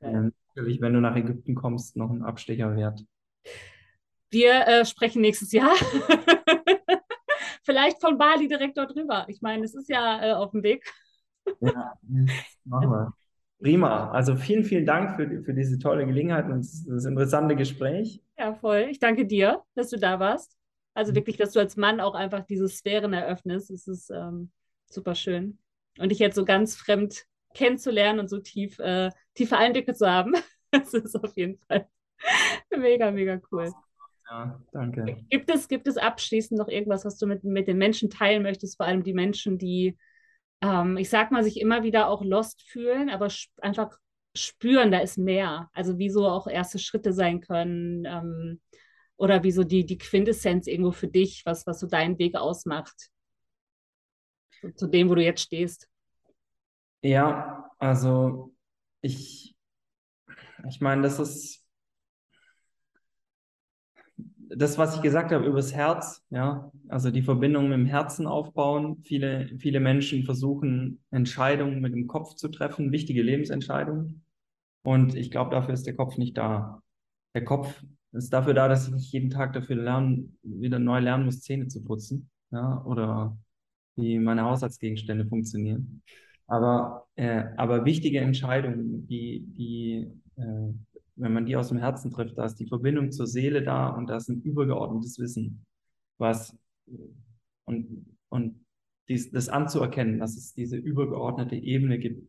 [0.00, 3.04] Ähm, natürlich, wenn du nach Ägypten kommst, noch ein Abstecher wert.
[4.30, 5.74] Wir äh, sprechen nächstes Jahr.
[7.62, 9.24] Vielleicht von Bali direkt dort rüber.
[9.28, 10.84] Ich meine, es ist ja äh, auf dem Weg.
[11.60, 11.94] ja,
[12.64, 13.14] machen wir.
[13.58, 14.10] Prima.
[14.10, 18.22] Also vielen, vielen Dank für, für diese tolle Gelegenheit und das interessante Gespräch.
[18.38, 18.88] Ja, voll.
[18.90, 20.56] Ich danke dir, dass du da warst.
[20.96, 21.16] Also mhm.
[21.16, 23.70] wirklich, dass du als Mann auch einfach diese Sphären eröffnest.
[23.70, 24.50] Das ist ähm,
[24.90, 25.58] super schön.
[25.98, 30.34] Und dich jetzt so ganz fremd kennenzulernen und so tief, äh, tiefe Einblicke zu haben,
[30.70, 31.88] das ist auf jeden Fall
[32.76, 33.72] mega, mega cool.
[34.28, 35.24] Ja, danke.
[35.30, 38.76] Gibt es, gibt es abschließend noch irgendwas, was du mit, mit den Menschen teilen möchtest,
[38.76, 39.96] vor allem die Menschen, die,
[40.62, 43.28] ähm, ich sag mal, sich immer wieder auch lost fühlen, aber
[43.60, 43.96] einfach
[44.34, 45.70] spüren, da ist mehr.
[45.72, 48.04] Also wie so auch erste Schritte sein können.
[48.04, 48.60] Ähm,
[49.16, 53.10] oder wie so die, die Quintessenz irgendwo für dich, was, was so deinen Weg ausmacht?
[54.74, 55.88] Zu, dem, wo du jetzt stehst.
[57.02, 58.54] Ja, also
[59.00, 59.54] ich,
[60.68, 61.66] ich meine, das ist
[64.48, 68.26] das, was ich gesagt habe über das Herz, ja, also die Verbindung mit dem Herzen
[68.26, 69.02] aufbauen.
[69.04, 74.24] Viele, viele Menschen versuchen, Entscheidungen mit dem Kopf zu treffen, wichtige Lebensentscheidungen.
[74.82, 76.80] Und ich glaube, dafür ist der Kopf nicht da.
[77.34, 77.82] Der Kopf
[78.24, 81.68] ist dafür da, dass ich nicht jeden Tag dafür lernen, wieder neu lernen muss, Zähne
[81.68, 83.36] zu putzen, ja, oder
[83.96, 86.02] wie meine Haushaltsgegenstände funktionieren.
[86.46, 90.72] Aber, äh, aber wichtige Entscheidungen, die, die, äh,
[91.16, 94.08] wenn man die aus dem Herzen trifft, da ist die Verbindung zur Seele da und
[94.08, 95.64] da ist ein übergeordnetes Wissen,
[96.18, 96.56] was
[97.64, 98.64] und, und
[99.08, 102.28] dies, das anzuerkennen, dass es diese übergeordnete Ebene gibt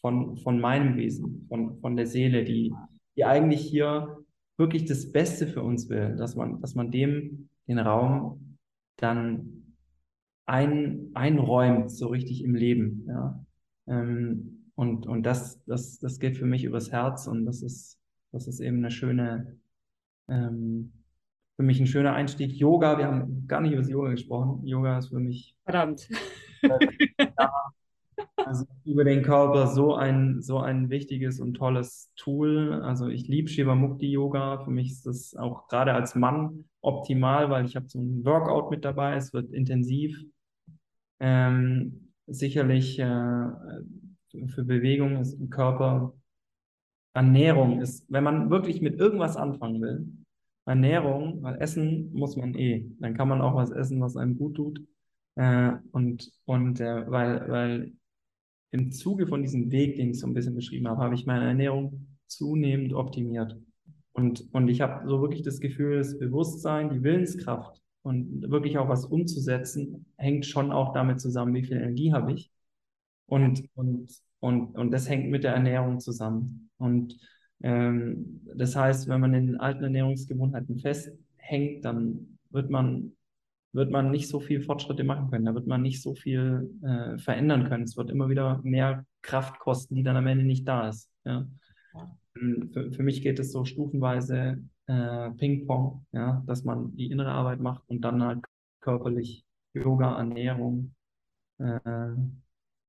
[0.00, 2.74] von, von meinem Wesen, von, von der Seele, die,
[3.16, 4.18] die eigentlich hier
[4.58, 8.58] wirklich das Beste für uns will, dass man, dass man dem den Raum
[8.96, 9.74] dann
[10.46, 13.04] ein, einräumt, so richtig im Leben.
[13.06, 13.44] Ja.
[13.86, 17.98] Ähm, und und das, das, das geht für mich übers Herz und das ist,
[18.32, 19.58] das ist eben eine schöne,
[20.28, 20.92] ähm,
[21.56, 22.52] für mich ein schöner Einstieg.
[22.52, 24.64] Yoga, wir haben gar nicht über das Yoga gesprochen.
[24.64, 25.56] Yoga ist für mich.
[25.64, 26.08] Verdammt.
[28.36, 32.80] also über den Körper so ein, so ein wichtiges und tolles Tool.
[32.82, 34.64] Also ich liebe Shiva Mukti Yoga.
[34.64, 38.70] Für mich ist das auch gerade als Mann optimal, weil ich habe so ein Workout
[38.70, 39.16] mit dabei.
[39.16, 40.18] Es wird intensiv.
[41.20, 46.14] Ähm, sicherlich äh, für Bewegung ist im Körper
[47.14, 50.06] Ernährung ist, wenn man wirklich mit irgendwas anfangen will,
[50.66, 52.86] Ernährung, weil Essen muss man eh.
[53.00, 54.80] Dann kann man auch was essen, was einem gut tut.
[55.34, 57.92] Äh, und und äh, weil, weil
[58.70, 61.46] im Zuge von diesem Weg, den ich so ein bisschen beschrieben habe, habe ich meine
[61.46, 63.56] Ernährung zunehmend optimiert.
[64.12, 68.88] Und, und ich habe so wirklich das Gefühl, das Bewusstsein, die Willenskraft und wirklich auch
[68.88, 72.50] was umzusetzen, hängt schon auch damit zusammen, wie viel Energie habe ich.
[73.26, 76.70] Und, und, und, und das hängt mit der Ernährung zusammen.
[76.78, 77.18] Und
[77.62, 83.12] ähm, das heißt, wenn man in den alten Ernährungsgewohnheiten festhängt, dann wird man,
[83.78, 85.44] wird man nicht so viel Fortschritte machen können.
[85.44, 87.84] Da wird man nicht so viel äh, verändern können.
[87.84, 91.10] Es wird immer wieder mehr Kraft kosten, die dann am Ende nicht da ist.
[91.24, 91.46] Ja.
[92.36, 97.30] Ähm, für, für mich geht es so stufenweise äh, Ping-Pong, ja, dass man die innere
[97.30, 98.44] Arbeit macht und dann halt
[98.80, 99.44] körperlich
[99.74, 100.94] Yoga, Ernährung,
[101.58, 102.10] äh,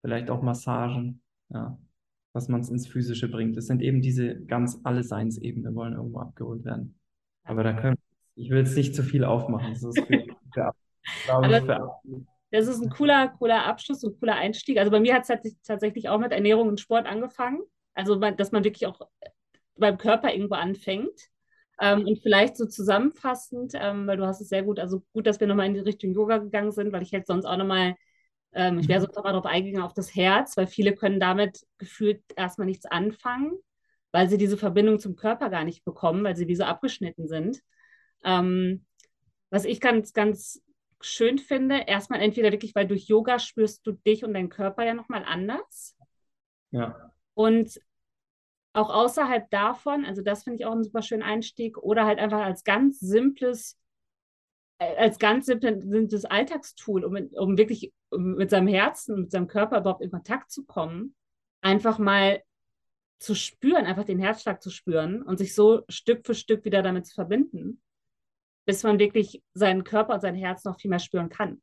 [0.02, 1.78] vielleicht auch Massagen, ja,
[2.34, 3.58] dass man es ins Physische bringt.
[3.58, 7.00] Es sind eben diese ganz alle Seinsebenen, wollen irgendwo abgeholt werden.
[7.44, 7.98] Aber da können,
[8.36, 9.74] ich will jetzt nicht zu viel aufmachen.
[9.74, 10.02] Das ist,
[11.62, 11.92] für
[12.52, 14.80] das ist ein cooler, cooler Abschluss und cooler Einstieg.
[14.80, 17.62] Also bei mir hat es tatsächlich auch mit Ernährung und Sport angefangen.
[17.94, 19.00] Also, dass man wirklich auch
[19.76, 21.30] beim Körper irgendwo anfängt.
[21.80, 25.40] Ähm, und vielleicht so zusammenfassend, ähm, weil du hast es sehr gut, also gut, dass
[25.40, 27.96] wir nochmal in die Richtung Yoga gegangen sind, weil ich hätte sonst auch nochmal
[28.54, 29.04] ähm, ich wäre mhm.
[29.04, 33.54] sonst nochmal darauf eingegangen, auf das Herz, weil viele können damit gefühlt erstmal nichts anfangen,
[34.12, 37.60] weil sie diese Verbindung zum Körper gar nicht bekommen, weil sie wie so abgeschnitten sind.
[38.24, 38.86] Ähm,
[39.50, 40.62] was ich ganz, ganz
[41.02, 44.94] schön finde, erstmal entweder wirklich, weil durch Yoga spürst du dich und deinen Körper ja
[44.94, 45.96] nochmal anders.
[46.72, 47.12] Ja.
[47.34, 47.80] Und
[48.74, 52.42] auch außerhalb davon, also das finde ich auch einen super schönen Einstieg, oder halt einfach
[52.42, 53.80] als ganz simples
[54.80, 60.10] als ganz simples Alltagstool, um, um wirklich mit seinem Herzen, mit seinem Körper überhaupt in
[60.10, 61.16] Kontakt zu kommen,
[61.62, 62.42] einfach mal
[63.20, 67.06] zu spüren, einfach den Herzschlag zu spüren und sich so Stück für Stück wieder damit
[67.06, 67.82] zu verbinden,
[68.70, 71.60] bis man wirklich seinen Körper und sein Herz noch viel mehr spüren kann.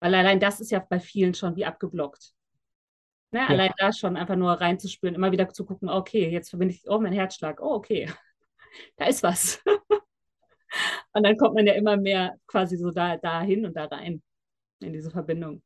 [0.00, 2.32] Weil allein das ist ja bei vielen schon wie abgeblockt.
[3.32, 3.40] Ne?
[3.40, 3.48] Ja.
[3.48, 6.98] Allein da schon einfach nur reinzuspüren, immer wieder zu gucken, okay, jetzt verbinde ich, oh,
[7.00, 8.10] mein Herzschlag, oh, okay,
[8.96, 9.62] da ist was.
[11.12, 14.22] Und dann kommt man ja immer mehr quasi so da, dahin und da rein
[14.80, 15.62] in diese Verbindung.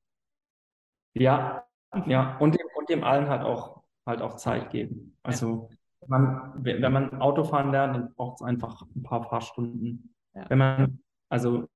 [1.15, 1.65] Ja,
[2.07, 5.17] ja, und dem, und dem allen halt auch, halt auch Zeit geben.
[5.23, 6.07] Also, ja.
[6.09, 10.13] man, wenn man Autofahren lernt, dann braucht es einfach ein paar Fahrstunden.
[10.35, 10.49] Ja.
[10.49, 10.99] Wenn man,
[11.29, 11.69] also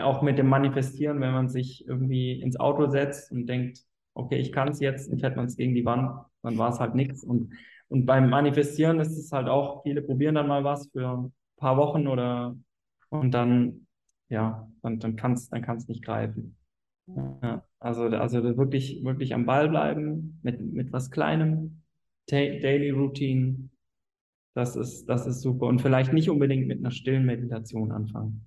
[0.00, 4.52] auch mit dem Manifestieren, wenn man sich irgendwie ins Auto setzt und denkt, okay, ich
[4.52, 6.10] kann es jetzt, dann fährt man es gegen die Wand,
[6.42, 7.22] dann war es halt nichts.
[7.24, 7.52] Und,
[7.88, 11.76] und beim Manifestieren ist es halt auch, viele probieren dann mal was für ein paar
[11.76, 12.56] Wochen oder
[13.10, 13.86] und dann,
[14.28, 16.56] ja, dann, dann kann es dann kann's nicht greifen.
[17.06, 21.82] Ja, also, also wirklich, wirklich am Ball bleiben mit, mit was Kleinem,
[22.28, 23.70] Daily Routine,
[24.58, 25.66] das ist, das ist super.
[25.66, 28.44] Und vielleicht nicht unbedingt mit einer stillen Meditation anfangen.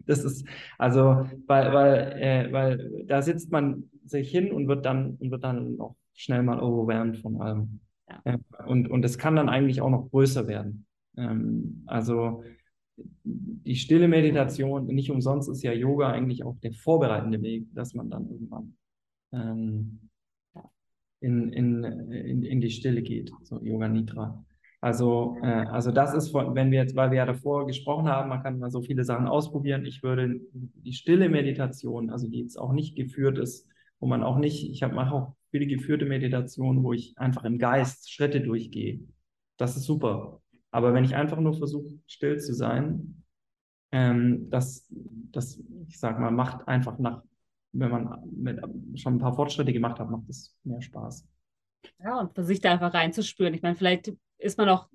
[0.00, 0.46] Das ist,
[0.76, 5.42] also, weil, weil, äh, weil da sitzt man sich hin und wird dann, und wird
[5.42, 7.80] dann auch schnell mal overwhelmed von allem.
[8.08, 8.36] Ja.
[8.66, 10.86] Und, und es kann dann eigentlich auch noch größer werden.
[11.16, 12.44] Ähm, also,
[13.24, 18.10] die stille Meditation, nicht umsonst ist ja Yoga eigentlich auch der vorbereitende Weg, dass man
[18.10, 18.76] dann irgendwann
[19.32, 20.00] ähm,
[21.20, 24.44] in, in, in, in die Stille geht, so Yoga Nidra.
[24.80, 28.42] Also, äh, also das ist, wenn wir jetzt, weil wir ja davor gesprochen haben, man
[28.42, 29.84] kann mal so viele Sachen ausprobieren.
[29.86, 34.38] Ich würde die stille Meditation, also die jetzt auch nicht geführt ist, wo man auch
[34.38, 39.00] nicht, ich mache auch viele geführte Meditationen, wo ich einfach im Geist Schritte durchgehe.
[39.56, 40.40] Das ist super.
[40.70, 43.22] Aber wenn ich einfach nur versuche, still zu sein,
[43.92, 45.58] ähm, das, das,
[45.88, 47.22] ich sag mal, macht einfach nach,
[47.72, 48.60] wenn man mit,
[48.94, 51.26] schon ein paar Fortschritte gemacht hat, macht es mehr Spaß.
[52.02, 53.54] Ja, und sich da einfach reinzuspüren.
[53.54, 54.88] Ich meine, vielleicht ist man auch,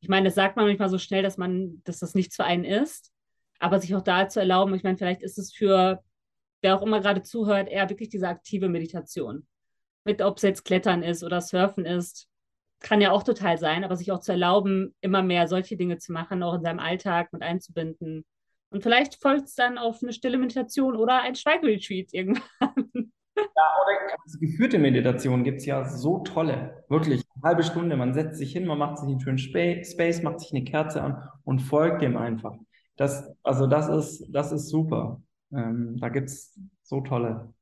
[0.00, 2.64] ich meine, das sagt man manchmal so schnell, dass man, dass das nichts für einen
[2.64, 3.12] ist,
[3.58, 6.02] aber sich auch da zu erlauben, ich meine, vielleicht ist es für
[6.62, 9.46] wer auch immer gerade zuhört, eher wirklich diese aktive Meditation.
[10.04, 12.28] Mit ob es jetzt Klettern ist oder Surfen ist,
[12.80, 16.12] kann ja auch total sein, aber sich auch zu erlauben, immer mehr solche Dinge zu
[16.12, 18.24] machen, auch in seinem Alltag mit einzubinden.
[18.70, 23.12] Und vielleicht folgt es dann auf eine stille Meditation oder ein Schweigeretreat irgendwann.
[23.36, 23.42] Ja,
[23.80, 26.84] oder also geführte Meditation gibt es ja so tolle.
[26.88, 30.40] Wirklich, eine halbe Stunde, man setzt sich hin, man macht sich einen schönen Space, macht
[30.40, 32.54] sich eine Kerze an und folgt dem einfach.
[32.96, 35.22] Das, also das ist, das ist super.
[35.52, 37.52] Ähm, da gibt es so tolle.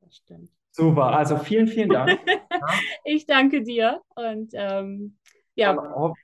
[0.00, 0.50] Das stimmt.
[0.70, 2.18] Super, also vielen, vielen Dank.
[3.04, 5.16] ich danke dir und ähm,
[5.54, 5.76] ja.
[5.76, 6.14] Ho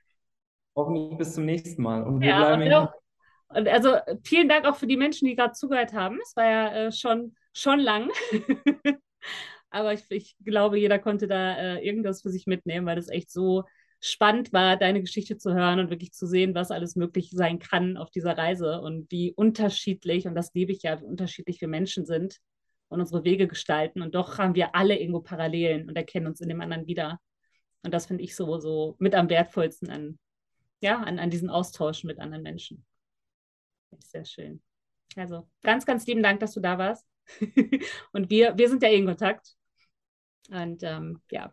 [0.75, 2.03] hoffentlich bis zum nächsten Mal.
[2.03, 2.91] Und wir ja, bleiben
[3.53, 6.19] und also vielen Dank auch für die Menschen, die gerade zugehört haben.
[6.23, 8.09] Es war ja äh, schon, schon lang.
[9.69, 13.31] Aber ich, ich, glaube, jeder konnte da äh, irgendwas für sich mitnehmen, weil das echt
[13.31, 13.63] so
[14.01, 17.97] spannend war, deine Geschichte zu hören und wirklich zu sehen, was alles möglich sein kann
[17.97, 22.05] auf dieser Reise und wie unterschiedlich, und das liebe ich ja, wie unterschiedlich wir Menschen
[22.05, 22.37] sind
[22.89, 24.01] und unsere Wege gestalten.
[24.01, 27.19] Und doch haben wir alle irgendwo Parallelen und erkennen uns in dem anderen wieder.
[27.83, 30.19] Und das finde ich so, so mit am wertvollsten an,
[30.81, 32.85] ja, an, an diesen Austausch mit anderen Menschen.
[33.99, 34.61] Sehr schön.
[35.15, 37.05] Also ganz, ganz lieben Dank, dass du da warst.
[38.13, 39.55] und wir, wir sind ja eh in Kontakt.
[40.49, 41.49] Und ähm, ja.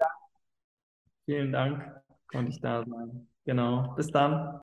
[1.24, 3.28] Vielen Dank, konnte ich da sein.
[3.44, 3.94] Genau.
[3.96, 4.60] Bis dann.